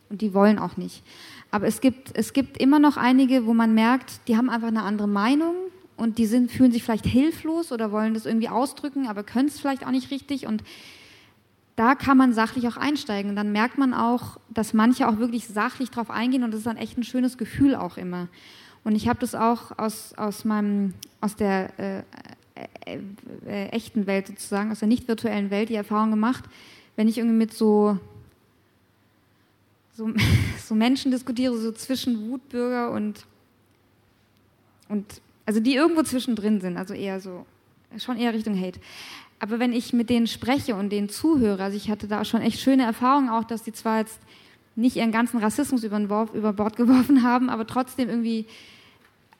Und 0.08 0.22
die 0.22 0.32
wollen 0.32 0.58
auch 0.58 0.76
nicht. 0.76 1.04
Aber 1.50 1.66
es 1.66 1.80
gibt, 1.80 2.16
es 2.16 2.32
gibt 2.32 2.58
immer 2.58 2.78
noch 2.78 2.96
einige, 2.96 3.46
wo 3.46 3.54
man 3.54 3.74
merkt, 3.74 4.28
die 4.28 4.36
haben 4.36 4.50
einfach 4.50 4.68
eine 4.68 4.82
andere 4.82 5.08
Meinung 5.08 5.54
und 5.96 6.18
die 6.18 6.26
sind, 6.26 6.50
fühlen 6.50 6.72
sich 6.72 6.82
vielleicht 6.82 7.06
hilflos 7.06 7.72
oder 7.72 7.92
wollen 7.92 8.14
das 8.14 8.26
irgendwie 8.26 8.48
ausdrücken, 8.48 9.08
aber 9.08 9.22
können 9.22 9.48
es 9.48 9.58
vielleicht 9.58 9.84
auch 9.84 9.90
nicht 9.90 10.10
richtig. 10.10 10.46
Und 10.46 10.62
da 11.76 11.94
kann 11.94 12.16
man 12.16 12.32
sachlich 12.32 12.68
auch 12.68 12.76
einsteigen. 12.76 13.30
Und 13.30 13.36
dann 13.36 13.52
merkt 13.52 13.78
man 13.78 13.94
auch, 13.94 14.38
dass 14.48 14.74
manche 14.74 15.08
auch 15.08 15.18
wirklich 15.18 15.46
sachlich 15.48 15.90
drauf 15.90 16.10
eingehen 16.10 16.44
und 16.44 16.52
das 16.52 16.58
ist 16.58 16.66
dann 16.66 16.76
echt 16.76 16.98
ein 16.98 17.04
schönes 17.04 17.38
Gefühl 17.38 17.74
auch 17.74 17.96
immer. 17.96 18.28
Und 18.84 18.94
ich 18.94 19.08
habe 19.08 19.18
das 19.18 19.34
auch 19.34 19.78
aus, 19.78 20.14
aus, 20.16 20.44
meinem, 20.44 20.94
aus 21.20 21.36
der 21.36 21.78
äh, 21.78 21.98
äh, 22.84 22.98
äh, 23.46 23.66
echten 23.68 24.06
Welt 24.06 24.26
sozusagen, 24.26 24.70
aus 24.70 24.80
der 24.80 24.88
nicht 24.88 25.08
virtuellen 25.08 25.50
Welt 25.50 25.68
die 25.68 25.74
Erfahrung 25.74 26.10
gemacht, 26.10 26.44
wenn 26.96 27.08
ich 27.08 27.18
irgendwie 27.18 27.36
mit 27.36 27.52
so 27.52 27.98
so, 30.00 30.10
so 30.64 30.74
Menschen 30.74 31.10
diskutiere, 31.10 31.56
so 31.56 31.72
zwischen 31.72 32.30
Wutbürger 32.30 32.90
und, 32.90 33.26
und, 34.88 35.20
also 35.46 35.60
die 35.60 35.74
irgendwo 35.74 36.02
zwischendrin 36.02 36.60
sind, 36.60 36.76
also 36.76 36.94
eher 36.94 37.20
so, 37.20 37.44
schon 37.98 38.16
eher 38.16 38.32
Richtung 38.32 38.58
Hate. 38.58 38.80
Aber 39.38 39.58
wenn 39.58 39.72
ich 39.72 39.92
mit 39.92 40.10
denen 40.10 40.26
spreche 40.26 40.74
und 40.74 40.90
denen 40.90 41.08
zuhöre, 41.08 41.62
also 41.62 41.76
ich 41.76 41.90
hatte 41.90 42.08
da 42.08 42.24
schon 42.24 42.42
echt 42.42 42.60
schöne 42.60 42.84
Erfahrungen 42.84 43.30
auch, 43.30 43.44
dass 43.44 43.62
die 43.62 43.72
zwar 43.72 43.98
jetzt 43.98 44.20
nicht 44.76 44.96
ihren 44.96 45.12
ganzen 45.12 45.38
Rassismus 45.38 45.84
über, 45.84 45.98
über 46.32 46.52
Bord 46.52 46.76
geworfen 46.82 47.22
haben, 47.22 47.50
aber 47.50 47.66
trotzdem 47.66 48.08
irgendwie 48.08 48.46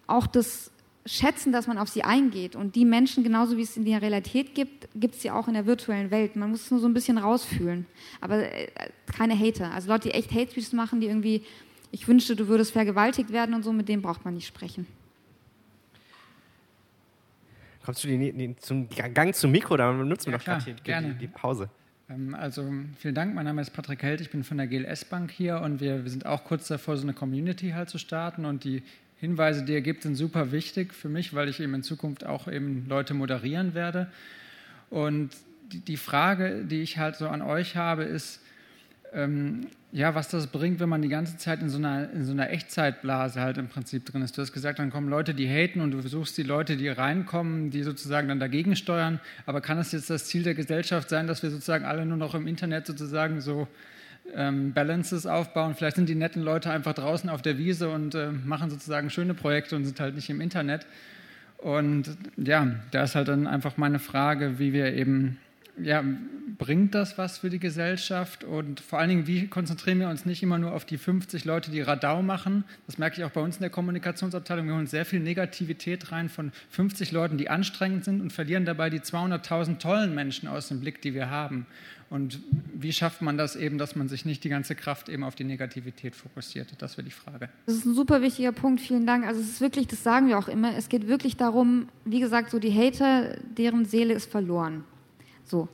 auch 0.06 0.26
das 0.26 0.70
schätzen, 1.06 1.52
dass 1.52 1.66
man 1.66 1.78
auf 1.78 1.88
sie 1.88 2.02
eingeht. 2.02 2.56
Und 2.56 2.76
die 2.76 2.84
Menschen, 2.84 3.24
genauso 3.24 3.56
wie 3.56 3.62
es 3.62 3.76
in 3.76 3.84
der 3.84 4.02
Realität 4.02 4.54
gibt, 4.54 4.88
gibt 4.94 5.14
es 5.14 5.22
sie 5.22 5.30
auch 5.30 5.48
in 5.48 5.54
der 5.54 5.66
virtuellen 5.66 6.10
Welt. 6.10 6.36
Man 6.36 6.50
muss 6.50 6.62
es 6.62 6.70
nur 6.70 6.80
so 6.80 6.86
ein 6.86 6.94
bisschen 6.94 7.18
rausfühlen. 7.18 7.86
Aber 8.20 8.38
äh, 8.38 8.68
keine 9.16 9.38
Hater. 9.38 9.72
Also 9.72 9.88
Leute, 9.88 10.08
die 10.08 10.14
echt 10.14 10.30
Hate 10.32 10.50
Speeches 10.50 10.72
machen, 10.72 11.00
die 11.00 11.06
irgendwie, 11.06 11.42
ich 11.90 12.06
wünschte, 12.06 12.36
du 12.36 12.48
würdest 12.48 12.72
vergewaltigt 12.72 13.32
werden 13.32 13.54
und 13.54 13.62
so, 13.62 13.72
mit 13.72 13.88
denen 13.88 14.02
braucht 14.02 14.24
man 14.24 14.34
nicht 14.34 14.46
sprechen. 14.46 14.86
Kommst 17.84 18.04
du 18.04 18.08
die, 18.08 18.32
die, 18.32 18.56
zum 18.56 18.88
Gang 18.90 19.34
zum 19.34 19.50
Mikro, 19.52 19.76
da 19.76 19.92
nutzen 19.92 20.26
wir 20.26 20.38
ja, 20.38 20.58
doch 20.58 20.84
gerade 20.84 21.08
die, 21.08 21.14
die, 21.14 21.26
Pause. 21.28 21.70
Ähm, 22.10 22.34
also 22.34 22.70
vielen 22.98 23.14
Dank, 23.14 23.34
mein 23.34 23.46
Name 23.46 23.62
ist 23.62 23.70
Patrick 23.70 24.02
Held, 24.02 24.20
ich 24.20 24.30
bin 24.30 24.44
von 24.44 24.58
der 24.58 24.66
GLS 24.66 25.06
Bank 25.06 25.30
hier 25.30 25.60
und 25.62 25.80
wir, 25.80 26.04
wir 26.04 26.10
sind 26.10 26.26
auch 26.26 26.44
kurz 26.44 26.68
davor, 26.68 26.98
so 26.98 27.04
eine 27.04 27.14
Community 27.14 27.70
halt 27.70 27.88
zu 27.88 27.96
starten 27.96 28.44
und 28.44 28.64
die 28.64 28.82
Hinweise, 29.20 29.64
die 29.64 29.74
er 29.74 29.82
gibt, 29.82 30.02
sind 30.02 30.14
super 30.14 30.50
wichtig 30.50 30.94
für 30.94 31.10
mich, 31.10 31.34
weil 31.34 31.48
ich 31.48 31.60
eben 31.60 31.74
in 31.74 31.82
Zukunft 31.82 32.24
auch 32.24 32.48
eben 32.48 32.86
Leute 32.88 33.12
moderieren 33.12 33.74
werde. 33.74 34.10
Und 34.88 35.30
die 35.70 35.98
Frage, 35.98 36.64
die 36.64 36.80
ich 36.80 36.98
halt 36.98 37.16
so 37.16 37.28
an 37.28 37.42
euch 37.42 37.76
habe, 37.76 38.04
ist, 38.04 38.40
ähm, 39.12 39.66
ja, 39.92 40.14
was 40.14 40.28
das 40.28 40.46
bringt, 40.46 40.80
wenn 40.80 40.88
man 40.88 41.02
die 41.02 41.08
ganze 41.08 41.36
Zeit 41.36 41.60
in 41.60 41.68
so, 41.68 41.76
einer, 41.76 42.10
in 42.12 42.24
so 42.24 42.32
einer 42.32 42.50
Echtzeitblase 42.50 43.40
halt 43.40 43.58
im 43.58 43.68
Prinzip 43.68 44.06
drin 44.06 44.22
ist. 44.22 44.38
Du 44.38 44.42
hast 44.42 44.52
gesagt, 44.52 44.78
dann 44.78 44.90
kommen 44.90 45.08
Leute, 45.08 45.34
die 45.34 45.48
haten 45.48 45.80
und 45.80 45.90
du 45.90 46.00
versuchst 46.00 46.38
die 46.38 46.42
Leute, 46.42 46.76
die 46.76 46.88
reinkommen, 46.88 47.70
die 47.70 47.82
sozusagen 47.82 48.28
dann 48.28 48.38
dagegen 48.38 48.76
steuern. 48.76 49.20
Aber 49.46 49.60
kann 49.60 49.78
es 49.78 49.92
jetzt 49.92 50.08
das 50.08 50.26
Ziel 50.26 50.44
der 50.44 50.54
Gesellschaft 50.54 51.08
sein, 51.08 51.26
dass 51.26 51.42
wir 51.42 51.50
sozusagen 51.50 51.84
alle 51.84 52.06
nur 52.06 52.16
noch 52.16 52.34
im 52.34 52.46
Internet 52.46 52.86
sozusagen 52.86 53.40
so 53.40 53.68
ähm, 54.34 54.72
Balances 54.72 55.26
aufbauen? 55.26 55.74
Vielleicht 55.74 55.96
sind 55.96 56.08
die 56.08 56.14
netten 56.14 56.42
Leute 56.42 56.70
einfach 56.70 56.94
draußen 56.94 57.28
auf 57.28 57.42
der 57.42 57.58
Wiese 57.58 57.90
und 57.90 58.14
äh, 58.14 58.30
machen 58.30 58.70
sozusagen 58.70 59.10
schöne 59.10 59.34
Projekte 59.34 59.76
und 59.76 59.84
sind 59.84 60.00
halt 60.00 60.14
nicht 60.14 60.30
im 60.30 60.40
Internet. 60.40 60.86
Und 61.58 62.16
ja, 62.36 62.68
da 62.90 63.02
ist 63.02 63.14
halt 63.14 63.28
dann 63.28 63.46
einfach 63.46 63.76
meine 63.76 63.98
Frage, 63.98 64.58
wie 64.58 64.72
wir 64.72 64.94
eben 64.94 65.38
ja, 65.82 66.02
bringt 66.60 66.94
das 66.94 67.18
was 67.18 67.38
für 67.38 67.50
die 67.50 67.58
Gesellschaft? 67.58 68.44
Und 68.44 68.80
vor 68.80 69.00
allen 69.00 69.08
Dingen, 69.08 69.26
wie 69.26 69.48
konzentrieren 69.48 69.98
wir 69.98 70.08
uns 70.08 70.26
nicht 70.26 70.42
immer 70.42 70.58
nur 70.58 70.72
auf 70.72 70.84
die 70.84 70.98
50 70.98 71.44
Leute, 71.46 71.70
die 71.70 71.80
Radau 71.80 72.22
machen? 72.22 72.64
Das 72.86 72.98
merke 72.98 73.16
ich 73.18 73.24
auch 73.24 73.30
bei 73.30 73.40
uns 73.40 73.56
in 73.56 73.62
der 73.62 73.70
Kommunikationsabteilung. 73.70 74.66
Wir 74.66 74.74
holen 74.74 74.86
sehr 74.86 75.06
viel 75.06 75.20
Negativität 75.20 76.12
rein 76.12 76.28
von 76.28 76.52
50 76.68 77.10
Leuten, 77.10 77.38
die 77.38 77.48
anstrengend 77.48 78.04
sind 78.04 78.20
und 78.20 78.32
verlieren 78.32 78.66
dabei 78.66 78.90
die 78.90 79.00
200.000 79.00 79.78
tollen 79.78 80.14
Menschen 80.14 80.48
aus 80.48 80.68
dem 80.68 80.80
Blick, 80.80 81.00
die 81.00 81.14
wir 81.14 81.30
haben. 81.30 81.66
Und 82.10 82.40
wie 82.74 82.92
schafft 82.92 83.22
man 83.22 83.38
das 83.38 83.56
eben, 83.56 83.78
dass 83.78 83.96
man 83.96 84.08
sich 84.08 84.26
nicht 84.26 84.44
die 84.44 84.48
ganze 84.48 84.74
Kraft 84.74 85.08
eben 85.08 85.24
auf 85.24 85.36
die 85.36 85.44
Negativität 85.44 86.14
fokussiert? 86.14 86.74
Das 86.78 86.98
wäre 86.98 87.04
die 87.04 87.12
Frage. 87.12 87.48
Das 87.64 87.76
ist 87.76 87.86
ein 87.86 87.94
super 87.94 88.20
wichtiger 88.20 88.52
Punkt, 88.52 88.80
vielen 88.82 89.06
Dank. 89.06 89.24
Also 89.24 89.40
es 89.40 89.48
ist 89.48 89.60
wirklich, 89.62 89.86
das 89.86 90.02
sagen 90.02 90.28
wir 90.28 90.36
auch 90.36 90.48
immer, 90.48 90.76
es 90.76 90.90
geht 90.90 91.08
wirklich 91.08 91.36
darum, 91.36 91.88
wie 92.04 92.20
gesagt, 92.20 92.50
so 92.50 92.58
die 92.58 92.72
Hater, 92.72 93.38
deren 93.56 93.86
Seele 93.86 94.12
ist 94.12 94.30
verloren. 94.30 94.84
So. 95.44 95.68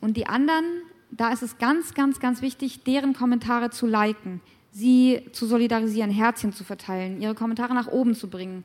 Und 0.00 0.16
die 0.16 0.26
anderen, 0.26 0.64
da 1.10 1.32
ist 1.32 1.42
es 1.42 1.58
ganz, 1.58 1.94
ganz, 1.94 2.20
ganz 2.20 2.42
wichtig, 2.42 2.84
deren 2.84 3.14
Kommentare 3.14 3.70
zu 3.70 3.86
liken, 3.86 4.40
sie 4.72 5.22
zu 5.32 5.46
solidarisieren, 5.46 6.10
Herzchen 6.10 6.52
zu 6.52 6.64
verteilen, 6.64 7.20
ihre 7.20 7.34
Kommentare 7.34 7.74
nach 7.74 7.88
oben 7.88 8.14
zu 8.14 8.28
bringen. 8.28 8.64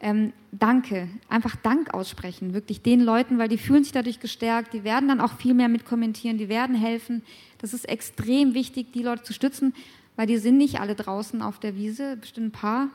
Ähm, 0.00 0.32
danke, 0.52 1.08
einfach 1.28 1.56
Dank 1.56 1.94
aussprechen, 1.94 2.52
wirklich 2.52 2.82
den 2.82 3.00
Leuten, 3.00 3.38
weil 3.38 3.48
die 3.48 3.58
fühlen 3.58 3.84
sich 3.84 3.92
dadurch 3.92 4.20
gestärkt, 4.20 4.74
die 4.74 4.84
werden 4.84 5.08
dann 5.08 5.20
auch 5.20 5.34
viel 5.34 5.54
mehr 5.54 5.68
mitkommentieren, 5.68 6.36
die 6.36 6.48
werden 6.48 6.74
helfen. 6.74 7.22
Das 7.58 7.72
ist 7.72 7.88
extrem 7.88 8.54
wichtig, 8.54 8.92
die 8.92 9.02
Leute 9.02 9.22
zu 9.22 9.32
stützen, 9.32 9.72
weil 10.16 10.26
die 10.26 10.36
sind 10.36 10.58
nicht 10.58 10.80
alle 10.80 10.94
draußen 10.94 11.40
auf 11.42 11.58
der 11.58 11.76
Wiese, 11.76 12.16
bestimmt 12.16 12.48
ein 12.48 12.52
paar, 12.52 12.88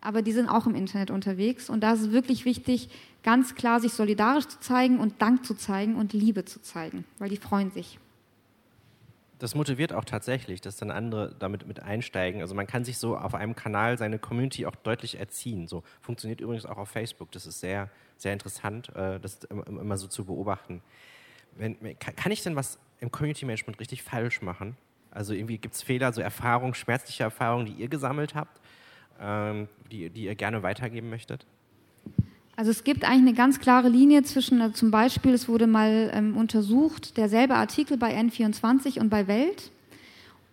aber 0.00 0.22
die 0.22 0.32
sind 0.32 0.48
auch 0.48 0.66
im 0.66 0.74
Internet 0.74 1.10
unterwegs. 1.10 1.68
Und 1.68 1.80
da 1.80 1.94
ist 1.94 2.02
es 2.02 2.12
wirklich 2.12 2.44
wichtig, 2.44 2.90
ganz 3.26 3.56
klar 3.56 3.80
sich 3.80 3.92
solidarisch 3.92 4.46
zu 4.46 4.60
zeigen 4.60 5.00
und 5.00 5.20
Dank 5.20 5.44
zu 5.44 5.54
zeigen 5.54 5.96
und 5.96 6.12
Liebe 6.12 6.44
zu 6.44 6.62
zeigen, 6.62 7.04
weil 7.18 7.28
die 7.28 7.36
freuen 7.36 7.72
sich. 7.72 7.98
Das 9.40 9.56
motiviert 9.56 9.92
auch 9.92 10.04
tatsächlich, 10.04 10.60
dass 10.60 10.76
dann 10.76 10.92
andere 10.92 11.34
damit 11.40 11.66
mit 11.66 11.82
einsteigen. 11.82 12.40
Also 12.40 12.54
man 12.54 12.68
kann 12.68 12.84
sich 12.84 12.98
so 12.98 13.18
auf 13.18 13.34
einem 13.34 13.56
Kanal 13.56 13.98
seine 13.98 14.20
Community 14.20 14.64
auch 14.64 14.76
deutlich 14.76 15.18
erziehen. 15.18 15.66
So 15.66 15.82
funktioniert 16.00 16.40
übrigens 16.40 16.64
auch 16.66 16.78
auf 16.78 16.88
Facebook. 16.88 17.32
Das 17.32 17.46
ist 17.46 17.58
sehr, 17.58 17.90
sehr 18.16 18.32
interessant, 18.32 18.94
äh, 18.94 19.18
das 19.18 19.40
immer 19.44 19.98
so 19.98 20.06
zu 20.06 20.24
beobachten. 20.24 20.80
Wenn, 21.56 21.98
kann 21.98 22.30
ich 22.30 22.44
denn 22.44 22.54
was 22.54 22.78
im 23.00 23.10
Community 23.10 23.44
Management 23.44 23.80
richtig 23.80 24.04
falsch 24.04 24.40
machen? 24.40 24.76
Also 25.10 25.34
irgendwie 25.34 25.58
gibt 25.58 25.74
es 25.74 25.82
Fehler, 25.82 26.12
so 26.12 26.20
Erfahrungen, 26.20 26.74
schmerzliche 26.74 27.24
Erfahrungen, 27.24 27.66
die 27.66 27.72
ihr 27.72 27.88
gesammelt 27.88 28.36
habt, 28.36 28.60
ähm, 29.20 29.68
die, 29.90 30.10
die 30.10 30.24
ihr 30.24 30.36
gerne 30.36 30.62
weitergeben 30.62 31.10
möchtet? 31.10 31.44
Also 32.56 32.70
es 32.70 32.84
gibt 32.84 33.04
eigentlich 33.04 33.20
eine 33.20 33.34
ganz 33.34 33.60
klare 33.60 33.90
Linie 33.90 34.22
zwischen, 34.22 34.62
also 34.62 34.74
zum 34.74 34.90
Beispiel, 34.90 35.34
es 35.34 35.46
wurde 35.46 35.66
mal 35.66 36.10
ähm, 36.14 36.38
untersucht, 36.38 37.18
derselbe 37.18 37.54
Artikel 37.54 37.98
bei 37.98 38.18
N24 38.18 38.98
und 38.98 39.10
bei 39.10 39.28
Welt. 39.28 39.70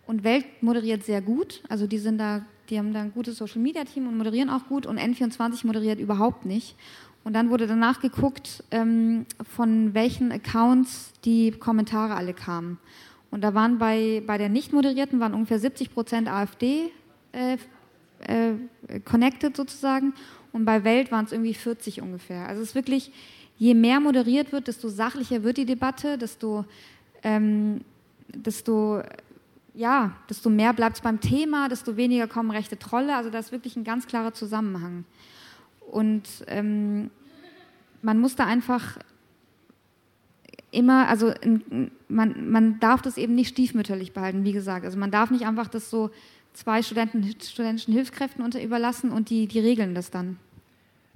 Und 0.06 0.22
Welt 0.22 0.44
moderiert 0.60 1.02
sehr 1.02 1.22
gut, 1.22 1.62
also 1.70 1.86
die 1.86 1.96
sind 1.96 2.18
da, 2.18 2.44
die 2.68 2.78
haben 2.78 2.92
da 2.92 3.00
ein 3.00 3.12
gutes 3.14 3.38
Social 3.38 3.62
Media 3.62 3.84
Team 3.84 4.06
und 4.06 4.18
moderieren 4.18 4.50
auch 4.50 4.66
gut 4.68 4.84
und 4.84 5.00
N24 5.00 5.66
moderiert 5.66 5.98
überhaupt 5.98 6.44
nicht. 6.44 6.76
Und 7.24 7.32
dann 7.32 7.48
wurde 7.48 7.66
danach 7.66 8.02
geguckt, 8.02 8.62
ähm, 8.70 9.24
von 9.54 9.94
welchen 9.94 10.30
Accounts 10.30 11.14
die 11.24 11.52
Kommentare 11.52 12.16
alle 12.16 12.34
kamen. 12.34 12.78
Und 13.30 13.42
da 13.42 13.54
waren 13.54 13.78
bei, 13.78 14.22
bei 14.26 14.36
der 14.36 14.50
nicht 14.50 14.74
moderierten 14.74 15.20
waren 15.20 15.32
ungefähr 15.32 15.58
70 15.58 15.94
Prozent 15.94 16.28
AfD 16.28 16.90
äh, 17.32 17.56
äh, 18.28 19.00
connected 19.06 19.56
sozusagen 19.56 20.12
und 20.54 20.64
bei 20.64 20.84
Welt 20.84 21.10
waren 21.10 21.24
es 21.24 21.32
irgendwie 21.32 21.52
40 21.52 22.00
ungefähr. 22.00 22.46
Also 22.46 22.62
es 22.62 22.68
ist 22.68 22.74
wirklich, 22.76 23.10
je 23.58 23.74
mehr 23.74 23.98
moderiert 23.98 24.52
wird, 24.52 24.68
desto 24.68 24.88
sachlicher 24.88 25.42
wird 25.42 25.56
die 25.56 25.66
Debatte, 25.66 26.16
desto, 26.16 26.64
ähm, 27.24 27.80
desto, 28.28 29.02
ja, 29.74 30.12
desto 30.30 30.50
mehr 30.50 30.72
bleibt 30.72 30.94
es 30.94 31.02
beim 31.02 31.20
Thema, 31.20 31.68
desto 31.68 31.96
weniger 31.96 32.28
kommen 32.28 32.52
rechte 32.52 32.78
Trolle. 32.78 33.16
Also 33.16 33.30
da 33.30 33.40
ist 33.40 33.50
wirklich 33.50 33.74
ein 33.74 33.82
ganz 33.82 34.06
klarer 34.06 34.32
Zusammenhang. 34.32 35.04
Und 35.90 36.28
ähm, 36.46 37.10
man 38.00 38.20
muss 38.20 38.36
da 38.36 38.46
einfach 38.46 39.00
immer, 40.70 41.08
also 41.08 41.34
man, 42.06 42.48
man 42.48 42.78
darf 42.78 43.02
das 43.02 43.16
eben 43.16 43.34
nicht 43.34 43.48
stiefmütterlich 43.48 44.12
behalten, 44.12 44.44
wie 44.44 44.52
gesagt. 44.52 44.84
Also 44.84 44.98
man 44.98 45.10
darf 45.10 45.32
nicht 45.32 45.46
einfach 45.46 45.66
das 45.66 45.90
so 45.90 46.10
zwei 46.54 46.82
Studenten, 46.82 47.34
studentischen 47.40 47.92
Hilfskräften 47.92 48.42
unter 48.42 48.62
überlassen 48.62 49.10
und 49.10 49.28
die, 49.28 49.46
die 49.46 49.60
regeln 49.60 49.94
das 49.94 50.10
dann. 50.10 50.38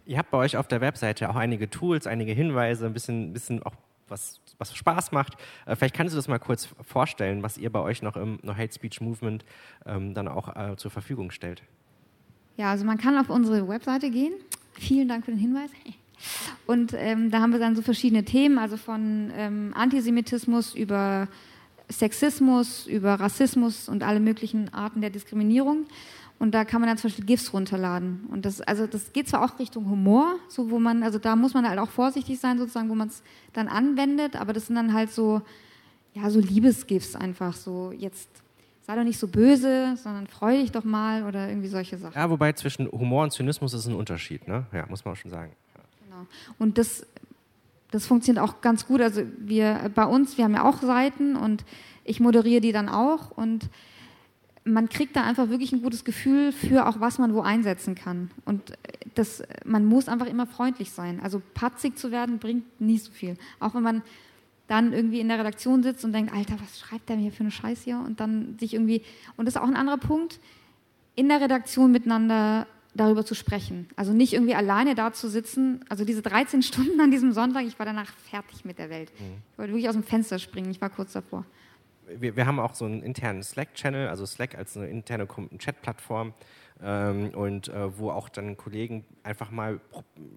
Ihr 0.05 0.19
habt 0.19 0.31
bei 0.31 0.39
euch 0.39 0.57
auf 0.57 0.69
der 0.69 0.81
Webseite 0.81 1.29
auch 1.31 1.37
einige 1.37 1.71
Tools, 1.71 2.07
einige 2.07 2.33
Hinweise, 2.33 2.87
ein 2.87 2.93
bisschen, 2.93 3.33
bisschen 3.33 3.63
auch 3.63 3.75
was, 4.09 4.41
was 4.59 4.75
Spaß 4.75 5.13
macht. 5.13 5.35
Äh, 5.67 5.77
vielleicht 5.77 5.95
kannst 5.95 6.15
du 6.15 6.17
das 6.17 6.29
mal 6.29 6.39
kurz 6.39 6.69
vorstellen, 6.83 7.43
was 7.43 7.59
ihr 7.59 7.71
bei 7.71 7.81
euch 7.81 8.03
noch 8.03 8.17
im 8.17 8.39
No 8.43 8.57
Hate 8.57 8.73
Speech 8.73 9.01
Movement 9.01 9.45
ähm, 9.87 10.15
dann 10.15 10.29
auch 10.29 10.55
äh, 10.57 10.77
zur 10.77 10.91
Verfügung 10.91 11.31
stellt. 11.31 11.63
Ja, 12.57 12.71
also 12.71 12.85
man 12.85 12.99
kann 12.99 13.17
auf 13.19 13.31
unsere 13.31 13.69
Webseite 13.69 14.11
gehen. 14.11 14.33
Vielen 14.73 15.09
Dank 15.09 15.25
für 15.25 15.31
den 15.31 15.41
Hinweis. 15.41 15.71
Und 16.67 16.95
ähm, 16.97 17.31
da 17.31 17.41
haben 17.41 17.53
wir 17.53 17.61
dann 17.61 17.77
so 17.77 17.83
verschiedene 17.83 18.25
Themen, 18.25 18.59
also 18.59 18.77
von 18.77 19.31
ähm, 19.37 19.73
Antisemitismus 19.77 20.75
über 20.75 21.29
Sexismus, 21.91 22.87
über 22.87 23.15
Rassismus 23.15 23.89
und 23.89 24.03
alle 24.03 24.21
möglichen 24.21 24.73
Arten 24.75 25.01
der 25.01 25.11
Diskriminierung. 25.11 25.87
Und 26.39 26.53
da 26.53 26.65
kann 26.65 26.81
man 26.81 26.89
dann 26.89 26.99
zum 26.99 27.09
Beispiel 27.09 27.25
GIFs 27.25 27.53
runterladen. 27.53 28.27
Und 28.31 28.45
das, 28.45 28.61
also 28.61 28.87
das 28.87 29.13
geht 29.13 29.29
zwar 29.29 29.45
auch 29.45 29.59
Richtung 29.59 29.91
Humor, 29.91 30.37
so 30.49 30.71
wo 30.71 30.79
man, 30.79 31.03
also 31.03 31.19
da 31.19 31.35
muss 31.35 31.55
man 31.55 31.69
halt 31.69 31.81
auch 31.81 31.91
vorsichtig 31.91 32.39
sein, 32.39 32.59
sozusagen, 32.59 32.89
wo 32.89 32.95
man 32.95 33.09
es 33.09 33.23
dann 33.53 33.67
anwendet, 33.67 34.37
aber 34.37 34.53
das 34.53 34.67
sind 34.67 34.77
dann 34.77 34.93
halt 34.93 35.11
so, 35.11 35.43
ja, 36.15 36.31
so 36.31 36.39
Liebesgifs 36.39 37.17
einfach, 37.17 37.55
so 37.55 37.93
jetzt 37.97 38.29
sei 38.87 38.95
doch 38.95 39.05
nicht 39.05 39.19
so 39.19 39.29
böse, 39.29 39.97
sondern 39.97 40.27
freu 40.29 40.59
dich 40.59 40.73
doch 40.73 40.85
mal 40.85 41.25
oder 41.25 41.49
irgendwie 41.49 41.69
solche 41.69 41.99
Sachen. 41.99 42.15
Ja, 42.15 42.31
wobei 42.31 42.53
zwischen 42.53 42.91
Humor 42.91 43.25
und 43.25 43.33
Zynismus 43.33 43.75
ist 43.75 43.87
ein 43.87 43.95
Unterschied, 43.95 44.47
ne? 44.47 44.67
Ja, 44.73 44.87
muss 44.89 45.05
man 45.05 45.15
auch 45.15 45.19
schon 45.19 45.31
sagen. 45.31 45.53
Genau. 46.05 46.27
Und 46.59 46.79
das 46.79 47.05
das 47.91 48.07
funktioniert 48.07 48.45
auch 48.45 48.61
ganz 48.61 48.87
gut. 48.87 49.01
Also 49.01 49.23
wir 49.39 49.91
bei 49.95 50.05
uns, 50.05 50.37
wir 50.37 50.45
haben 50.45 50.55
ja 50.55 50.65
auch 50.65 50.81
Seiten 50.81 51.37
und 51.37 51.65
ich 52.05 52.21
moderiere 52.21 52.61
die 52.61 52.73
dann 52.73 52.89
auch 52.89 53.31
und 53.31 53.69
man 54.65 54.89
kriegt 54.89 55.17
da 55.17 55.25
einfach 55.25 55.49
wirklich 55.49 55.73
ein 55.73 55.83
gutes 55.83 56.05
Gefühl 56.05 56.53
für 56.53 56.87
auch, 56.87 57.01
was 57.01 57.19
man 57.19 57.35
wo 57.35 57.41
einsetzen 57.41 57.95
kann. 57.95 58.31
Und 58.45 58.73
das, 59.15 59.43
man 59.65 59.85
muss 59.85 60.09
einfach 60.09 60.27
immer 60.27 60.47
freundlich 60.47 60.91
sein. 60.91 61.21
Also 61.23 61.41
patzig 61.55 61.97
zu 61.99 62.11
werden 62.11 62.39
bringt 62.39 62.81
nie 62.81 62.99
so 62.99 63.11
viel. 63.11 63.37
Auch 63.61 63.75
wenn 63.75 63.83
man 63.83 64.03
dann 64.67 64.93
irgendwie 64.93 65.21
in 65.21 65.29
der 65.29 65.39
Redaktion 65.39 65.83
sitzt 65.83 66.05
und 66.05 66.13
denkt, 66.13 66.33
Alter, 66.33 66.57
was 66.61 66.79
schreibt 66.79 67.09
der 67.09 67.17
mir 67.17 67.33
für 67.33 67.41
eine 67.41 67.51
Scheiße 67.51 67.85
hier? 67.85 67.99
Und 67.99 68.21
dann 68.21 68.59
sich 68.59 68.75
irgendwie, 68.75 69.03
und 69.37 69.47
das 69.47 69.55
ist 69.55 69.61
auch 69.61 69.67
ein 69.67 69.77
anderer 69.77 69.97
Punkt, 69.97 70.39
in 71.15 71.29
der 71.29 71.41
Redaktion 71.41 71.91
miteinander 71.91 72.67
darüber 72.99 73.25
zu 73.25 73.35
sprechen. 73.35 73.89
Also 73.97 74.13
nicht 74.13 74.35
irgendwie 74.35 74.55
alleine 74.55 74.95
da 74.95 75.13
zu 75.13 75.29
sitzen. 75.29 75.85
Also 75.89 76.05
diese 76.05 76.23
13 76.23 76.63
Stunden 76.69 77.01
an 77.01 77.11
diesem 77.11 77.33
Sonntag, 77.33 77.65
ich 77.65 77.79
war 77.79 77.87
danach 77.87 78.13
fertig 78.31 78.65
mit 78.65 78.79
der 78.79 78.91
Welt. 78.91 79.11
Mhm. 79.19 79.43
Ich 79.53 79.59
wollte 79.59 79.73
wirklich 79.73 79.89
aus 79.89 79.95
dem 79.95 80.05
Fenster 80.05 80.39
springen, 80.39 80.71
ich 80.71 80.81
war 80.81 80.91
kurz 80.91 81.13
davor. 81.13 81.45
Wir, 82.07 82.37
wir 82.37 82.47
haben 82.47 82.59
auch 82.59 82.75
so 82.75 82.87
einen 82.87 83.03
internen 83.03 83.43
Slack-Channel, 83.43 84.09
also 84.09 84.25
Slack 84.25 84.57
als 84.57 84.77
eine 84.77 84.89
interne 84.89 85.29
Chat-Plattform. 85.59 86.33
Ähm, 86.81 87.31
und 87.31 87.69
äh, 87.69 87.99
wo 87.99 88.11
auch 88.11 88.29
dann 88.29 88.57
Kollegen 88.57 89.05
einfach 89.25 89.51
mal, 89.51 89.81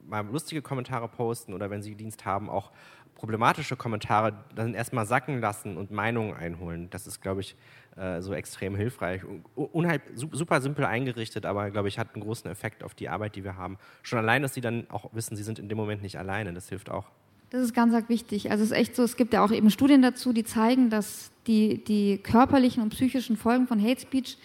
mal 0.08 0.26
lustige 0.26 0.64
Kommentare 0.64 1.08
posten 1.08 1.54
oder 1.54 1.70
wenn 1.70 1.84
sie 1.84 1.94
Dienst 1.94 2.26
haben, 2.26 2.50
auch 2.50 2.72
problematische 3.16 3.76
Kommentare 3.76 4.34
dann 4.56 4.74
erstmal 4.74 5.06
sacken 5.06 5.40
lassen 5.40 5.78
und 5.78 5.92
Meinungen 5.92 6.34
einholen. 6.34 6.90
Das 6.90 7.08
ist, 7.08 7.22
glaube 7.22 7.42
ich, 7.42 7.56
äh, 7.96 8.22
so 8.22 8.34
extrem 8.34 8.76
hilfreich. 8.76 9.22
Unhalb, 9.56 10.02
super 10.16 10.62
simpel 10.62 10.86
eingerichtet, 10.86 11.46
aber 11.46 11.70
glaube 11.72 11.88
ich, 11.88 12.00
hat 12.00 12.16
einen 12.16 12.24
großen 12.24 12.50
Effekt 12.50 12.84
auf 12.84 12.96
die 12.96 13.10
Arbeit, 13.10 13.36
die 13.36 13.44
wir 13.44 13.58
haben. 13.58 13.78
Schon 14.02 14.20
allein, 14.20 14.42
dass 14.42 14.54
sie 14.54 14.62
dann 14.62 14.90
auch 14.90 15.14
wissen, 15.14 15.36
sie 15.36 15.44
sind 15.44 15.60
in 15.60 15.70
dem 15.70 15.78
Moment 15.78 16.02
nicht 16.02 16.18
alleine, 16.18 16.54
das 16.54 16.70
hilft 16.70 16.90
auch. 16.90 17.06
Das 17.52 17.62
ist 17.62 17.74
ganz 17.74 17.94
wichtig. 18.08 18.50
Also 18.50 18.64
es 18.64 18.72
ist 18.72 18.78
echt 18.78 18.96
so, 18.96 19.04
es 19.04 19.18
gibt 19.18 19.34
ja 19.34 19.44
auch 19.44 19.52
eben 19.52 19.70
Studien 19.70 20.02
dazu, 20.02 20.32
die 20.32 20.46
zeigen, 20.46 20.90
dass 20.90 21.32
die, 21.48 21.84
die 21.84 22.18
körperlichen 22.18 22.82
und 22.82 22.90
psychischen 22.90 23.36
Folgen 23.36 23.68
von 23.68 23.82
Hate 23.84 24.00
Speech 24.00 24.38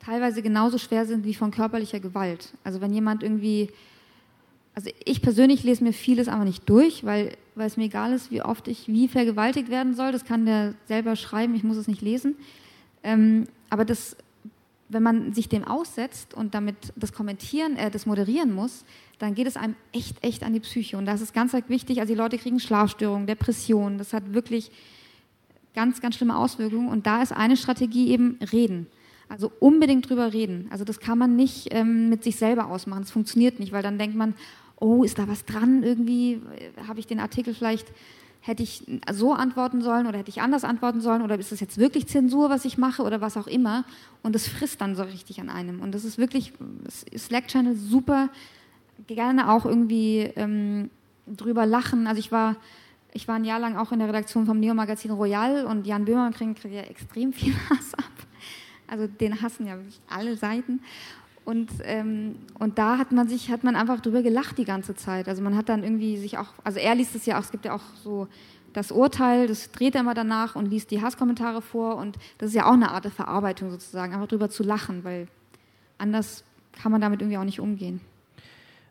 teilweise 0.00 0.40
genauso 0.40 0.78
schwer 0.78 1.04
sind 1.04 1.24
wie 1.26 1.34
von 1.34 1.50
körperlicher 1.50 2.00
Gewalt. 2.00 2.54
Also 2.64 2.80
wenn 2.80 2.94
jemand 2.94 3.22
irgendwie, 3.22 3.70
also 4.76 4.90
ich 5.06 5.22
persönlich 5.22 5.64
lese 5.64 5.82
mir 5.82 5.94
vieles 5.94 6.28
einfach 6.28 6.44
nicht 6.44 6.68
durch, 6.68 7.02
weil, 7.02 7.34
weil 7.54 7.66
es 7.66 7.78
mir 7.78 7.84
egal 7.84 8.12
ist, 8.12 8.30
wie 8.30 8.42
oft 8.42 8.68
ich 8.68 8.86
wie 8.88 9.08
vergewaltigt 9.08 9.70
werden 9.70 9.94
soll. 9.94 10.12
Das 10.12 10.26
kann 10.26 10.44
der 10.44 10.74
selber 10.84 11.16
schreiben, 11.16 11.54
ich 11.54 11.64
muss 11.64 11.78
es 11.78 11.88
nicht 11.88 12.02
lesen. 12.02 12.36
Ähm, 13.02 13.46
aber 13.70 13.86
das, 13.86 14.18
wenn 14.90 15.02
man 15.02 15.32
sich 15.32 15.48
dem 15.48 15.64
aussetzt 15.64 16.34
und 16.34 16.54
damit 16.54 16.76
das 16.94 17.14
Kommentieren, 17.14 17.76
äh, 17.76 17.90
das 17.90 18.04
moderieren 18.04 18.52
muss, 18.52 18.84
dann 19.18 19.34
geht 19.34 19.46
es 19.46 19.56
einem 19.56 19.76
echt, 19.92 20.22
echt 20.22 20.42
an 20.44 20.52
die 20.52 20.60
Psyche. 20.60 20.98
Und 20.98 21.06
das 21.06 21.22
ist 21.22 21.32
ganz 21.32 21.54
wichtig. 21.68 22.00
Also 22.00 22.12
die 22.12 22.18
Leute 22.18 22.36
kriegen 22.36 22.60
Schlafstörungen, 22.60 23.26
Depressionen. 23.26 23.96
Das 23.96 24.12
hat 24.12 24.34
wirklich 24.34 24.70
ganz, 25.74 26.02
ganz 26.02 26.16
schlimme 26.16 26.36
Auswirkungen. 26.36 26.88
Und 26.88 27.06
da 27.06 27.22
ist 27.22 27.32
eine 27.32 27.56
Strategie 27.56 28.10
eben 28.10 28.38
reden. 28.52 28.88
Also 29.30 29.50
unbedingt 29.58 30.10
drüber 30.10 30.34
reden. 30.34 30.68
Also 30.70 30.84
das 30.84 31.00
kann 31.00 31.16
man 31.16 31.34
nicht 31.34 31.68
ähm, 31.70 32.10
mit 32.10 32.22
sich 32.22 32.36
selber 32.36 32.66
ausmachen. 32.66 33.00
Das 33.00 33.10
funktioniert 33.10 33.58
nicht, 33.58 33.72
weil 33.72 33.82
dann 33.82 33.98
denkt 33.98 34.16
man, 34.16 34.34
oh, 34.78 35.04
ist 35.04 35.18
da 35.18 35.28
was 35.28 35.44
dran 35.44 35.82
irgendwie? 35.82 36.40
Habe 36.86 37.00
ich 37.00 37.06
den 37.06 37.20
Artikel 37.20 37.54
vielleicht, 37.54 37.92
hätte 38.40 38.62
ich 38.62 38.84
so 39.12 39.32
antworten 39.32 39.82
sollen 39.82 40.06
oder 40.06 40.18
hätte 40.18 40.30
ich 40.30 40.40
anders 40.40 40.64
antworten 40.64 41.00
sollen 41.00 41.22
oder 41.22 41.38
ist 41.38 41.50
das 41.50 41.60
jetzt 41.60 41.78
wirklich 41.78 42.06
Zensur, 42.06 42.48
was 42.48 42.64
ich 42.64 42.78
mache 42.78 43.02
oder 43.02 43.20
was 43.20 43.36
auch 43.36 43.46
immer? 43.46 43.84
Und 44.22 44.34
das 44.34 44.46
frisst 44.46 44.80
dann 44.80 44.94
so 44.94 45.02
richtig 45.02 45.40
an 45.40 45.48
einem. 45.48 45.80
Und 45.80 45.92
das 45.92 46.04
ist 46.04 46.18
wirklich, 46.18 46.52
Slack-Channel 47.16 47.74
super, 47.74 48.28
gerne 49.06 49.50
auch 49.50 49.66
irgendwie 49.66 50.30
ähm, 50.36 50.90
drüber 51.26 51.66
lachen. 51.66 52.06
Also 52.06 52.20
ich 52.20 52.30
war, 52.30 52.56
ich 53.12 53.26
war 53.26 53.36
ein 53.36 53.44
Jahr 53.44 53.58
lang 53.58 53.76
auch 53.76 53.92
in 53.92 53.98
der 53.98 54.08
Redaktion 54.08 54.46
vom 54.46 54.60
Neo-Magazin 54.60 55.10
Royal 55.10 55.66
und 55.66 55.86
Jan 55.86 56.04
Böhmer 56.04 56.30
kriegt 56.30 56.64
ja 56.64 56.82
extrem 56.82 57.32
viel 57.32 57.54
Hass 57.70 57.94
ab. 57.94 58.04
Also 58.86 59.08
den 59.08 59.42
hassen 59.42 59.66
ja 59.66 59.78
alle 60.08 60.36
Seiten. 60.36 60.80
Und, 61.46 61.70
ähm, 61.84 62.34
und 62.58 62.76
da 62.76 62.98
hat 62.98 63.12
man 63.12 63.28
sich, 63.28 63.52
hat 63.52 63.62
man 63.62 63.76
einfach 63.76 64.00
drüber 64.00 64.22
gelacht 64.22 64.58
die 64.58 64.64
ganze 64.64 64.96
Zeit. 64.96 65.28
Also 65.28 65.42
man 65.42 65.56
hat 65.56 65.68
dann 65.68 65.84
irgendwie 65.84 66.16
sich 66.16 66.38
auch, 66.38 66.48
also 66.64 66.80
er 66.80 66.96
liest 66.96 67.14
es 67.14 67.24
ja 67.24 67.38
auch, 67.38 67.44
es 67.44 67.52
gibt 67.52 67.64
ja 67.64 67.72
auch 67.72 67.84
so 68.02 68.26
das 68.72 68.90
Urteil, 68.90 69.46
das 69.46 69.70
dreht 69.70 69.94
er 69.94 70.00
immer 70.00 70.14
danach 70.14 70.56
und 70.56 70.66
liest 70.66 70.90
die 70.90 71.00
Hasskommentare 71.00 71.62
vor 71.62 71.98
und 71.98 72.18
das 72.38 72.48
ist 72.48 72.56
ja 72.56 72.66
auch 72.66 72.72
eine 72.72 72.90
Art 72.90 73.04
der 73.04 73.12
Verarbeitung 73.12 73.70
sozusagen, 73.70 74.12
einfach 74.12 74.26
drüber 74.26 74.50
zu 74.50 74.64
lachen, 74.64 75.04
weil 75.04 75.28
anders 75.98 76.42
kann 76.72 76.90
man 76.90 77.00
damit 77.00 77.22
irgendwie 77.22 77.38
auch 77.38 77.44
nicht 77.44 77.60
umgehen. 77.60 78.00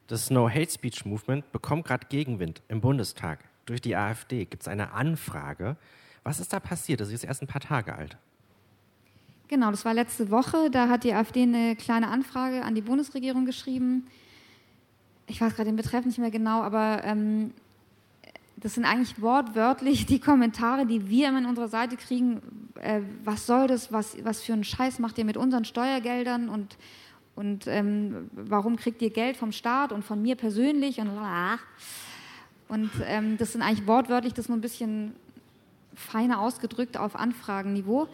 Das 0.08 0.30
No 0.30 0.50
Hate 0.50 0.72
Speech 0.72 1.06
Movement 1.06 1.52
bekommt 1.52 1.86
gerade 1.86 2.08
Gegenwind 2.08 2.62
im 2.70 2.80
Bundestag. 2.80 3.40
Durch 3.66 3.82
die 3.82 3.98
AfD 3.98 4.46
gibt 4.46 4.64
es 4.64 4.70
eine 4.70 4.94
Anfrage. 4.94 5.76
Was 6.24 6.40
ist 6.40 6.54
da 6.54 6.62
passiert? 6.62 7.02
Das 7.02 7.12
ist 7.12 7.26
erst 7.26 7.42
ein 7.42 7.48
paar 7.48 7.62
Tage 7.62 7.94
alt. 7.96 8.18
Genau, 9.48 9.70
das 9.70 9.86
war 9.86 9.94
letzte 9.94 10.32
Woche. 10.32 10.72
Da 10.72 10.90
hat 10.90 11.04
die 11.04 11.14
AfD 11.14 11.44
eine 11.44 11.76
kleine 11.76 12.08
Anfrage 12.08 12.64
an 12.64 12.74
die 12.74 12.82
Bundesregierung 12.82 13.46
geschrieben. 13.46 14.08
Ich 15.28 15.40
weiß 15.40 15.56
gerade 15.56 15.70
den 15.70 15.76
Betreff 15.76 16.06
nicht 16.06 16.18
mehr 16.18 16.32
genau, 16.32 16.62
aber 16.62 17.04
ähm, 17.04 17.52
das 18.58 18.74
sind 18.74 18.86
eigentlich 18.86 19.22
wortwörtlich 19.22 20.08
die 20.08 20.20
Kommentare, 20.20 20.88
die 20.88 21.10
wir 21.10 21.30
immer 21.30 21.40
in 21.40 21.46
unserer 21.46 21.68
Seite 21.68 21.96
kriegen. 21.96 22.42
Äh, 22.82 23.02
was 23.24 23.46
soll 23.46 23.68
das? 23.68 23.92
Was, 23.92 24.18
was 24.24 24.42
für 24.42 24.54
einen 24.54 24.64
Scheiß 24.64 24.98
macht 24.98 25.20
ihr 25.20 25.26
mit 25.26 25.38
unseren 25.38 25.66
Steuergeldern? 25.66 26.50
Und, 26.50 26.78
und 27.36 27.68
ähm, 27.68 28.32
warum 28.32 28.78
kriegt 28.78 29.00
ihr 29.04 29.12
Geld 29.12 29.38
vom 29.38 29.52
Staat 29.52 29.92
und 29.92 30.04
von 30.04 30.24
mir 30.24 30.36
persönlich? 30.36 31.00
Und, 31.00 31.12
und 32.68 32.90
ähm, 33.06 33.38
das 33.38 33.52
sind 33.52 33.62
eigentlich 33.62 33.86
wortwörtlich, 33.86 34.34
das 34.34 34.50
nur 34.50 34.58
ein 34.58 34.62
bisschen 34.62 35.14
feiner 35.94 36.40
ausgedrückt 36.40 36.98
auf 36.98 37.16
Anfragenniveau. 37.16 38.08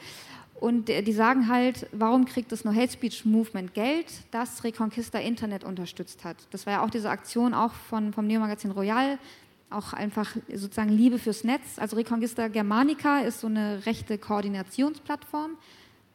Und 0.61 0.89
die 0.89 1.11
sagen 1.11 1.47
halt, 1.47 1.87
warum 1.91 2.25
kriegt 2.25 2.51
das 2.51 2.63
No 2.63 2.71
Hate 2.71 2.91
Speech 2.91 3.25
Movement 3.25 3.73
Geld, 3.73 4.05
das 4.29 4.63
Reconquista 4.63 5.17
Internet 5.17 5.63
unterstützt 5.63 6.23
hat? 6.23 6.37
Das 6.51 6.67
war 6.67 6.73
ja 6.73 6.85
auch 6.85 6.91
diese 6.91 7.09
Aktion 7.09 7.55
auch 7.55 7.73
von, 7.73 8.13
vom 8.13 8.27
Neo-Magazin 8.27 8.69
Royal, 8.69 9.17
auch 9.71 9.93
einfach 9.93 10.35
sozusagen 10.53 10.91
Liebe 10.91 11.17
fürs 11.17 11.43
Netz. 11.43 11.79
Also 11.79 11.95
Reconquista 11.95 12.47
Germanica 12.47 13.21
ist 13.21 13.39
so 13.39 13.47
eine 13.47 13.87
rechte 13.87 14.19
Koordinationsplattform, 14.19 15.57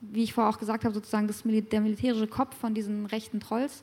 wie 0.00 0.22
ich 0.22 0.32
vorher 0.32 0.54
auch 0.54 0.60
gesagt 0.60 0.84
habe, 0.84 0.94
sozusagen 0.94 1.26
das, 1.26 1.42
der 1.42 1.80
militärische 1.80 2.28
Kopf 2.28 2.56
von 2.56 2.72
diesen 2.72 3.06
rechten 3.06 3.40
Trolls. 3.40 3.82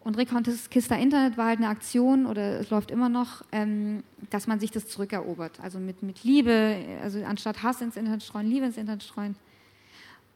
Und 0.00 0.18
Reconquista 0.18 0.94
Internet 0.94 1.38
war 1.38 1.46
halt 1.46 1.58
eine 1.58 1.68
Aktion, 1.68 2.26
oder 2.26 2.60
es 2.60 2.68
läuft 2.68 2.90
immer 2.90 3.08
noch, 3.08 3.44
ähm, 3.50 4.02
dass 4.28 4.46
man 4.46 4.60
sich 4.60 4.72
das 4.72 4.88
zurückerobert. 4.88 5.58
Also 5.62 5.78
mit, 5.78 6.02
mit 6.02 6.22
Liebe, 6.22 6.76
also 7.02 7.24
anstatt 7.24 7.62
Hass 7.62 7.80
ins 7.80 7.96
Internet 7.96 8.22
streuen, 8.22 8.46
Liebe 8.46 8.66
ins 8.66 8.76
Internet 8.76 9.04
streuen. 9.04 9.36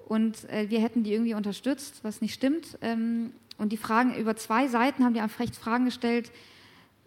Und 0.06 0.48
äh, 0.50 0.68
wir 0.68 0.80
hätten 0.80 1.02
die 1.02 1.12
irgendwie 1.12 1.34
unterstützt, 1.34 2.00
was 2.02 2.20
nicht 2.20 2.34
stimmt. 2.34 2.78
Ähm, 2.82 3.32
und 3.56 3.72
die 3.72 3.76
Fragen 3.76 4.14
über 4.14 4.36
zwei 4.36 4.68
Seiten 4.68 5.04
haben 5.04 5.14
die 5.14 5.20
einfach 5.20 5.40
recht 5.40 5.56
Fragen 5.56 5.84
gestellt, 5.84 6.30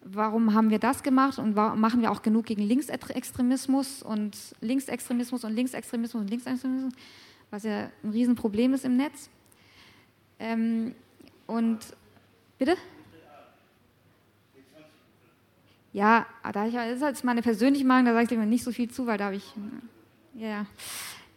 warum 0.04 0.54
haben 0.54 0.70
wir 0.70 0.80
das 0.80 1.04
gemacht 1.04 1.38
und 1.38 1.56
machen 1.56 2.02
wir 2.02 2.12
auch 2.12 2.22
genug 2.22 2.46
gegen 2.46 2.62
Linksextremismus 2.62 4.02
und 4.02 4.38
Linksextremismus 4.62 5.44
und 5.44 5.54
Linksextremismus 5.54 6.22
und 6.22 6.30
Linksextremismus, 6.30 6.94
was 7.52 7.64
ja 7.64 7.90
ein 8.04 8.10
Riesenproblem 8.10 8.74
ist 8.74 8.86
im 8.86 8.96
Netz. 8.96 9.30
Ähm, 10.40 10.96
und 11.46 11.80
bitte? 12.58 12.78
Ja, 15.94 16.26
da 16.54 16.68
ich, 16.68 16.74
das 16.74 16.98
ist 16.98 17.02
jetzt 17.02 17.24
meine 17.24 17.42
persönliche 17.42 17.86
Meinung, 17.86 18.06
da 18.06 18.14
sage 18.14 18.34
ich 18.34 18.40
mir 18.40 18.46
nicht 18.46 18.64
so 18.64 18.72
viel 18.72 18.90
zu, 18.90 19.08
weil 19.08 19.18
da 19.18 19.26
habe 19.26 19.36
ich, 19.36 19.54
ja. 20.36 20.50
Ja, 20.50 20.66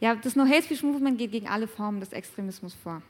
das 0.00 0.34
No 0.36 0.44
Hate 0.44 0.62
Speech 0.62 0.82
Movement 0.82 1.18
geht 1.18 1.32
gegen 1.32 1.48
alle 1.48 1.68
Formen 1.68 2.00
des 2.00 2.12
Extremismus 2.12 2.74
vor. 2.74 3.02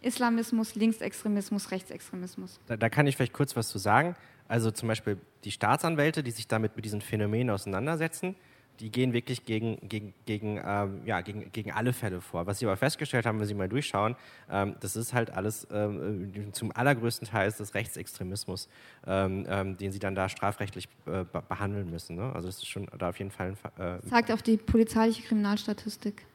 Islamismus, 0.00 0.74
Linksextremismus, 0.74 1.70
Rechtsextremismus. 1.70 2.60
Da, 2.66 2.76
da, 2.76 2.88
kann 2.88 3.06
ich 3.06 3.16
vielleicht 3.16 3.32
kurz 3.32 3.56
was 3.56 3.68
zu 3.68 3.78
sagen. 3.78 4.14
Also 4.46 4.70
zum 4.70 4.88
Beispiel 4.88 5.18
die 5.44 5.50
Staatsanwälte, 5.50 6.22
die 6.22 6.30
sich 6.30 6.46
damit 6.46 6.76
mit 6.76 6.84
diesen 6.84 7.00
Phänomenen 7.00 7.50
auseinandersetzen, 7.50 8.36
die 8.80 8.90
gehen 8.90 9.12
wirklich 9.12 9.44
gegen, 9.44 9.78
gegen, 9.88 10.12
gegen, 10.26 10.60
ähm, 10.64 11.00
ja, 11.06 11.22
gegen, 11.22 11.50
gegen 11.50 11.72
alle 11.72 11.92
Fälle 11.92 12.20
vor. 12.20 12.46
Was 12.46 12.58
sie 12.58 12.66
aber 12.66 12.76
festgestellt 12.76 13.26
haben, 13.26 13.40
wenn 13.40 13.46
sie 13.46 13.54
mal 13.54 13.68
durchschauen, 13.68 14.16
ähm, 14.50 14.76
das 14.80 14.96
ist 14.96 15.14
halt 15.14 15.30
alles 15.30 15.66
ähm, 15.72 16.52
zum 16.52 16.72
allergrößten 16.72 17.26
Teil 17.28 17.48
ist 17.48 17.58
das 17.58 17.74
Rechtsextremismus, 17.74 18.68
ähm, 19.06 19.46
ähm, 19.48 19.76
den 19.78 19.92
sie 19.92 19.98
dann 19.98 20.14
da 20.14 20.28
strafrechtlich 20.28 20.88
äh, 21.06 21.24
behandeln 21.48 21.90
müssen. 21.90 22.16
Ne? 22.16 22.30
Also 22.34 22.48
das 22.48 22.56
ist 22.56 22.66
schon 22.66 22.86
da 22.98 23.08
auf 23.08 23.18
jeden 23.18 23.30
Fall 23.30 23.56
ein... 23.78 23.82
Äh, 23.82 24.06
Sagt 24.06 24.30
auch 24.30 24.42
die 24.42 24.58
polizeiliche 24.58 25.22
Kriminalstatistik. 25.22 26.26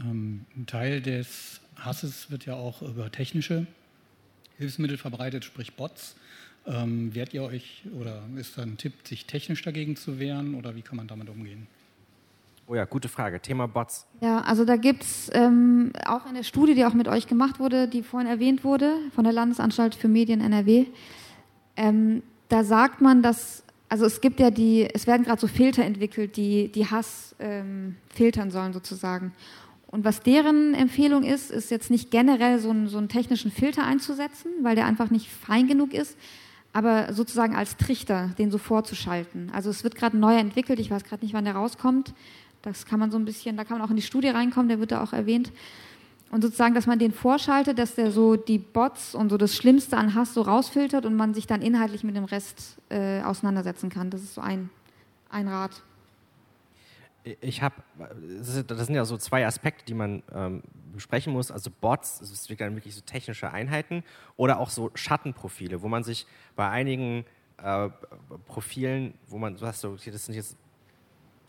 Ähm, 0.00 0.46
ein 0.56 0.66
Teil 0.66 1.00
des 1.00 1.60
Hasses 1.76 2.30
wird 2.30 2.46
ja 2.46 2.54
auch 2.54 2.82
über 2.82 3.10
technische 3.10 3.66
Hilfsmittel 4.58 4.98
verbreitet, 4.98 5.44
sprich 5.44 5.74
Bots. 5.74 6.16
Ähm, 6.66 7.14
wehrt 7.14 7.32
ihr 7.32 7.42
euch 7.42 7.82
oder 7.98 8.22
ist 8.36 8.58
da 8.58 8.62
ein 8.62 8.76
Tipp, 8.76 8.92
sich 9.04 9.26
technisch 9.26 9.62
dagegen 9.62 9.96
zu 9.96 10.18
wehren 10.18 10.54
oder 10.54 10.76
wie 10.76 10.82
kann 10.82 10.96
man 10.96 11.06
damit 11.06 11.28
umgehen? 11.28 11.66
Oh 12.66 12.74
ja, 12.74 12.84
gute 12.84 13.08
Frage. 13.08 13.40
Thema 13.40 13.66
Bots. 13.66 14.06
Ja, 14.20 14.42
also 14.42 14.64
da 14.64 14.76
gibt 14.76 15.02
es 15.02 15.30
ähm, 15.34 15.92
auch 16.06 16.24
eine 16.26 16.44
Studie, 16.44 16.74
die 16.74 16.84
auch 16.84 16.94
mit 16.94 17.08
euch 17.08 17.26
gemacht 17.26 17.58
wurde, 17.58 17.88
die 17.88 18.02
vorhin 18.02 18.28
erwähnt 18.28 18.62
wurde, 18.62 18.94
von 19.12 19.24
der 19.24 19.32
Landesanstalt 19.32 19.96
für 19.96 20.06
Medien 20.06 20.40
NRW. 20.40 20.86
Ähm, 21.76 22.22
da 22.48 22.62
sagt 22.62 23.00
man, 23.00 23.22
dass, 23.22 23.64
also 23.88 24.04
es 24.04 24.20
gibt 24.20 24.38
ja 24.38 24.52
die, 24.52 24.88
es 24.94 25.08
werden 25.08 25.24
gerade 25.24 25.40
so 25.40 25.48
Filter 25.48 25.82
entwickelt, 25.84 26.36
die, 26.36 26.68
die 26.68 26.86
Hass 26.86 27.34
ähm, 27.40 27.96
filtern 28.14 28.52
sollen 28.52 28.72
sozusagen. 28.72 29.32
Und 29.90 30.04
was 30.04 30.20
deren 30.20 30.74
Empfehlung 30.74 31.24
ist, 31.24 31.50
ist 31.50 31.70
jetzt 31.72 31.90
nicht 31.90 32.12
generell 32.12 32.60
so 32.60 32.70
einen, 32.70 32.88
so 32.88 32.98
einen 32.98 33.08
technischen 33.08 33.50
Filter 33.50 33.84
einzusetzen, 33.84 34.52
weil 34.62 34.76
der 34.76 34.86
einfach 34.86 35.10
nicht 35.10 35.28
fein 35.28 35.66
genug 35.66 35.94
ist, 35.94 36.16
aber 36.72 37.12
sozusagen 37.12 37.56
als 37.56 37.76
Trichter, 37.76 38.30
den 38.38 38.52
so 38.52 38.58
vorzuschalten. 38.58 39.50
Also 39.52 39.68
es 39.68 39.82
wird 39.82 39.96
gerade 39.96 40.16
neu 40.16 40.36
entwickelt, 40.36 40.78
ich 40.78 40.92
weiß 40.92 41.02
gerade 41.02 41.24
nicht, 41.24 41.34
wann 41.34 41.44
der 41.44 41.56
rauskommt. 41.56 42.14
Das 42.62 42.86
kann 42.86 43.00
man 43.00 43.10
so 43.10 43.18
ein 43.18 43.24
bisschen, 43.24 43.56
da 43.56 43.64
kann 43.64 43.78
man 43.78 43.86
auch 43.86 43.90
in 43.90 43.96
die 43.96 44.02
Studie 44.02 44.28
reinkommen, 44.28 44.68
der 44.68 44.78
wird 44.78 44.92
da 44.92 45.02
auch 45.02 45.12
erwähnt. 45.12 45.50
Und 46.30 46.42
sozusagen, 46.42 46.76
dass 46.76 46.86
man 46.86 47.00
den 47.00 47.10
vorschaltet, 47.12 47.76
dass 47.80 47.96
der 47.96 48.12
so 48.12 48.36
die 48.36 48.58
Bots 48.58 49.16
und 49.16 49.30
so 49.30 49.36
das 49.36 49.56
Schlimmste 49.56 49.96
an 49.96 50.14
Hass 50.14 50.34
so 50.34 50.42
rausfiltert 50.42 51.04
und 51.04 51.16
man 51.16 51.34
sich 51.34 51.48
dann 51.48 51.62
inhaltlich 51.62 52.04
mit 52.04 52.14
dem 52.14 52.26
Rest 52.26 52.76
äh, 52.90 53.22
auseinandersetzen 53.22 53.90
kann. 53.90 54.10
Das 54.10 54.22
ist 54.22 54.34
so 54.34 54.40
ein, 54.40 54.70
ein 55.30 55.48
Rat 55.48 55.82
ich 57.22 57.62
habe, 57.62 57.74
das 58.66 58.86
sind 58.86 58.94
ja 58.94 59.04
so 59.04 59.16
zwei 59.16 59.46
Aspekte, 59.46 59.84
die 59.84 59.94
man 59.94 60.22
ähm, 60.32 60.62
besprechen 60.92 61.32
muss. 61.32 61.50
Also 61.50 61.70
Bots, 61.70 62.18
das 62.18 62.30
ist 62.30 62.48
wirklich 62.48 62.94
so 62.94 63.02
technische 63.02 63.50
Einheiten 63.52 64.02
oder 64.36 64.58
auch 64.58 64.70
so 64.70 64.90
Schattenprofile, 64.94 65.82
wo 65.82 65.88
man 65.88 66.02
sich 66.02 66.26
bei 66.56 66.68
einigen 66.68 67.24
äh, 67.62 67.90
Profilen, 68.46 69.14
wo 69.28 69.38
man 69.38 69.56
so 69.56 69.66
hast, 69.66 69.84
okay, 69.84 70.10
das 70.10 70.26
sind 70.26 70.34
jetzt 70.34 70.56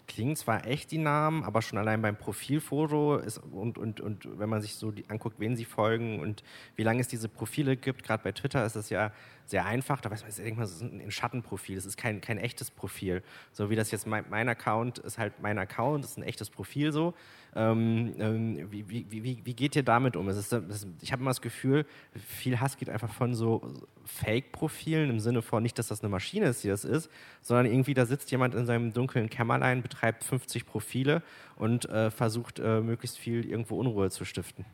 klingen 0.08 0.36
zwar 0.36 0.68
echt 0.68 0.92
die 0.92 0.98
Namen, 0.98 1.44
aber 1.44 1.62
schon 1.62 1.80
allein 1.80 2.02
beim 2.02 2.18
Profilfoto 2.18 3.18
ist 3.18 3.38
und, 3.38 3.78
und, 3.78 4.02
und 4.02 4.28
wenn 4.40 4.50
man 4.50 4.62
sich 4.62 4.76
so 4.76 4.92
die, 4.92 5.10
anguckt, 5.10 5.40
wen 5.40 5.56
sie 5.56 5.64
folgen 5.64 6.20
und 6.20 6.44
wie 6.76 6.84
lange 6.84 7.00
es 7.00 7.08
diese 7.08 7.30
Profile 7.30 7.78
gibt, 7.78 8.04
gerade 8.04 8.22
bei 8.22 8.34
Twitter 8.34 8.66
ist 8.66 8.76
das 8.76 8.90
ja 8.90 9.14
sehr 9.46 9.66
einfach. 9.66 10.02
Da 10.02 10.12
weiß 10.12 10.22
man, 10.22 10.30
ich 10.30 10.36
denke 10.36 10.56
mal, 10.56 10.64
das 10.64 10.74
ist 10.74 10.82
ein 10.82 11.12
Schattenprofil, 11.12 11.76
das 11.76 11.86
ist 11.86 11.98
kein, 11.98 12.22
kein 12.22 12.38
echtes 12.38 12.70
Profil. 12.70 13.24
So 13.52 13.70
wie 13.70 13.76
das 13.76 13.92
jetzt 13.92 14.06
mein, 14.06 14.26
mein 14.30 14.48
Account 14.50 15.00
ist 15.00 15.18
halt 15.18 15.42
mein 15.42 15.58
Account, 15.58 16.06
ist 16.06 16.18
ein 16.18 16.24
echtes 16.24 16.50
Profil 16.50 16.92
so. 16.92 17.14
Ähm, 17.54 18.14
ähm, 18.18 18.72
wie, 18.72 18.88
wie, 18.88 19.06
wie, 19.12 19.42
wie, 19.44 19.54
geht 19.54 19.76
ihr 19.76 19.84
damit 19.84 20.16
um? 20.16 20.30
Ist, 20.30 20.54
ist, 20.54 20.88
ich 21.02 21.12
habe 21.12 21.22
immer 21.22 21.32
das 21.32 21.42
Gefühl, 21.42 21.86
viel 22.16 22.62
Hass 22.62 22.78
geht 22.78 22.90
einfach 22.90 23.12
von 23.12 23.34
so 23.34 23.62
Fake-Profilen 24.06 25.10
im 25.10 25.20
Sinne 25.20 25.42
von 25.42 25.62
nicht, 25.62 25.78
dass 25.78 25.90
das 25.90 26.00
eine 26.00 26.08
Maschine 26.08 26.46
ist, 26.46 26.64
die 26.64 26.70
das 26.70 26.86
ist, 26.86 27.10
sondern 27.42 27.66
irgendwie 27.66 27.94
da 27.94 28.06
sitzt 28.06 28.32
jemand 28.32 28.56
in 28.56 28.66
seinem 28.66 28.94
dunklen 28.94 29.30
Kämmerlein, 29.30 29.82
betreibt 29.82 30.02
betreibt 30.02 30.24
50 30.24 30.66
Profile 30.66 31.22
und 31.56 31.90
äh, 31.90 32.12
versucht 32.12 32.60
äh, 32.60 32.82
möglichst 32.82 33.18
viel 33.18 33.46
irgendwo 33.46 33.78
Unruhe 33.80 34.10
zu 34.10 34.26
stiften? 34.26 34.66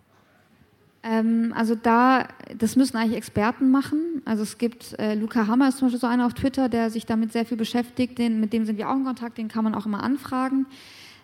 Ähm, 1.04 1.54
also 1.56 1.76
da, 1.76 2.28
das 2.58 2.76
müssen 2.76 2.98
eigentlich 2.98 3.18
Experten 3.18 3.72
machen. 3.72 4.22
Also 4.26 4.44
es 4.44 4.58
gibt, 4.58 4.98
äh, 5.00 5.16
Luca 5.16 5.48
Hammer 5.48 5.70
ist 5.70 5.78
zum 5.78 5.88
Beispiel 5.88 6.00
so 6.00 6.08
einer 6.08 6.26
auf 6.26 6.34
Twitter, 6.34 6.70
der 6.70 6.90
sich 6.90 7.06
damit 7.06 7.32
sehr 7.32 7.46
viel 7.46 7.58
beschäftigt, 7.58 8.18
den, 8.18 8.40
mit 8.40 8.54
dem 8.54 8.66
sind 8.66 8.78
wir 8.78 8.90
auch 8.90 8.96
in 8.96 9.06
Kontakt, 9.06 9.38
den 9.38 9.48
kann 9.48 9.64
man 9.64 9.76
auch 9.76 9.86
immer 9.86 10.04
anfragen. 10.04 10.66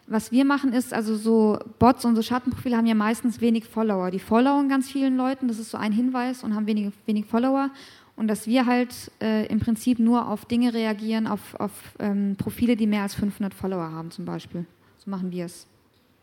Was 0.05 0.31
wir 0.31 0.43
machen 0.43 0.73
ist, 0.73 0.93
also 0.93 1.15
so 1.15 1.57
Bots 1.79 2.03
und 2.03 2.15
so 2.15 2.21
Schattenprofile 2.21 2.75
haben 2.75 2.85
ja 2.85 2.95
meistens 2.95 3.39
wenig 3.39 3.65
Follower. 3.65 4.11
Die 4.11 4.19
followen 4.19 4.67
ganz 4.67 4.91
vielen 4.91 5.15
Leuten, 5.15 5.47
das 5.47 5.59
ist 5.59 5.71
so 5.71 5.77
ein 5.77 5.93
Hinweis 5.93 6.43
und 6.43 6.55
haben 6.55 6.67
wenig, 6.67 6.91
wenig 7.05 7.25
Follower. 7.25 7.69
Und 8.15 8.27
dass 8.27 8.45
wir 8.45 8.65
halt 8.65 8.93
äh, 9.21 9.47
im 9.47 9.59
Prinzip 9.59 9.99
nur 9.99 10.27
auf 10.27 10.45
Dinge 10.45 10.73
reagieren, 10.73 11.25
auf, 11.25 11.55
auf 11.55 11.71
ähm, 11.99 12.35
Profile, 12.37 12.75
die 12.75 12.85
mehr 12.85 13.01
als 13.01 13.15
500 13.15 13.53
Follower 13.53 13.91
haben 13.91 14.11
zum 14.11 14.25
Beispiel. 14.25 14.65
So 14.97 15.09
machen 15.09 15.31
wir 15.31 15.45
es. 15.45 15.67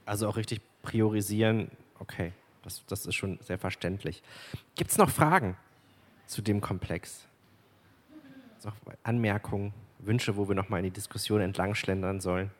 Also 0.04 0.28
auch 0.28 0.36
richtig 0.36 0.60
priorisieren, 0.82 1.70
okay. 1.98 2.32
Das, 2.62 2.84
das 2.86 3.06
ist 3.06 3.14
schon 3.14 3.38
sehr 3.42 3.58
verständlich. 3.58 4.22
Gibt 4.74 4.90
es 4.90 4.98
noch 4.98 5.10
Fragen 5.10 5.56
zu 6.26 6.42
dem 6.42 6.60
Komplex? 6.60 7.24
Noch 8.64 8.76
Anmerkungen, 9.02 9.72
Wünsche, 10.00 10.36
wo 10.36 10.48
wir 10.48 10.54
nochmal 10.54 10.80
in 10.80 10.84
die 10.84 10.90
Diskussion 10.90 11.40
entlang 11.40 11.74
schlendern 11.74 12.20
sollen? 12.20 12.50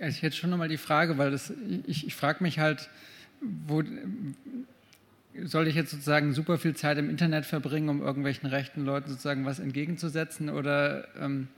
Ich 0.00 0.22
hätte 0.22 0.36
schon 0.36 0.50
nochmal 0.50 0.68
die 0.68 0.76
Frage, 0.76 1.16
weil 1.18 1.30
das, 1.30 1.52
ich, 1.86 2.06
ich 2.06 2.14
frage 2.14 2.42
mich 2.42 2.58
halt, 2.58 2.90
wo 3.40 3.82
soll 5.44 5.66
ich 5.66 5.74
jetzt 5.74 5.90
sozusagen 5.90 6.32
super 6.32 6.58
viel 6.58 6.76
Zeit 6.76 6.98
im 6.98 7.10
Internet 7.10 7.46
verbringen, 7.46 7.88
um 7.88 8.02
irgendwelchen 8.02 8.48
rechten 8.48 8.84
Leuten 8.84 9.10
sozusagen 9.10 9.44
was 9.44 9.58
entgegenzusetzen 9.58 10.50
oder 10.50 11.08
ähm, 11.18 11.48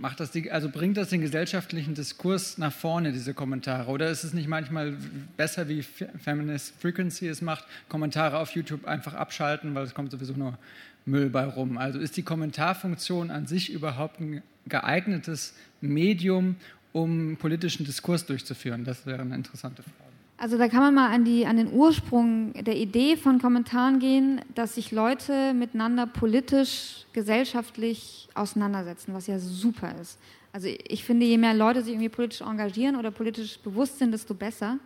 macht 0.00 0.20
das 0.20 0.30
die, 0.30 0.50
also 0.50 0.68
bringt 0.68 0.96
das 0.96 1.10
den 1.10 1.20
gesellschaftlichen 1.20 1.94
Diskurs 1.94 2.58
nach 2.58 2.72
vorne, 2.72 3.12
diese 3.12 3.34
Kommentare? 3.34 3.90
Oder 3.90 4.10
ist 4.10 4.24
es 4.24 4.32
nicht 4.32 4.48
manchmal 4.48 4.96
besser, 5.36 5.68
wie 5.68 5.82
Feminist 5.82 6.74
Frequency 6.80 7.28
es 7.28 7.42
macht, 7.42 7.64
Kommentare 7.88 8.38
auf 8.38 8.50
YouTube 8.52 8.86
einfach 8.86 9.14
abschalten, 9.14 9.74
weil 9.74 9.84
es 9.84 9.94
kommt 9.94 10.10
sowieso 10.10 10.34
nur 10.34 10.58
Müll 11.04 11.30
bei 11.30 11.44
rum? 11.44 11.78
Also 11.78 11.98
ist 11.98 12.16
die 12.16 12.22
Kommentarfunktion 12.22 13.30
an 13.30 13.46
sich 13.46 13.72
überhaupt 13.72 14.20
ein 14.20 14.42
geeignetes 14.66 15.54
Medium, 15.80 16.56
um 16.92 17.36
politischen 17.36 17.84
Diskurs 17.84 18.26
durchzuführen? 18.26 18.84
Das 18.84 19.06
wäre 19.06 19.20
eine 19.20 19.34
interessante 19.34 19.82
Frage. 19.82 20.15
Also 20.38 20.58
da 20.58 20.68
kann 20.68 20.80
man 20.80 20.94
mal 20.94 21.10
an, 21.10 21.24
die, 21.24 21.46
an 21.46 21.56
den 21.56 21.72
Ursprung 21.72 22.52
der 22.52 22.76
Idee 22.76 23.16
von 23.16 23.40
Kommentaren 23.40 23.98
gehen, 23.98 24.42
dass 24.54 24.74
sich 24.74 24.92
Leute 24.92 25.54
miteinander 25.54 26.06
politisch, 26.06 27.06
gesellschaftlich 27.14 28.28
auseinandersetzen, 28.34 29.14
was 29.14 29.26
ja 29.26 29.38
super 29.38 29.94
ist. 29.98 30.18
Also 30.52 30.68
ich 30.68 31.04
finde, 31.04 31.24
je 31.24 31.38
mehr 31.38 31.54
Leute 31.54 31.82
sich 31.82 31.94
irgendwie 31.94 32.10
politisch 32.10 32.42
engagieren 32.42 32.96
oder 32.96 33.10
politisch 33.10 33.58
bewusst 33.60 33.98
sind, 33.98 34.12
desto 34.12 34.34
besser. 34.34 34.78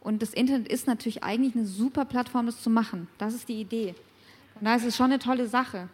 Und 0.00 0.22
das 0.22 0.32
Internet 0.32 0.68
ist 0.68 0.86
natürlich 0.86 1.24
eigentlich 1.24 1.56
eine 1.56 1.66
super 1.66 2.04
Plattform, 2.04 2.46
das 2.46 2.62
zu 2.62 2.70
machen. 2.70 3.08
Das 3.18 3.34
ist 3.34 3.48
die 3.48 3.60
Idee. 3.60 3.96
Und 4.54 4.66
da 4.66 4.76
ist 4.76 4.84
es 4.84 4.96
schon 4.96 5.06
eine 5.06 5.18
tolle 5.18 5.48
Sache, 5.48 5.88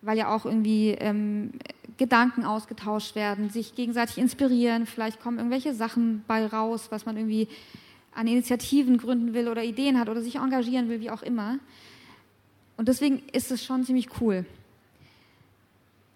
weil 0.00 0.16
ja 0.16 0.34
auch 0.34 0.46
irgendwie 0.46 0.90
ähm, 0.92 1.52
Gedanken 1.98 2.44
ausgetauscht 2.44 3.14
werden, 3.14 3.50
sich 3.50 3.74
gegenseitig 3.74 4.16
inspirieren, 4.16 4.86
vielleicht 4.86 5.20
kommen 5.20 5.36
irgendwelche 5.36 5.74
Sachen 5.74 6.24
bei 6.26 6.46
raus, 6.46 6.86
was 6.90 7.04
man 7.04 7.18
irgendwie 7.18 7.46
an 8.12 8.26
Initiativen 8.26 8.98
gründen 8.98 9.34
will 9.34 9.48
oder 9.48 9.62
Ideen 9.62 9.98
hat 9.98 10.08
oder 10.08 10.22
sich 10.22 10.36
engagieren 10.36 10.88
will, 10.88 11.00
wie 11.00 11.10
auch 11.10 11.22
immer. 11.22 11.58
Und 12.76 12.88
deswegen 12.88 13.22
ist 13.32 13.50
es 13.50 13.64
schon 13.64 13.84
ziemlich 13.84 14.20
cool. 14.20 14.44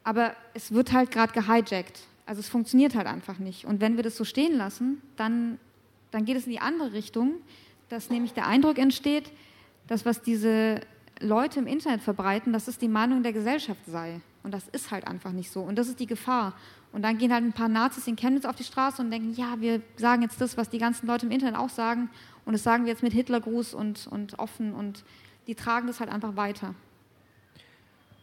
Aber 0.02 0.34
es 0.54 0.72
wird 0.72 0.92
halt 0.92 1.10
gerade 1.10 1.32
gehijackt. 1.32 2.00
Also 2.26 2.40
es 2.40 2.48
funktioniert 2.48 2.94
halt 2.94 3.06
einfach 3.06 3.38
nicht. 3.38 3.64
Und 3.64 3.80
wenn 3.80 3.96
wir 3.96 4.02
das 4.02 4.16
so 4.16 4.24
stehen 4.24 4.56
lassen, 4.56 5.00
dann, 5.16 5.58
dann 6.10 6.24
geht 6.24 6.36
es 6.36 6.46
in 6.46 6.52
die 6.52 6.60
andere 6.60 6.92
Richtung, 6.92 7.34
dass 7.88 8.10
nämlich 8.10 8.32
der 8.32 8.46
Eindruck 8.46 8.78
entsteht, 8.78 9.30
dass 9.86 10.06
was 10.06 10.22
diese 10.22 10.80
Leute 11.20 11.58
im 11.58 11.66
Internet 11.66 12.00
verbreiten, 12.00 12.52
dass 12.52 12.68
es 12.68 12.78
die 12.78 12.88
Meinung 12.88 13.22
der 13.22 13.32
Gesellschaft 13.32 13.80
sei. 13.86 14.20
Und 14.44 14.52
das 14.52 14.68
ist 14.68 14.90
halt 14.90 15.08
einfach 15.08 15.32
nicht 15.32 15.50
so. 15.50 15.62
Und 15.62 15.76
das 15.76 15.88
ist 15.88 15.98
die 15.98 16.06
Gefahr. 16.06 16.54
Und 16.92 17.02
dann 17.02 17.18
gehen 17.18 17.32
halt 17.32 17.42
ein 17.42 17.52
paar 17.52 17.68
Nazis 17.68 18.06
in 18.06 18.14
Chemnitz 18.14 18.44
auf 18.44 18.54
die 18.54 18.62
Straße 18.62 19.02
und 19.02 19.10
denken, 19.10 19.34
ja, 19.34 19.56
wir 19.58 19.80
sagen 19.96 20.22
jetzt 20.22 20.40
das, 20.40 20.56
was 20.56 20.68
die 20.68 20.78
ganzen 20.78 21.06
Leute 21.06 21.26
im 21.26 21.32
Internet 21.32 21.56
auch 21.56 21.70
sagen. 21.70 22.10
Und 22.44 22.52
das 22.52 22.62
sagen 22.62 22.84
wir 22.84 22.92
jetzt 22.92 23.02
mit 23.02 23.12
Hitlergruß 23.12 23.74
und, 23.74 24.06
und 24.06 24.38
offen. 24.38 24.74
Und 24.74 25.02
die 25.46 25.54
tragen 25.54 25.86
das 25.86 25.98
halt 25.98 26.10
einfach 26.10 26.36
weiter. 26.36 26.74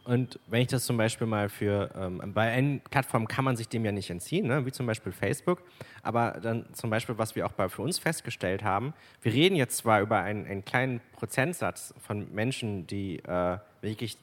Und 0.04 0.40
wenn 0.48 0.62
ich 0.62 0.68
das 0.68 0.84
zum 0.84 0.96
Beispiel 0.96 1.26
mal 1.26 1.48
für, 1.48 1.90
ähm, 1.96 2.32
bei 2.34 2.50
einer 2.50 2.78
Plattform 2.90 3.28
kann 3.28 3.44
man 3.44 3.56
sich 3.56 3.68
dem 3.68 3.84
ja 3.84 3.92
nicht 3.92 4.10
entziehen, 4.10 4.48
ne? 4.48 4.66
wie 4.66 4.72
zum 4.72 4.86
Beispiel 4.86 5.12
Facebook, 5.12 5.62
aber 6.02 6.40
dann 6.42 6.66
zum 6.72 6.90
Beispiel, 6.90 7.18
was 7.18 7.36
wir 7.36 7.46
auch 7.46 7.52
bei, 7.52 7.68
für 7.68 7.82
uns 7.82 7.98
festgestellt 7.98 8.64
haben, 8.64 8.94
wir 9.22 9.32
reden 9.32 9.54
jetzt 9.54 9.76
zwar 9.76 10.00
über 10.00 10.18
einen, 10.18 10.46
einen 10.46 10.64
kleinen 10.64 11.00
Prozentsatz 11.12 11.94
von 12.00 12.32
Menschen, 12.34 12.86
die 12.88 13.20
äh, 13.20 13.58
wirklich 13.80 14.18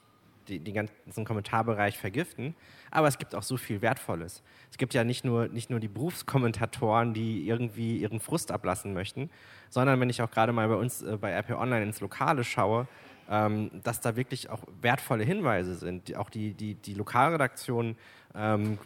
die, 0.48 0.58
den 0.58 0.74
ganzen 0.74 1.24
Kommentarbereich 1.24 1.98
vergiften. 1.98 2.54
Aber 2.90 3.08
es 3.08 3.18
gibt 3.18 3.34
auch 3.34 3.42
so 3.42 3.56
viel 3.56 3.82
Wertvolles. 3.82 4.42
Es 4.70 4.78
gibt 4.78 4.94
ja 4.94 5.04
nicht 5.04 5.24
nur, 5.24 5.48
nicht 5.48 5.70
nur 5.70 5.80
die 5.80 5.88
Berufskommentatoren, 5.88 7.14
die 7.14 7.46
irgendwie 7.46 7.98
ihren 7.98 8.20
Frust 8.20 8.50
ablassen 8.50 8.92
möchten, 8.92 9.30
sondern 9.68 10.00
wenn 10.00 10.10
ich 10.10 10.22
auch 10.22 10.30
gerade 10.30 10.52
mal 10.52 10.68
bei 10.68 10.74
uns 10.74 11.02
äh, 11.02 11.16
bei 11.16 11.32
RP 11.32 11.50
Online 11.52 11.84
ins 11.84 12.00
Lokale 12.00 12.44
schaue, 12.44 12.88
ähm, 13.28 13.70
dass 13.84 14.00
da 14.00 14.16
wirklich 14.16 14.50
auch 14.50 14.60
wertvolle 14.80 15.24
Hinweise 15.24 15.74
sind. 15.74 16.16
Auch 16.16 16.30
die, 16.30 16.52
die, 16.52 16.74
die 16.74 16.94
Lokalredaktion 16.94 17.96
ähm, 18.34 18.78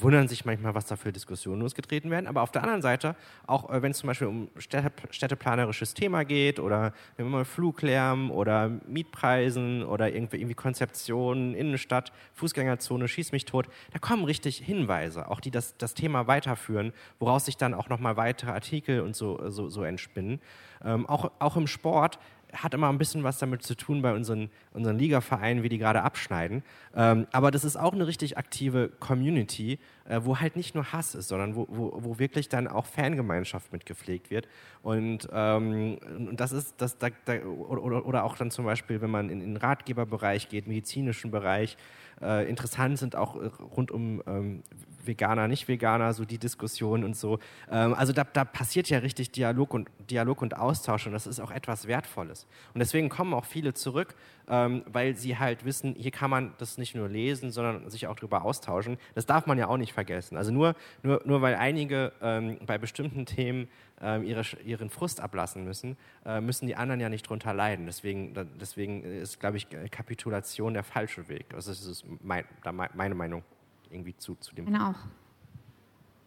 wundern 0.00 0.28
sich 0.28 0.44
manchmal, 0.44 0.74
was 0.74 0.86
da 0.86 0.96
für 0.96 1.12
Diskussionen 1.12 1.60
losgetreten 1.60 2.10
werden. 2.10 2.26
Aber 2.26 2.42
auf 2.42 2.50
der 2.50 2.62
anderen 2.62 2.82
Seite, 2.82 3.16
auch 3.46 3.70
äh, 3.70 3.82
wenn 3.82 3.92
es 3.92 3.98
zum 3.98 4.06
Beispiel 4.06 4.26
um 4.26 4.48
Städte, 4.56 4.92
städteplanerisches 5.10 5.94
Thema 5.94 6.24
geht 6.24 6.60
oder 6.60 6.92
wenn 7.16 7.26
wir 7.26 7.30
mal 7.30 7.44
Fluglärm 7.44 8.30
oder 8.30 8.70
Mietpreisen 8.86 9.84
oder 9.84 10.12
irgendwie, 10.12 10.36
irgendwie 10.36 10.54
Konzeptionen, 10.54 11.54
Innenstadt, 11.54 12.12
Fußgängerzone, 12.34 13.08
schieß 13.08 13.32
mich 13.32 13.44
tot, 13.44 13.68
da 13.92 13.98
kommen 13.98 14.24
richtig 14.24 14.58
Hinweise, 14.58 15.30
auch 15.30 15.40
die 15.40 15.50
das, 15.50 15.76
das 15.76 15.94
Thema 15.94 16.26
weiterführen, 16.26 16.92
woraus 17.18 17.46
sich 17.46 17.56
dann 17.56 17.74
auch 17.74 17.88
nochmal 17.88 18.16
weitere 18.16 18.50
Artikel 18.50 19.00
und 19.00 19.16
so, 19.16 19.50
so, 19.50 19.68
so 19.68 19.82
entspinnen. 19.82 20.40
Ähm, 20.84 21.06
auch, 21.06 21.30
auch 21.38 21.56
im 21.56 21.66
Sport 21.66 22.18
hat 22.52 22.74
immer 22.74 22.88
ein 22.88 22.98
bisschen 22.98 23.24
was 23.24 23.38
damit 23.38 23.62
zu 23.62 23.74
tun 23.74 24.02
bei 24.02 24.12
unseren, 24.12 24.50
unseren 24.72 24.98
Ligavereinen, 24.98 25.62
wie 25.62 25.68
die 25.68 25.78
gerade 25.78 26.02
abschneiden. 26.02 26.62
Ähm, 26.94 27.26
aber 27.32 27.50
das 27.50 27.64
ist 27.64 27.76
auch 27.76 27.92
eine 27.92 28.06
richtig 28.06 28.36
aktive 28.36 28.90
Community, 29.00 29.78
äh, 30.04 30.20
wo 30.22 30.38
halt 30.38 30.56
nicht 30.56 30.74
nur 30.74 30.92
Hass 30.92 31.14
ist, 31.14 31.28
sondern 31.28 31.56
wo, 31.56 31.66
wo, 31.70 31.98
wo 32.02 32.18
wirklich 32.18 32.48
dann 32.48 32.68
auch 32.68 32.86
Fangemeinschaft 32.86 33.72
mitgepflegt 33.72 34.30
wird. 34.30 34.48
Und, 34.82 35.28
ähm, 35.32 35.98
und 36.16 36.40
das 36.40 36.52
ist, 36.52 36.74
das, 36.78 36.98
da, 36.98 37.08
da, 37.24 37.40
oder, 37.42 38.04
oder 38.04 38.24
auch 38.24 38.36
dann 38.36 38.50
zum 38.50 38.64
Beispiel, 38.64 39.00
wenn 39.00 39.10
man 39.10 39.30
in, 39.30 39.40
in 39.40 39.54
den 39.54 39.56
Ratgeberbereich 39.56 40.48
geht, 40.48 40.66
medizinischen 40.66 41.30
Bereich, 41.30 41.76
äh, 42.20 42.48
interessant 42.48 42.98
sind 42.98 43.16
auch 43.16 43.36
rund 43.76 43.90
um 43.90 44.22
ähm, 44.26 44.62
Veganer, 45.06 45.48
Nicht-Veganer, 45.48 46.12
so 46.12 46.24
die 46.24 46.38
Diskussion 46.38 47.04
und 47.04 47.16
so. 47.16 47.38
Ähm, 47.70 47.94
also 47.94 48.12
da, 48.12 48.24
da, 48.24 48.44
passiert 48.44 48.88
ja 48.88 48.98
richtig 48.98 49.30
Dialog 49.32 49.74
und, 49.74 49.88
Dialog 50.10 50.42
und 50.42 50.56
Austausch 50.56 51.06
und 51.06 51.12
das 51.12 51.26
ist 51.26 51.40
auch 51.40 51.50
etwas 51.50 51.86
Wertvolles. 51.86 52.46
Und 52.74 52.80
deswegen 52.80 53.08
kommen 53.08 53.34
auch 53.34 53.44
viele 53.44 53.74
zurück, 53.74 54.14
ähm, 54.48 54.82
weil 54.86 55.16
sie 55.16 55.38
halt 55.38 55.64
wissen, 55.64 55.94
hier 55.96 56.10
kann 56.10 56.30
man 56.30 56.52
das 56.58 56.78
nicht 56.78 56.94
nur 56.94 57.08
lesen, 57.08 57.50
sondern 57.50 57.88
sich 57.90 58.06
auch 58.06 58.16
darüber 58.16 58.44
austauschen. 58.44 58.98
Das 59.14 59.26
darf 59.26 59.46
man 59.46 59.58
ja 59.58 59.68
auch 59.68 59.76
nicht 59.76 59.92
vergessen. 59.92 60.36
Also 60.36 60.50
nur, 60.52 60.74
nur, 61.02 61.22
nur 61.24 61.42
weil 61.42 61.54
einige 61.54 62.12
ähm, 62.20 62.58
bei 62.66 62.78
bestimmten 62.78 63.26
Themen 63.26 63.68
ähm, 64.00 64.24
ihre, 64.24 64.42
ihren 64.64 64.90
Frust 64.90 65.20
ablassen 65.20 65.64
müssen, 65.64 65.96
äh, 66.26 66.40
müssen 66.40 66.66
die 66.66 66.76
anderen 66.76 67.00
ja 67.00 67.08
nicht 67.08 67.28
drunter 67.28 67.54
leiden. 67.54 67.86
Deswegen, 67.86 68.34
deswegen 68.60 69.02
ist, 69.04 69.40
glaube 69.40 69.56
ich, 69.56 69.68
Kapitulation 69.90 70.74
der 70.74 70.82
falsche 70.82 71.28
Weg. 71.28 71.54
Also 71.54 71.70
das 71.70 71.84
ist 71.84 72.04
mein, 72.22 72.44
meine 72.94 73.14
Meinung 73.14 73.42
irgendwie 73.92 74.16
zu, 74.16 74.34
zu 74.36 74.54
dem. 74.54 74.66
Genau. 74.66 74.94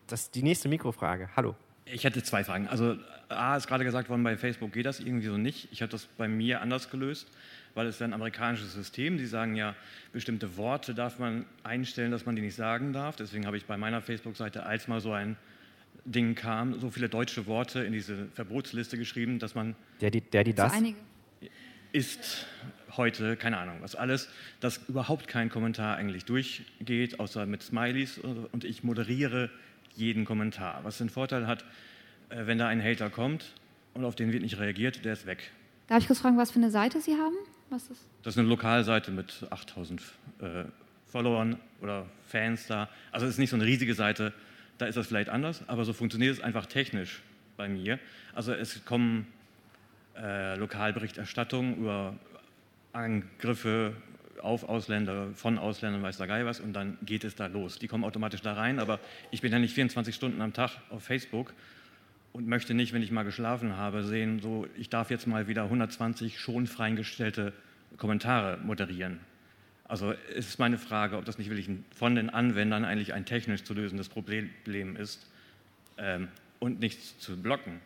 Das 0.08 0.24
ist 0.24 0.36
die 0.36 0.44
nächste 0.44 0.70
Mikrofrage. 0.70 1.30
Hallo. 1.36 1.56
Ich 1.86 2.04
hätte 2.04 2.24
zwei 2.24 2.44
Fragen. 2.44 2.68
Also 2.68 2.98
A 3.30 3.56
ist 3.58 3.68
gerade 3.68 3.84
gesagt 3.84 4.10
worden, 4.10 4.24
bei 4.24 4.38
Facebook 4.38 4.72
geht 4.72 4.86
das 4.86 5.00
irgendwie 5.00 5.28
so 5.28 5.38
nicht. 5.38 5.68
Ich 5.72 5.82
habe 5.82 5.92
das 5.92 6.06
bei 6.06 6.28
mir 6.28 6.62
anders 6.62 6.90
gelöst, 6.90 7.30
weil 7.76 7.88
es 7.88 7.96
ist 7.96 8.02
ein 8.02 8.14
amerikanisches 8.14 8.74
System. 8.74 9.20
Sie 9.20 9.28
sagen 9.28 9.56
ja, 9.56 9.76
bestimmte 10.12 10.58
Worte 10.58 10.96
darf 10.96 11.20
man 11.20 11.46
einstellen, 11.64 12.12
dass 12.12 12.26
man 12.26 12.36
die 12.36 12.42
nicht 12.42 12.56
sagen 12.56 12.94
darf. 12.94 13.16
Deswegen 13.16 13.46
habe 13.46 13.58
ich 13.58 13.66
bei 13.66 13.78
meiner 13.78 14.02
Facebook-Seite, 14.02 14.66
als 14.66 14.88
mal 14.88 15.00
so 15.00 15.12
ein 15.12 15.38
Ding 16.06 16.36
kam, 16.36 16.80
so 16.80 16.90
viele 16.90 17.10
deutsche 17.10 17.46
Worte 17.46 17.84
in 17.84 17.94
diese 17.94 18.28
Verbotsliste 18.34 18.98
geschrieben, 18.98 19.40
dass 19.40 19.56
man... 19.56 19.76
Der, 20.02 20.12
die, 20.12 20.22
der, 20.22 20.44
die 20.44 20.54
das? 20.54 20.72
So 20.72 20.78
einige. 20.78 20.98
Ist 21.96 22.46
heute, 22.98 23.38
keine 23.38 23.58
Ahnung, 23.58 23.78
was 23.80 23.96
alles, 23.96 24.28
dass 24.60 24.82
überhaupt 24.90 25.30
kein 25.30 25.48
Kommentar 25.50 25.96
eigentlich 25.96 26.26
durchgeht, 26.26 27.22
außer 27.22 27.46
mit 27.46 27.64
Smileys 27.64 28.18
und 28.18 28.66
ich 28.66 28.84
moderiere 28.84 29.50
jeden 29.96 30.26
Kommentar. 30.26 30.82
Was 30.84 30.98
den 30.98 31.10
Vorteil 31.10 31.48
hat, 31.48 31.64
äh, 32.28 32.48
wenn 32.48 32.58
da 32.58 32.68
ein 32.68 32.84
Hater 32.84 33.10
kommt 33.10 33.54
und 33.94 34.04
auf 34.04 34.14
den 34.14 34.34
wird 34.34 34.44
nicht 34.44 34.60
reagiert, 34.60 35.06
der 35.06 35.14
ist 35.14 35.26
weg. 35.26 35.52
Darf 35.88 36.00
ich 36.00 36.08
kurz 36.08 36.20
fragen, 36.20 36.38
was 36.38 36.52
für 36.52 36.60
eine 36.60 36.70
Seite 36.70 37.00
Sie 37.00 37.14
haben? 37.14 37.38
Was 37.70 37.84
ist 37.84 37.92
das? 37.92 38.08
Das 38.24 38.34
ist 38.34 38.40
eine 38.40 38.50
Lokalseite 38.50 39.12
mit 39.12 39.48
8000 39.50 40.02
äh, 40.42 40.66
Followern 41.08 41.58
oder 41.80 42.08
Fans 42.28 42.68
da. 42.68 42.90
Also 43.14 43.26
es 43.26 43.36
ist 43.36 43.40
nicht 43.40 43.52
so 43.52 43.56
eine 43.56 43.64
riesige 43.64 43.94
Seite, 43.94 44.34
da 44.80 44.86
ist 44.86 44.98
das 44.98 45.08
vielleicht 45.08 45.30
anders, 45.30 45.64
aber 45.70 45.86
so 45.86 45.94
funktioniert 45.94 46.34
es 46.34 46.44
einfach 46.44 46.66
technisch 46.66 47.22
bei 47.56 47.70
mir. 47.70 48.00
Also 48.34 48.52
es 48.52 48.84
kommen 48.84 49.28
äh, 50.18 50.56
Lokalberichterstattungen 50.56 51.78
über 51.78 52.16
Angriffe 52.94 53.94
auf 54.42 54.68
Ausländer, 54.68 55.30
von 55.34 55.58
Ausländern, 55.58 56.04
weiß 56.04 56.18
der 56.18 56.28
Geil 56.28 56.46
was, 56.46 56.60
und 56.60 56.74
dann 56.74 56.98
geht 57.04 57.24
es 57.24 57.36
da 57.36 57.48
los. 57.48 57.80
Die 57.80 57.88
kommen 57.88 58.04
automatisch 58.04 58.42
da 58.42 58.54
rein, 58.54 58.80
aber 58.80 59.00
ich 59.32 59.42
bin 59.42 59.52
ja 59.52 59.60
nicht 59.60 59.74
24 59.74 60.14
Stunden 60.14 60.42
am 60.42 60.54
Tag 60.54 60.72
auf 60.90 61.04
Facebook 61.04 61.54
und 62.34 62.48
möchte 62.48 62.74
nicht, 62.74 62.94
wenn 62.94 63.02
ich 63.02 63.12
mal 63.12 63.24
geschlafen 63.24 63.78
habe, 63.78 64.04
sehen, 64.04 64.40
so, 64.40 64.68
ich 64.78 64.90
darf 64.90 65.10
jetzt 65.10 65.26
mal 65.26 65.48
wieder 65.48 65.64
120 65.64 66.40
schon 66.40 66.68
freigestellte 66.68 67.54
Kommentare 67.98 68.58
moderieren. 68.58 69.20
Also 69.88 70.14
es 70.36 70.48
ist 70.48 70.60
meine 70.60 70.78
Frage, 70.78 71.18
ob 71.18 71.26
das 71.26 71.38
nicht 71.38 71.50
wirklich 71.50 71.70
von 71.96 72.16
den 72.16 72.30
Anwendern 72.30 72.86
eigentlich 72.86 73.14
ein 73.14 73.26
technisch 73.26 73.64
zu 73.64 73.74
lösendes 73.74 74.10
Problem 74.10 74.50
ist 74.98 75.30
ähm, 75.98 76.28
und 76.60 76.80
nichts 76.80 77.20
zu 77.20 77.38
blocken. 77.38 77.80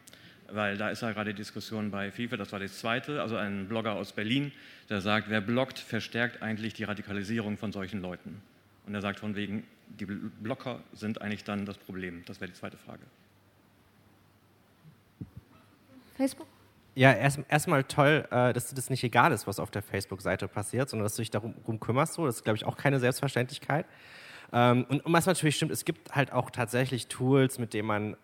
Weil 0.52 0.78
da 0.78 0.90
ist 0.90 1.02
ja 1.02 1.12
gerade 1.12 1.34
die 1.34 1.38
Diskussion 1.38 1.92
bei 1.92 2.12
FIFA, 2.12 2.38
das 2.38 2.52
war 2.52 2.60
das 2.60 2.80
zweite, 2.80 3.22
also 3.22 3.36
ein 3.36 3.68
Blogger 3.68 3.94
aus 3.94 4.12
Berlin, 4.12 4.52
der 4.90 5.02
sagt, 5.02 5.30
wer 5.30 5.42
blockt, 5.42 5.80
verstärkt 5.80 6.42
eigentlich 6.42 6.74
die 6.74 6.84
Radikalisierung 6.84 7.58
von 7.58 7.72
solchen 7.72 8.02
Leuten. 8.02 8.42
Und 8.86 8.96
er 8.96 9.02
sagt 9.02 9.20
von 9.20 9.36
wegen, 9.36 9.66
die 9.88 10.06
Blocker 10.06 10.80
sind 10.94 11.22
eigentlich 11.22 11.44
dann 11.44 11.66
das 11.66 11.78
Problem. 11.78 12.24
Das 12.26 12.42
wäre 12.42 12.52
die 12.52 12.58
zweite 12.58 12.78
Frage. 12.78 13.04
Facebook? 16.16 16.48
Ja, 16.96 17.14
erstmal 17.14 17.80
erst 17.80 17.92
toll, 17.92 18.28
äh, 18.30 18.52
dass 18.52 18.68
dir 18.68 18.76
das 18.76 18.90
nicht 18.90 19.04
egal 19.04 19.32
ist, 19.32 19.48
was 19.48 19.60
auf 19.60 19.72
der 19.72 19.82
Facebook-Seite 19.82 20.48
passiert, 20.48 20.90
sondern 20.90 21.06
dass 21.06 21.16
du 21.16 21.22
dich 21.22 21.32
darum, 21.32 21.54
darum 21.60 21.80
kümmerst. 21.80 22.16
So. 22.16 22.26
Das 22.26 22.38
ist, 22.38 22.44
glaube 22.44 22.58
ich, 22.58 22.66
auch 22.66 22.76
keine 22.76 23.00
Selbstverständlichkeit. 23.00 23.86
Ähm, 24.52 24.86
und, 24.90 25.06
und 25.06 25.14
was 25.14 25.26
natürlich 25.26 25.56
stimmt, 25.56 25.72
es 25.72 25.86
gibt 25.86 26.16
halt 26.16 26.34
auch 26.34 26.50
tatsächlich 26.50 27.08
Tools, 27.08 27.60
mit 27.60 27.74
denen 27.74 27.88
man 27.88 28.18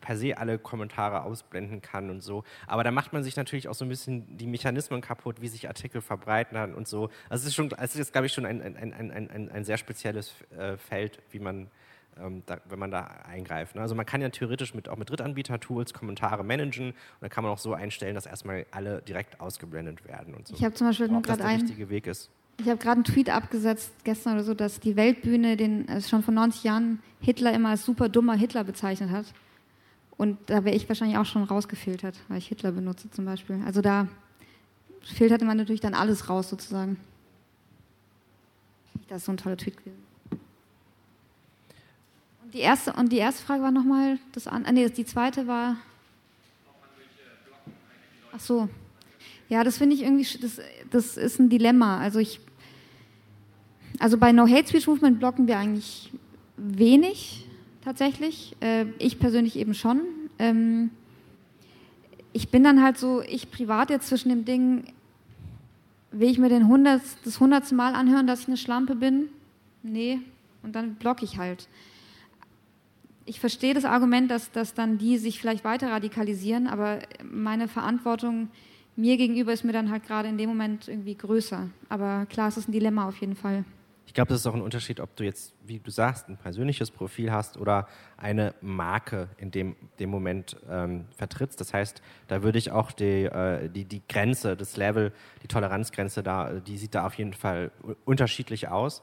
per 0.00 0.16
se 0.16 0.36
alle 0.36 0.58
Kommentare 0.58 1.22
ausblenden 1.22 1.82
kann 1.82 2.10
und 2.10 2.22
so. 2.22 2.44
Aber 2.66 2.84
da 2.84 2.90
macht 2.90 3.12
man 3.12 3.22
sich 3.22 3.36
natürlich 3.36 3.68
auch 3.68 3.74
so 3.74 3.84
ein 3.84 3.88
bisschen 3.88 4.36
die 4.36 4.46
Mechanismen 4.46 5.00
kaputt, 5.00 5.40
wie 5.40 5.48
sich 5.48 5.68
Artikel 5.68 6.00
verbreiten 6.00 6.74
und 6.74 6.88
so. 6.88 7.10
Also 7.28 7.42
es 7.42 7.48
ist, 7.48 7.54
schon, 7.54 7.70
es 7.78 7.96
ist 7.96 8.12
glaube 8.12 8.26
ich, 8.26 8.32
schon 8.32 8.46
ein, 8.46 8.62
ein, 8.62 8.76
ein, 8.76 9.10
ein, 9.10 9.50
ein 9.50 9.64
sehr 9.64 9.78
spezielles 9.78 10.32
äh, 10.56 10.76
Feld, 10.76 11.20
wie 11.30 11.38
man 11.38 11.68
ähm, 12.20 12.42
da, 12.46 12.58
wenn 12.68 12.78
man 12.78 12.90
da 12.90 13.04
eingreift. 13.28 13.74
Ne? 13.74 13.80
Also 13.80 13.94
man 13.94 14.06
kann 14.06 14.20
ja 14.20 14.28
theoretisch 14.28 14.74
mit, 14.74 14.88
auch 14.88 14.96
mit 14.96 15.10
Drittanbieter-Tools 15.10 15.92
Kommentare 15.94 16.44
managen 16.44 16.90
und 16.90 16.96
dann 17.20 17.30
kann 17.30 17.44
man 17.44 17.52
auch 17.52 17.58
so 17.58 17.74
einstellen, 17.74 18.14
dass 18.14 18.26
erstmal 18.26 18.66
alle 18.70 19.02
direkt 19.02 19.40
ausgeblendet 19.40 20.06
werden 20.06 20.34
und 20.34 20.46
so. 20.46 20.54
Ich 20.54 20.64
habe 20.64 20.74
zum 20.74 20.88
Beispiel 20.88 21.08
nur 21.08 21.22
gerade 21.22 21.44
einen. 21.44 21.68
Weg 21.88 22.06
ist. 22.06 22.30
Ich 22.60 22.66
habe 22.66 22.78
gerade 22.78 22.96
einen 22.96 23.04
Tweet 23.04 23.30
abgesetzt 23.30 23.92
gestern 24.02 24.34
oder 24.34 24.42
so, 24.42 24.52
dass 24.52 24.80
die 24.80 24.96
Weltbühne 24.96 25.56
den 25.56 25.86
äh, 25.88 26.00
schon 26.00 26.22
vor 26.22 26.34
90 26.34 26.64
Jahren 26.64 27.00
Hitler 27.20 27.52
immer 27.52 27.70
als 27.70 27.84
super 27.84 28.08
dummer 28.08 28.34
Hitler 28.34 28.64
bezeichnet 28.64 29.10
hat. 29.10 29.26
Und 30.18 30.36
da 30.46 30.64
wäre 30.64 30.74
ich 30.74 30.88
wahrscheinlich 30.88 31.16
auch 31.16 31.24
schon 31.24 31.44
rausgefiltert, 31.44 32.16
weil 32.26 32.38
ich 32.38 32.48
Hitler 32.48 32.72
benutze 32.72 33.08
zum 33.10 33.24
Beispiel. 33.24 33.62
Also 33.64 33.80
da 33.80 34.08
filterte 35.00 35.44
man 35.44 35.56
natürlich 35.56 35.80
dann 35.80 35.94
alles 35.94 36.28
raus 36.28 36.50
sozusagen. 36.50 36.98
Das 39.08 39.18
ist 39.18 39.26
so 39.26 39.32
ein 39.32 39.38
toller 39.38 39.56
Tweet 39.56 39.76
gewesen. 39.76 40.02
Und 42.42 42.52
die 42.52 42.58
erste, 42.58 42.92
und 42.94 43.12
die 43.12 43.18
erste 43.18 43.44
Frage 43.44 43.62
war 43.62 43.70
nochmal, 43.70 44.18
das 44.32 44.48
an, 44.48 44.66
ah, 44.66 44.72
nee, 44.72 44.88
die 44.88 45.06
zweite 45.06 45.46
war. 45.46 45.76
Ach 48.34 48.40
so. 48.40 48.68
Ja, 49.48 49.62
das 49.62 49.78
finde 49.78 49.94
ich 49.94 50.02
irgendwie, 50.02 50.26
das, 50.40 50.60
das 50.90 51.16
ist 51.16 51.38
ein 51.38 51.48
Dilemma. 51.48 51.98
Also 52.00 52.18
ich, 52.18 52.40
also 54.00 54.18
bei 54.18 54.32
No 54.32 54.48
Hate 54.48 54.68
Speech 54.68 54.88
Movement 54.88 55.20
blocken 55.20 55.46
wir 55.46 55.58
eigentlich 55.58 56.12
wenig 56.56 57.47
tatsächlich. 57.88 58.54
Äh, 58.60 58.86
ich 58.98 59.18
persönlich 59.18 59.56
eben 59.56 59.74
schon. 59.74 60.02
Ähm, 60.38 60.90
ich 62.32 62.50
bin 62.50 62.62
dann 62.62 62.82
halt 62.82 62.98
so, 62.98 63.22
ich 63.22 63.50
privat 63.50 63.88
jetzt 63.90 64.08
zwischen 64.08 64.28
dem 64.28 64.44
Ding, 64.44 64.84
will 66.10 66.30
ich 66.30 66.38
mir 66.38 66.50
den 66.50 66.62
100, 66.62 67.00
das 67.24 67.40
hundertste 67.40 67.74
Mal 67.74 67.94
anhören, 67.94 68.26
dass 68.26 68.42
ich 68.42 68.48
eine 68.48 68.58
Schlampe 68.58 68.94
bin? 68.94 69.28
Nee. 69.82 70.20
Und 70.62 70.76
dann 70.76 70.96
blocke 70.96 71.24
ich 71.24 71.38
halt 71.38 71.68
ich 73.28 73.40
verstehe 73.40 73.74
das 73.74 73.84
Argument, 73.84 74.30
dass, 74.30 74.50
dass 74.52 74.72
dann 74.72 74.96
die 74.96 75.18
sich 75.18 75.38
vielleicht 75.38 75.62
weiter 75.62 75.90
radikalisieren, 75.90 76.66
aber 76.66 77.00
meine 77.22 77.68
Verantwortung 77.68 78.48
mir 78.96 79.16
gegenüber 79.16 79.52
ist 79.52 79.64
mir 79.64 79.72
dann 79.72 79.90
halt 79.90 80.06
gerade 80.06 80.28
in 80.28 80.38
dem 80.38 80.48
Moment 80.48 80.88
irgendwie 80.88 81.14
größer. 81.14 81.68
Aber 81.90 82.26
klar, 82.26 82.48
es 82.48 82.56
ist 82.56 82.68
ein 82.68 82.72
Dilemma 82.72 83.06
auf 83.06 83.18
jeden 83.18 83.36
Fall. 83.36 83.64
Ich 84.08 84.14
glaube, 84.14 84.30
das 84.30 84.40
ist 84.40 84.46
auch 84.46 84.54
ein 84.54 84.62
Unterschied, 84.62 85.00
ob 85.00 85.14
du 85.16 85.24
jetzt, 85.24 85.54
wie 85.66 85.80
du 85.80 85.90
sagst, 85.90 86.30
ein 86.30 86.38
persönliches 86.38 86.90
Profil 86.90 87.30
hast 87.30 87.58
oder 87.58 87.86
eine 88.16 88.54
Marke 88.62 89.28
in 89.36 89.50
dem, 89.50 89.76
dem 89.98 90.08
Moment 90.08 90.56
ähm, 90.70 91.04
vertrittst. 91.14 91.60
Das 91.60 91.74
heißt, 91.74 92.00
da 92.26 92.42
würde 92.42 92.56
ich 92.56 92.70
auch 92.70 92.90
die, 92.90 93.24
äh, 93.24 93.68
die, 93.68 93.84
die 93.84 94.00
Grenze, 94.08 94.56
das 94.56 94.78
Level, 94.78 95.12
die 95.42 95.46
Toleranzgrenze 95.46 96.22
da, 96.22 96.54
die 96.54 96.78
sieht 96.78 96.94
da 96.94 97.04
auf 97.04 97.14
jeden 97.18 97.34
Fall 97.34 97.70
unterschiedlich 98.06 98.68
aus. 98.68 99.02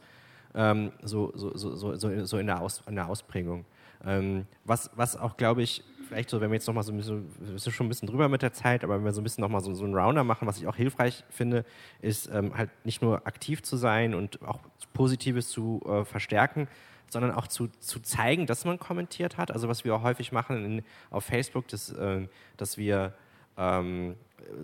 Ähm, 0.55 0.91
so, 1.03 1.31
so, 1.35 1.55
so, 1.55 1.75
so, 1.75 2.25
so 2.25 2.37
in, 2.39 2.47
der 2.47 2.59
Aus, 2.61 2.81
in 2.87 2.95
der 2.95 3.07
Ausprägung. 3.07 3.63
Ähm, 4.03 4.47
was, 4.63 4.89
was 4.95 5.15
auch, 5.15 5.37
glaube 5.37 5.61
ich, 5.61 5.83
vielleicht 6.07 6.29
so, 6.29 6.41
wenn 6.41 6.49
wir 6.49 6.55
jetzt 6.55 6.67
nochmal 6.67 6.83
so 6.83 6.91
ein 6.91 6.97
bisschen, 6.97 7.29
wir 7.39 7.59
sind 7.59 7.73
schon 7.73 7.85
ein 7.85 7.89
bisschen 7.89 8.07
drüber 8.07 8.29
mit 8.29 8.41
der 8.41 8.53
Zeit, 8.53 8.83
aber 8.83 8.97
wenn 8.97 9.05
wir 9.05 9.13
so 9.13 9.21
ein 9.21 9.23
bisschen 9.23 9.41
nochmal 9.41 9.61
so, 9.61 9.73
so 9.73 9.83
einen 9.83 9.95
Rounder 9.95 10.23
machen, 10.23 10.47
was 10.47 10.57
ich 10.57 10.67
auch 10.67 10.75
hilfreich 10.75 11.23
finde, 11.29 11.65
ist 12.01 12.29
ähm, 12.33 12.55
halt 12.55 12.69
nicht 12.85 13.01
nur 13.01 13.25
aktiv 13.27 13.63
zu 13.63 13.77
sein 13.77 14.13
und 14.13 14.41
auch 14.41 14.59
Positives 14.93 15.49
zu 15.49 15.81
äh, 15.85 16.05
verstärken, 16.05 16.67
sondern 17.09 17.31
auch 17.31 17.47
zu, 17.47 17.67
zu 17.79 17.99
zeigen, 17.99 18.45
dass 18.45 18.65
man 18.65 18.79
kommentiert 18.79 19.37
hat. 19.37 19.51
Also 19.51 19.67
was 19.67 19.85
wir 19.85 19.95
auch 19.95 20.03
häufig 20.03 20.31
machen 20.31 20.65
in, 20.65 20.83
auf 21.11 21.25
Facebook, 21.25 21.67
dass, 21.67 21.91
äh, 21.91 22.27
dass 22.57 22.77
wir 22.77 23.13
ähm, 23.57 24.15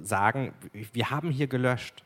sagen, 0.02 0.54
wir 0.72 1.10
haben 1.10 1.32
hier 1.32 1.48
gelöscht. 1.48 2.04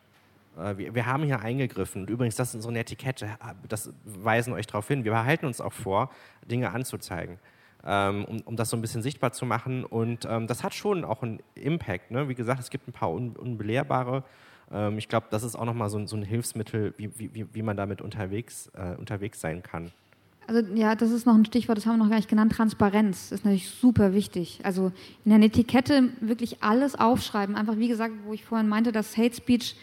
Äh, 0.58 0.78
wir, 0.78 0.96
wir, 0.96 1.06
haben 1.06 1.24
hier 1.24 1.40
eingegriffen. 1.40 2.04
Und 2.04 2.10
übrigens, 2.10 2.36
das 2.36 2.56
ist 2.56 2.66
eine 2.66 2.80
Etikette, 2.80 3.30
das 3.68 3.92
weisen 4.04 4.54
euch 4.54 4.68
darauf 4.68 4.88
hin. 4.88 5.04
Wir 5.04 5.12
behalten 5.12 5.46
uns 5.46 5.62
auch 5.62 5.74
vor, 5.74 6.12
Dinge 6.50 6.72
anzuzeigen, 6.72 7.40
um, 7.86 8.42
um, 8.42 8.56
das 8.56 8.70
so 8.70 8.78
ein 8.78 8.82
bisschen 8.82 9.02
sichtbar 9.02 9.32
zu 9.32 9.46
machen. 9.46 9.84
Und 9.84 10.26
ähm, 10.30 10.48
das 10.48 10.64
hat 10.64 10.74
schon 10.74 11.06
auch 11.06 11.22
einen 11.22 11.40
Impact. 11.56 12.12
Ne? 12.12 12.28
Wie 12.28 12.36
gesagt, 12.36 12.60
es 12.60 12.70
gibt 12.70 12.88
ein 12.88 12.94
paar 12.94 13.12
un, 13.12 13.36
unbelehrbare. 13.36 14.24
Ähm, 14.72 14.98
ich 14.98 15.08
glaube, 15.08 15.28
das 15.30 15.44
ist 15.44 15.56
auch 15.56 15.66
nochmal 15.66 15.90
so, 15.90 16.06
so 16.08 16.16
ein 16.16 16.24
Hilfsmittel, 16.24 16.94
wie, 16.98 17.12
wie, 17.18 17.46
wie 17.54 17.62
man 17.62 17.78
damit 17.78 18.02
unterwegs, 18.02 18.72
äh, 18.76 18.96
unterwegs 18.96 19.40
sein 19.40 19.62
kann. 19.64 19.92
Also 20.48 20.62
ja, 20.76 20.96
das 20.96 21.12
ist 21.12 21.26
noch 21.26 21.34
ein 21.34 21.46
Stichwort, 21.46 21.78
das 21.78 21.86
haben 21.86 21.98
wir 21.98 22.04
noch 22.04 22.10
gar 22.10 22.18
nicht 22.18 22.30
genannt. 22.30 22.52
Transparenz 22.52 23.32
ist 23.32 23.46
natürlich 23.46 23.70
super 23.70 24.14
wichtig. 24.14 24.60
Also 24.64 24.92
in 25.24 25.32
einer 25.32 25.46
Etikette 25.46 26.10
wirklich 26.22 26.62
alles 26.62 26.96
aufschreiben. 26.96 27.56
Einfach 27.56 27.78
wie 27.78 27.88
gesagt, 27.88 28.14
wo 28.26 28.34
ich 28.34 28.46
vorhin 28.46 28.68
meinte, 28.68 28.92
dass 28.92 29.18
Hate 29.18 29.36
Speech 29.36 29.76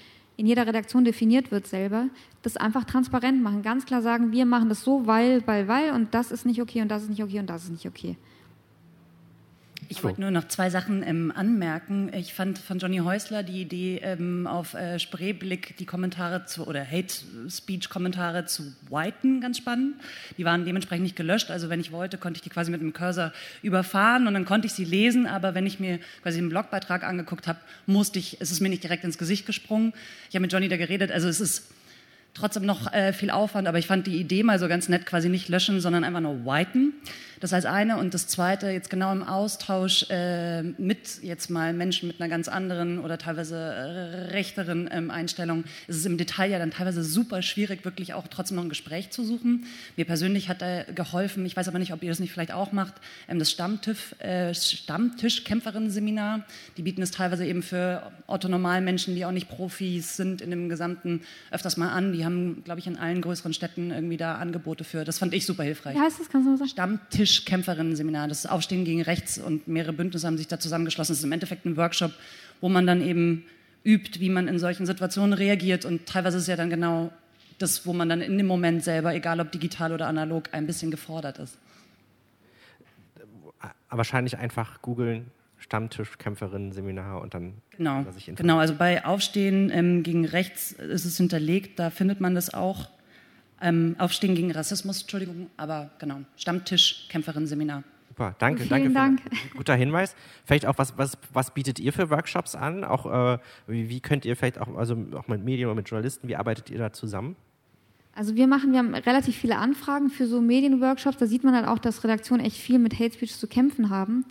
in 0.42 0.48
jeder 0.48 0.66
Redaktion 0.66 1.04
definiert 1.04 1.52
wird 1.52 1.68
selber, 1.68 2.08
das 2.42 2.56
einfach 2.56 2.82
transparent 2.82 3.40
machen, 3.40 3.62
ganz 3.62 3.86
klar 3.86 4.02
sagen, 4.02 4.32
wir 4.32 4.44
machen 4.44 4.68
das 4.68 4.82
so, 4.82 5.06
weil, 5.06 5.46
weil, 5.46 5.68
weil 5.68 5.92
und 5.92 6.14
das 6.14 6.32
ist 6.32 6.44
nicht 6.44 6.60
okay 6.60 6.82
und 6.82 6.88
das 6.88 7.04
ist 7.04 7.10
nicht 7.10 7.22
okay 7.22 7.38
und 7.38 7.46
das 7.46 7.62
ist 7.62 7.70
nicht 7.70 7.86
okay. 7.86 8.16
Ich 9.92 10.02
wollte 10.02 10.22
nur 10.22 10.30
noch 10.30 10.48
zwei 10.48 10.70
Sachen 10.70 11.06
ähm, 11.06 11.30
anmerken. 11.36 12.10
Ich 12.14 12.32
fand 12.32 12.58
von 12.58 12.78
Johnny 12.78 12.98
Häusler 12.98 13.42
die 13.42 13.60
Idee 13.60 14.00
ähm, 14.02 14.46
auf 14.46 14.72
äh, 14.72 14.98
Spreeblick 14.98 15.76
die 15.76 15.84
Kommentare 15.84 16.46
zu 16.46 16.66
oder 16.66 16.82
Hate 16.82 17.14
Speech 17.50 17.90
Kommentare 17.90 18.46
zu 18.46 18.72
whiten 18.88 19.42
ganz 19.42 19.58
spannend. 19.58 19.96
Die 20.38 20.46
waren 20.46 20.64
dementsprechend 20.64 21.02
nicht 21.02 21.16
gelöscht. 21.16 21.50
Also 21.50 21.68
wenn 21.68 21.78
ich 21.78 21.92
wollte, 21.92 22.16
konnte 22.16 22.38
ich 22.38 22.42
die 22.42 22.48
quasi 22.48 22.70
mit 22.70 22.80
dem 22.80 22.94
Cursor 22.94 23.32
überfahren 23.60 24.26
und 24.26 24.32
dann 24.32 24.46
konnte 24.46 24.66
ich 24.66 24.72
sie 24.72 24.86
lesen. 24.86 25.26
Aber 25.26 25.54
wenn 25.54 25.66
ich 25.66 25.78
mir 25.78 25.98
quasi 26.22 26.38
einen 26.38 26.48
Blogbeitrag 26.48 27.04
angeguckt 27.04 27.46
habe, 27.46 27.58
musste 27.84 28.18
ich, 28.18 28.40
es 28.40 28.50
ist 28.50 28.60
mir 28.60 28.70
nicht 28.70 28.82
direkt 28.82 29.04
ins 29.04 29.18
Gesicht 29.18 29.44
gesprungen. 29.44 29.92
Ich 30.30 30.34
habe 30.34 30.40
mit 30.40 30.52
Johnny 30.52 30.68
da 30.68 30.78
geredet. 30.78 31.12
Also 31.12 31.28
es 31.28 31.38
ist 31.38 31.70
trotzdem 32.34 32.64
noch 32.64 32.92
äh, 32.92 33.12
viel 33.12 33.30
Aufwand, 33.30 33.68
aber 33.68 33.78
ich 33.78 33.86
fand 33.86 34.06
die 34.06 34.16
Idee 34.16 34.42
mal 34.42 34.58
so 34.58 34.68
ganz 34.68 34.88
nett, 34.88 35.06
quasi 35.06 35.28
nicht 35.28 35.50
löschen, 35.50 35.80
sondern 35.80 36.02
einfach 36.02 36.20
nur 36.20 36.46
whiten. 36.46 36.94
Das 37.42 37.52
als 37.52 37.64
eine. 37.64 37.96
Und 37.96 38.14
das 38.14 38.28
zweite, 38.28 38.68
jetzt 38.68 38.88
genau 38.88 39.10
im 39.10 39.24
Austausch 39.24 40.06
äh, 40.10 40.62
mit 40.62 41.20
jetzt 41.22 41.50
mal 41.50 41.72
Menschen 41.72 42.06
mit 42.06 42.20
einer 42.20 42.30
ganz 42.30 42.46
anderen 42.46 43.00
oder 43.00 43.18
teilweise 43.18 43.56
äh, 43.56 44.30
rechteren 44.30 44.88
ähm, 44.92 45.10
Einstellung, 45.10 45.64
ist 45.88 45.96
es 45.96 46.06
im 46.06 46.18
Detail 46.18 46.52
ja 46.52 46.60
dann 46.60 46.70
teilweise 46.70 47.02
super 47.02 47.42
schwierig, 47.42 47.84
wirklich 47.84 48.14
auch 48.14 48.28
trotzdem 48.28 48.58
noch 48.58 48.62
ein 48.62 48.68
Gespräch 48.68 49.10
zu 49.10 49.24
suchen. 49.24 49.66
Mir 49.96 50.04
persönlich 50.04 50.48
hat 50.48 50.62
da 50.62 50.84
geholfen, 50.84 51.44
ich 51.44 51.56
weiß 51.56 51.66
aber 51.66 51.80
nicht, 51.80 51.92
ob 51.92 52.04
ihr 52.04 52.10
das 52.10 52.20
nicht 52.20 52.30
vielleicht 52.30 52.52
auch 52.52 52.70
macht, 52.70 52.94
ähm, 53.28 53.40
das 53.40 53.50
Stammtisch, 53.50 54.14
äh, 54.20 54.54
Stammtischkämpferinnen-Seminar. 54.54 56.44
Die 56.76 56.82
bieten 56.82 57.02
es 57.02 57.10
teilweise 57.10 57.44
eben 57.44 57.64
für 57.64 58.12
Otto-Normalmenschen, 58.28 59.16
die 59.16 59.24
auch 59.24 59.32
nicht 59.32 59.48
Profis 59.48 60.16
sind 60.16 60.42
in 60.42 60.50
dem 60.50 60.68
Gesamten, 60.68 61.22
öfters 61.50 61.76
mal 61.76 61.88
an. 61.88 62.12
Die 62.12 62.24
haben, 62.24 62.62
glaube 62.62 62.78
ich, 62.78 62.86
in 62.86 62.96
allen 62.96 63.20
größeren 63.20 63.52
Städten 63.52 63.90
irgendwie 63.90 64.16
da 64.16 64.36
Angebote 64.36 64.84
für. 64.84 65.02
Das 65.02 65.18
fand 65.18 65.34
ich 65.34 65.44
super 65.44 65.64
hilfreich. 65.64 65.96
Wie 65.96 66.00
heißt 66.00 66.20
das? 66.20 66.28
Kannst 66.28 66.46
du 66.46 66.50
mal 66.52 66.58
sagen? 66.58 66.70
Stammtisch 66.70 67.31
Tischkämpferinnen-Seminar. 67.32 68.28
Das 68.28 68.46
Aufstehen 68.46 68.84
gegen 68.84 69.02
Rechts 69.02 69.38
und 69.38 69.66
mehrere 69.66 69.92
Bündnisse 69.92 70.26
haben 70.26 70.36
sich 70.36 70.48
da 70.48 70.58
zusammengeschlossen. 70.60 71.12
Das 71.12 71.18
ist 71.18 71.24
im 71.24 71.32
Endeffekt 71.32 71.64
ein 71.64 71.76
Workshop, 71.76 72.12
wo 72.60 72.68
man 72.68 72.86
dann 72.86 73.00
eben 73.00 73.44
übt, 73.84 74.20
wie 74.20 74.28
man 74.28 74.48
in 74.48 74.58
solchen 74.58 74.86
Situationen 74.86 75.32
reagiert. 75.32 75.84
Und 75.84 76.06
teilweise 76.06 76.36
ist 76.36 76.42
es 76.42 76.48
ja 76.48 76.56
dann 76.56 76.70
genau 76.70 77.10
das, 77.58 77.86
wo 77.86 77.92
man 77.92 78.08
dann 78.08 78.20
in 78.20 78.36
dem 78.36 78.46
Moment 78.46 78.84
selber, 78.84 79.14
egal 79.14 79.40
ob 79.40 79.50
digital 79.50 79.92
oder 79.92 80.06
analog, 80.06 80.48
ein 80.52 80.66
bisschen 80.66 80.90
gefordert 80.90 81.38
ist. 81.38 81.58
Wahrscheinlich 83.88 84.38
einfach 84.38 84.82
googeln, 84.82 85.30
Stammtischkämpferinnen, 85.58 86.72
Seminar 86.72 87.20
und 87.20 87.34
dann 87.34 87.54
genau. 87.70 88.04
Genau, 88.26 88.58
also 88.58 88.74
bei 88.74 89.04
Aufstehen 89.04 89.70
ähm, 89.70 90.02
gegen 90.02 90.24
Rechts 90.24 90.72
ist 90.72 91.04
es 91.04 91.16
hinterlegt, 91.16 91.78
da 91.78 91.90
findet 91.90 92.20
man 92.20 92.34
das 92.34 92.52
auch. 92.52 92.88
Ähm, 93.62 93.94
Aufstehen 93.98 94.34
gegen 94.34 94.50
Rassismus, 94.50 95.02
Entschuldigung, 95.02 95.48
aber 95.56 95.90
genau, 96.00 96.18
Stammtischkämpferinnen-Seminar. 96.36 97.84
Super, 98.08 98.34
danke, 98.38 98.64
Vielen 98.64 98.92
danke. 98.92 99.22
Dank. 99.22 99.52
guter 99.56 99.74
Hinweis. 99.74 100.16
Vielleicht 100.44 100.66
auch, 100.66 100.76
was, 100.76 100.98
was, 100.98 101.16
was 101.32 101.54
bietet 101.54 101.78
ihr 101.78 101.92
für 101.92 102.10
Workshops 102.10 102.54
an? 102.54 102.84
Auch, 102.84 103.06
äh, 103.06 103.38
wie, 103.68 103.88
wie, 103.88 104.00
könnt 104.00 104.24
ihr 104.24 104.36
vielleicht 104.36 104.58
auch, 104.58 104.76
also 104.76 104.96
auch 105.14 105.28
mit 105.28 105.44
Medien 105.44 105.68
oder 105.68 105.76
mit 105.76 105.88
Journalisten, 105.88 106.28
wie 106.28 106.36
arbeitet 106.36 106.70
ihr 106.70 106.78
da 106.78 106.92
zusammen? 106.92 107.36
Also 108.14 108.34
wir 108.34 108.46
machen, 108.46 108.72
wir 108.72 108.80
haben 108.80 108.94
relativ 108.94 109.36
viele 109.36 109.56
Anfragen 109.56 110.10
für 110.10 110.26
so 110.26 110.40
Medienworkshops. 110.40 111.16
Da 111.16 111.26
sieht 111.26 111.44
man 111.44 111.54
halt 111.54 111.66
auch, 111.66 111.78
dass 111.78 112.04
Redaktionen 112.04 112.44
echt 112.44 112.56
viel 112.56 112.78
mit 112.78 112.98
Hate 112.98 113.14
Speech 113.14 113.38
zu 113.38 113.46
kämpfen 113.46 113.88
haben. 113.88 114.26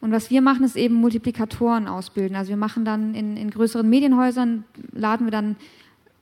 Und 0.00 0.12
was 0.12 0.30
wir 0.30 0.42
machen, 0.42 0.64
ist 0.64 0.76
eben 0.76 0.96
Multiplikatoren 0.96 1.88
ausbilden. 1.88 2.36
Also 2.36 2.50
wir 2.50 2.58
machen 2.58 2.84
dann 2.84 3.14
in, 3.14 3.38
in 3.38 3.48
größeren 3.48 3.88
Medienhäusern, 3.88 4.64
laden 4.92 5.26
wir 5.26 5.30
dann 5.30 5.56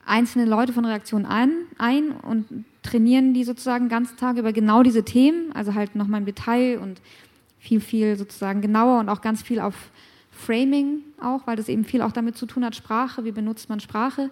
einzelne 0.05 0.45
Leute 0.45 0.73
von 0.73 0.85
Redaktionen 0.85 1.25
ein, 1.25 1.51
ein 1.77 2.11
und 2.11 2.65
trainieren 2.83 3.33
die 3.33 3.43
sozusagen 3.43 3.89
ganz 3.89 4.15
Tag 4.15 4.37
über 4.37 4.51
genau 4.51 4.83
diese 4.83 5.03
Themen, 5.03 5.51
also 5.53 5.73
halt 5.73 5.95
nochmal 5.95 6.19
im 6.19 6.25
Detail 6.25 6.79
und 6.79 7.01
viel, 7.59 7.79
viel 7.79 8.17
sozusagen 8.17 8.61
genauer 8.61 8.99
und 8.99 9.09
auch 9.09 9.21
ganz 9.21 9.41
viel 9.41 9.59
auf 9.59 9.75
Framing 10.31 11.01
auch, 11.21 11.47
weil 11.47 11.55
das 11.55 11.69
eben 11.69 11.85
viel 11.85 12.01
auch 12.01 12.11
damit 12.11 12.37
zu 12.37 12.45
tun 12.45 12.65
hat, 12.65 12.75
Sprache, 12.75 13.23
wie 13.23 13.31
benutzt 13.31 13.69
man 13.69 13.79
Sprache. 13.79 14.29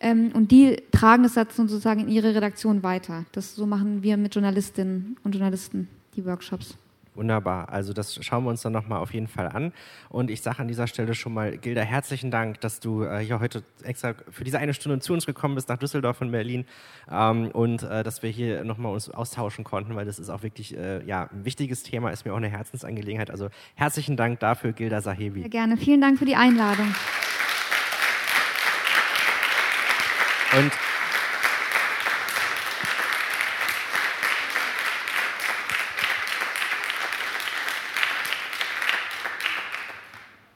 Ähm, 0.00 0.30
und 0.34 0.50
die 0.50 0.76
tragen 0.92 1.22
das 1.22 1.34
dann 1.34 1.48
sozusagen 1.48 2.00
in 2.00 2.08
ihre 2.08 2.34
Redaktion 2.34 2.82
weiter. 2.82 3.24
Das 3.32 3.54
so 3.54 3.66
machen 3.66 4.02
wir 4.02 4.16
mit 4.16 4.34
Journalistinnen 4.34 5.16
und 5.24 5.34
Journalisten 5.34 5.88
die 6.16 6.24
Workshops. 6.24 6.76
Wunderbar. 7.14 7.68
Also 7.68 7.92
das 7.92 8.24
schauen 8.24 8.44
wir 8.44 8.50
uns 8.50 8.62
dann 8.62 8.72
nochmal 8.72 9.00
auf 9.00 9.12
jeden 9.12 9.28
Fall 9.28 9.48
an. 9.48 9.72
Und 10.08 10.30
ich 10.30 10.40
sage 10.40 10.60
an 10.60 10.68
dieser 10.68 10.86
Stelle 10.86 11.14
schon 11.14 11.34
mal, 11.34 11.58
Gilda, 11.58 11.82
herzlichen 11.82 12.30
Dank, 12.30 12.60
dass 12.62 12.80
du 12.80 13.04
äh, 13.04 13.18
hier 13.18 13.38
heute 13.38 13.62
extra 13.82 14.14
für 14.30 14.44
diese 14.44 14.58
eine 14.58 14.72
Stunde 14.72 14.98
zu 15.00 15.12
uns 15.12 15.26
gekommen 15.26 15.54
bist, 15.54 15.68
nach 15.68 15.76
Düsseldorf 15.76 16.22
und 16.22 16.30
Berlin. 16.30 16.64
Ähm, 17.10 17.50
und 17.50 17.82
äh, 17.82 18.02
dass 18.02 18.22
wir 18.22 18.30
hier 18.30 18.64
nochmal 18.64 18.94
uns 18.94 19.10
austauschen 19.10 19.62
konnten, 19.62 19.94
weil 19.94 20.06
das 20.06 20.18
ist 20.18 20.30
auch 20.30 20.42
wirklich 20.42 20.74
äh, 20.74 21.04
ja, 21.04 21.28
ein 21.30 21.44
wichtiges 21.44 21.82
Thema, 21.82 22.10
ist 22.10 22.24
mir 22.24 22.32
auch 22.32 22.38
eine 22.38 22.48
Herzensangelegenheit. 22.48 23.30
Also 23.30 23.50
herzlichen 23.74 24.16
Dank 24.16 24.40
dafür, 24.40 24.72
Gilda 24.72 25.02
Sahebi. 25.02 25.40
Sehr 25.40 25.50
gerne. 25.50 25.76
Vielen 25.76 26.00
Dank 26.00 26.18
für 26.18 26.24
die 26.24 26.36
Einladung. 26.36 26.94
Und 30.58 30.72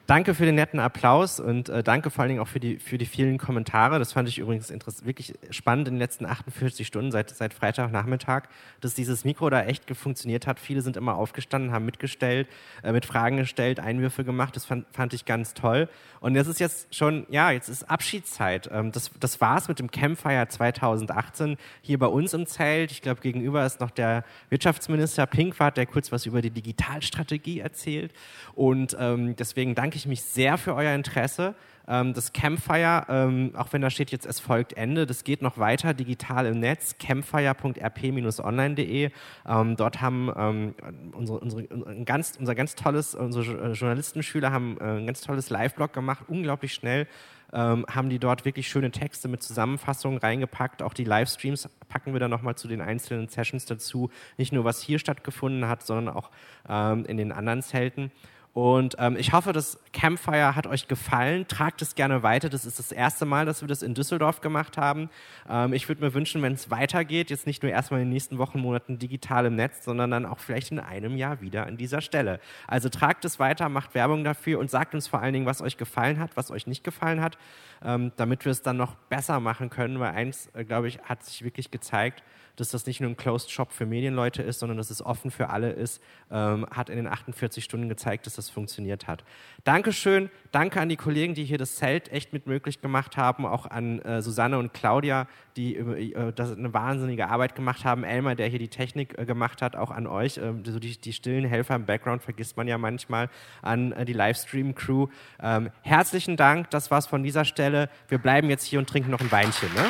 Danke 0.06 0.34
für 0.34 0.44
den 0.44 0.54
netten 0.54 0.78
Applaus 0.78 1.40
und 1.40 1.68
äh, 1.68 1.82
danke 1.82 2.10
vor 2.10 2.22
allen 2.22 2.28
Dingen 2.28 2.40
auch 2.40 2.46
für 2.46 2.60
die, 2.60 2.78
für 2.78 2.96
die 2.96 3.06
vielen 3.06 3.38
Kommentare. 3.38 3.98
Das 3.98 4.12
fand 4.12 4.28
ich 4.28 4.38
übrigens 4.38 4.72
wirklich 5.04 5.34
spannend 5.50 5.88
in 5.88 5.94
den 5.94 5.98
letzten 5.98 6.26
48 6.26 6.86
Stunden 6.86 7.10
seit, 7.10 7.30
seit 7.30 7.52
Freitagnachmittag, 7.52 8.44
dass 8.80 8.94
dieses 8.94 9.24
Mikro 9.24 9.50
da 9.50 9.64
echt 9.64 9.90
funktioniert 9.96 10.46
hat. 10.46 10.60
Viele 10.60 10.82
sind 10.82 10.96
immer 10.96 11.16
aufgestanden, 11.16 11.72
haben 11.72 11.84
mitgestellt, 11.84 12.46
äh, 12.84 12.92
mit 12.92 13.04
Fragen 13.04 13.36
gestellt, 13.38 13.80
Einwürfe 13.80 14.22
gemacht. 14.22 14.54
Das 14.54 14.64
fand, 14.64 14.86
fand 14.92 15.12
ich 15.12 15.24
ganz 15.24 15.54
toll. 15.54 15.88
Und 16.20 16.34
das 16.34 16.46
ist 16.46 16.60
jetzt 16.60 16.94
schon, 16.94 17.26
ja, 17.28 17.50
jetzt 17.50 17.68
ist 17.68 17.90
Abschiedszeit. 17.90 18.70
Ähm, 18.72 18.92
das, 18.92 19.10
das 19.18 19.40
war's 19.40 19.66
mit 19.66 19.80
dem 19.80 19.90
Campfire 19.90 20.46
2018 20.46 21.56
hier 21.82 21.98
bei 21.98 22.06
uns 22.06 22.32
im 22.32 22.46
Zelt. 22.46 22.92
Ich 22.92 23.02
glaube, 23.02 23.22
gegenüber 23.22 23.66
ist 23.66 23.80
noch 23.80 23.90
der 23.90 24.22
Wirtschaftsminister 24.50 25.26
Pinkwart, 25.26 25.76
der 25.76 25.86
kurz 25.86 26.12
was 26.12 26.26
über 26.26 26.42
die 26.42 26.50
Digitalstrategie 26.50 27.58
erzählt. 27.58 28.12
Und 28.54 28.96
ähm, 29.00 29.34
deswegen 29.34 29.74
danke 29.74 29.95
bedanke 29.96 29.96
ich 29.96 30.06
mich 30.06 30.22
sehr 30.22 30.58
für 30.58 30.74
euer 30.74 30.94
Interesse. 30.94 31.54
Ähm, 31.88 32.12
das 32.12 32.32
Campfire, 32.32 33.06
ähm, 33.08 33.52
auch 33.56 33.72
wenn 33.72 33.80
da 33.80 33.88
steht 33.90 34.10
jetzt, 34.10 34.26
es 34.26 34.40
folgt 34.40 34.72
Ende, 34.74 35.06
das 35.06 35.22
geht 35.24 35.40
noch 35.40 35.56
weiter 35.56 35.94
digital 35.94 36.44
im 36.46 36.60
Netz, 36.60 36.96
campfire.rp-online.de. 36.98 39.10
Ähm, 39.46 39.76
dort 39.76 40.00
haben 40.00 40.74
unsere, 41.12 41.38
unsere, 41.38 41.62
ein 41.86 42.04
ganz, 42.04 42.34
unser 42.38 42.54
ganz 42.54 42.74
tolles, 42.74 43.14
unsere 43.14 43.72
Journalistenschüler 43.72 44.52
haben 44.52 44.76
äh, 44.80 44.98
ein 44.98 45.06
ganz 45.06 45.22
tolles 45.22 45.48
Live-Blog 45.48 45.92
gemacht, 45.92 46.24
unglaublich 46.28 46.74
schnell. 46.74 47.06
Ähm, 47.52 47.86
haben 47.88 48.10
die 48.10 48.18
dort 48.18 48.44
wirklich 48.44 48.66
schöne 48.68 48.90
Texte 48.90 49.28
mit 49.28 49.40
Zusammenfassungen 49.42 50.18
reingepackt. 50.18 50.82
Auch 50.82 50.92
die 50.92 51.04
Livestreams 51.04 51.68
packen 51.88 52.12
wir 52.12 52.18
dann 52.18 52.32
nochmal 52.32 52.56
zu 52.56 52.66
den 52.66 52.80
einzelnen 52.80 53.28
Sessions 53.28 53.66
dazu. 53.66 54.10
Nicht 54.36 54.52
nur, 54.52 54.64
was 54.64 54.82
hier 54.82 54.98
stattgefunden 54.98 55.68
hat, 55.68 55.86
sondern 55.86 56.12
auch 56.14 56.32
ähm, 56.68 57.06
in 57.06 57.16
den 57.16 57.30
anderen 57.30 57.62
Zelten. 57.62 58.10
Und 58.56 58.96
ähm, 58.98 59.16
ich 59.18 59.34
hoffe, 59.34 59.52
das 59.52 59.78
Campfire 59.92 60.56
hat 60.56 60.66
euch 60.66 60.88
gefallen. 60.88 61.46
Tragt 61.46 61.82
es 61.82 61.94
gerne 61.94 62.22
weiter. 62.22 62.48
Das 62.48 62.64
ist 62.64 62.78
das 62.78 62.90
erste 62.90 63.26
Mal, 63.26 63.44
dass 63.44 63.60
wir 63.60 63.68
das 63.68 63.82
in 63.82 63.92
Düsseldorf 63.92 64.40
gemacht 64.40 64.78
haben. 64.78 65.10
Ähm, 65.46 65.74
ich 65.74 65.88
würde 65.88 66.02
mir 66.02 66.14
wünschen, 66.14 66.40
wenn 66.40 66.54
es 66.54 66.70
weitergeht, 66.70 67.28
jetzt 67.28 67.46
nicht 67.46 67.62
nur 67.62 67.70
erstmal 67.70 68.00
in 68.00 68.06
den 68.06 68.14
nächsten 68.14 68.38
Wochen, 68.38 68.58
Monaten 68.58 68.98
digital 68.98 69.44
im 69.44 69.56
Netz, 69.56 69.84
sondern 69.84 70.10
dann 70.10 70.24
auch 70.24 70.38
vielleicht 70.38 70.72
in 70.72 70.80
einem 70.80 71.18
Jahr 71.18 71.42
wieder 71.42 71.66
an 71.66 71.76
dieser 71.76 72.00
Stelle. 72.00 72.40
Also 72.66 72.88
tragt 72.88 73.26
es 73.26 73.38
weiter, 73.38 73.68
macht 73.68 73.94
Werbung 73.94 74.24
dafür 74.24 74.58
und 74.58 74.70
sagt 74.70 74.94
uns 74.94 75.06
vor 75.06 75.20
allen 75.20 75.34
Dingen, 75.34 75.44
was 75.44 75.60
euch 75.60 75.76
gefallen 75.76 76.18
hat, 76.18 76.34
was 76.34 76.50
euch 76.50 76.66
nicht 76.66 76.82
gefallen 76.82 77.20
hat, 77.20 77.36
ähm, 77.84 78.12
damit 78.16 78.46
wir 78.46 78.52
es 78.52 78.62
dann 78.62 78.78
noch 78.78 78.94
besser 79.10 79.38
machen 79.38 79.68
können. 79.68 80.00
Weil 80.00 80.14
eins, 80.14 80.48
äh, 80.54 80.64
glaube 80.64 80.88
ich, 80.88 80.98
hat 81.00 81.22
sich 81.22 81.44
wirklich 81.44 81.70
gezeigt, 81.70 82.22
dass 82.56 82.70
das 82.70 82.86
nicht 82.86 83.00
nur 83.00 83.10
ein 83.10 83.16
Closed 83.16 83.50
Shop 83.50 83.72
für 83.72 83.86
Medienleute 83.86 84.42
ist, 84.42 84.58
sondern 84.58 84.78
dass 84.78 84.90
es 84.90 85.04
offen 85.04 85.30
für 85.30 85.50
alle 85.50 85.70
ist, 85.70 86.02
ähm, 86.30 86.66
hat 86.70 86.90
in 86.90 86.96
den 86.96 87.06
48 87.06 87.62
Stunden 87.62 87.88
gezeigt, 87.88 88.26
dass 88.26 88.34
das 88.34 88.50
funktioniert 88.50 89.06
hat. 89.06 89.24
Dankeschön, 89.64 90.30
danke 90.52 90.80
an 90.80 90.88
die 90.88 90.96
Kollegen, 90.96 91.34
die 91.34 91.44
hier 91.44 91.58
das 91.58 91.76
Zelt 91.76 92.10
echt 92.10 92.32
mit 92.32 92.46
möglich 92.46 92.80
gemacht 92.80 93.16
haben, 93.16 93.46
auch 93.46 93.66
an 93.66 94.00
äh, 94.00 94.22
Susanne 94.22 94.58
und 94.58 94.74
Claudia, 94.74 95.28
die 95.56 95.76
äh, 95.76 96.32
das 96.32 96.56
eine 96.56 96.72
wahnsinnige 96.72 97.28
Arbeit 97.28 97.54
gemacht 97.54 97.84
haben, 97.84 98.04
Elmar, 98.04 98.34
der 98.34 98.48
hier 98.48 98.58
die 98.58 98.68
Technik 98.68 99.18
äh, 99.18 99.24
gemacht 99.24 99.62
hat, 99.62 99.76
auch 99.76 99.90
an 99.90 100.06
euch, 100.06 100.38
ähm, 100.38 100.64
so 100.64 100.78
die, 100.78 100.98
die, 100.98 101.12
stillen 101.12 101.44
Helfer 101.44 101.74
im 101.76 101.86
Background 101.86 102.22
vergisst 102.22 102.56
man 102.56 102.68
ja 102.68 102.78
manchmal, 102.78 103.28
an 103.62 103.92
äh, 103.92 104.04
die 104.04 104.12
Livestream-Crew. 104.12 105.08
Ähm, 105.40 105.70
herzlichen 105.82 106.36
Dank, 106.36 106.70
das 106.70 106.90
war's 106.90 107.06
von 107.06 107.22
dieser 107.22 107.44
Stelle. 107.44 107.88
Wir 108.08 108.18
bleiben 108.18 108.50
jetzt 108.50 108.64
hier 108.64 108.78
und 108.78 108.88
trinken 108.88 109.10
noch 109.10 109.20
ein 109.20 109.32
Weinchen. 109.32 109.72
Ne? 109.74 109.84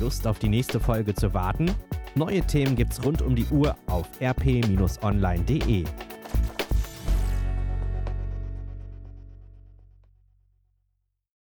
Lust 0.00 0.26
auf 0.26 0.38
die 0.38 0.48
nächste 0.48 0.80
Folge 0.80 1.14
zu 1.14 1.34
warten? 1.34 1.70
Neue 2.14 2.40
Themen 2.42 2.74
gibt's 2.74 3.04
rund 3.04 3.22
um 3.22 3.36
die 3.36 3.46
Uhr 3.50 3.76
auf 3.86 4.08
rp-online.de. 4.20 5.84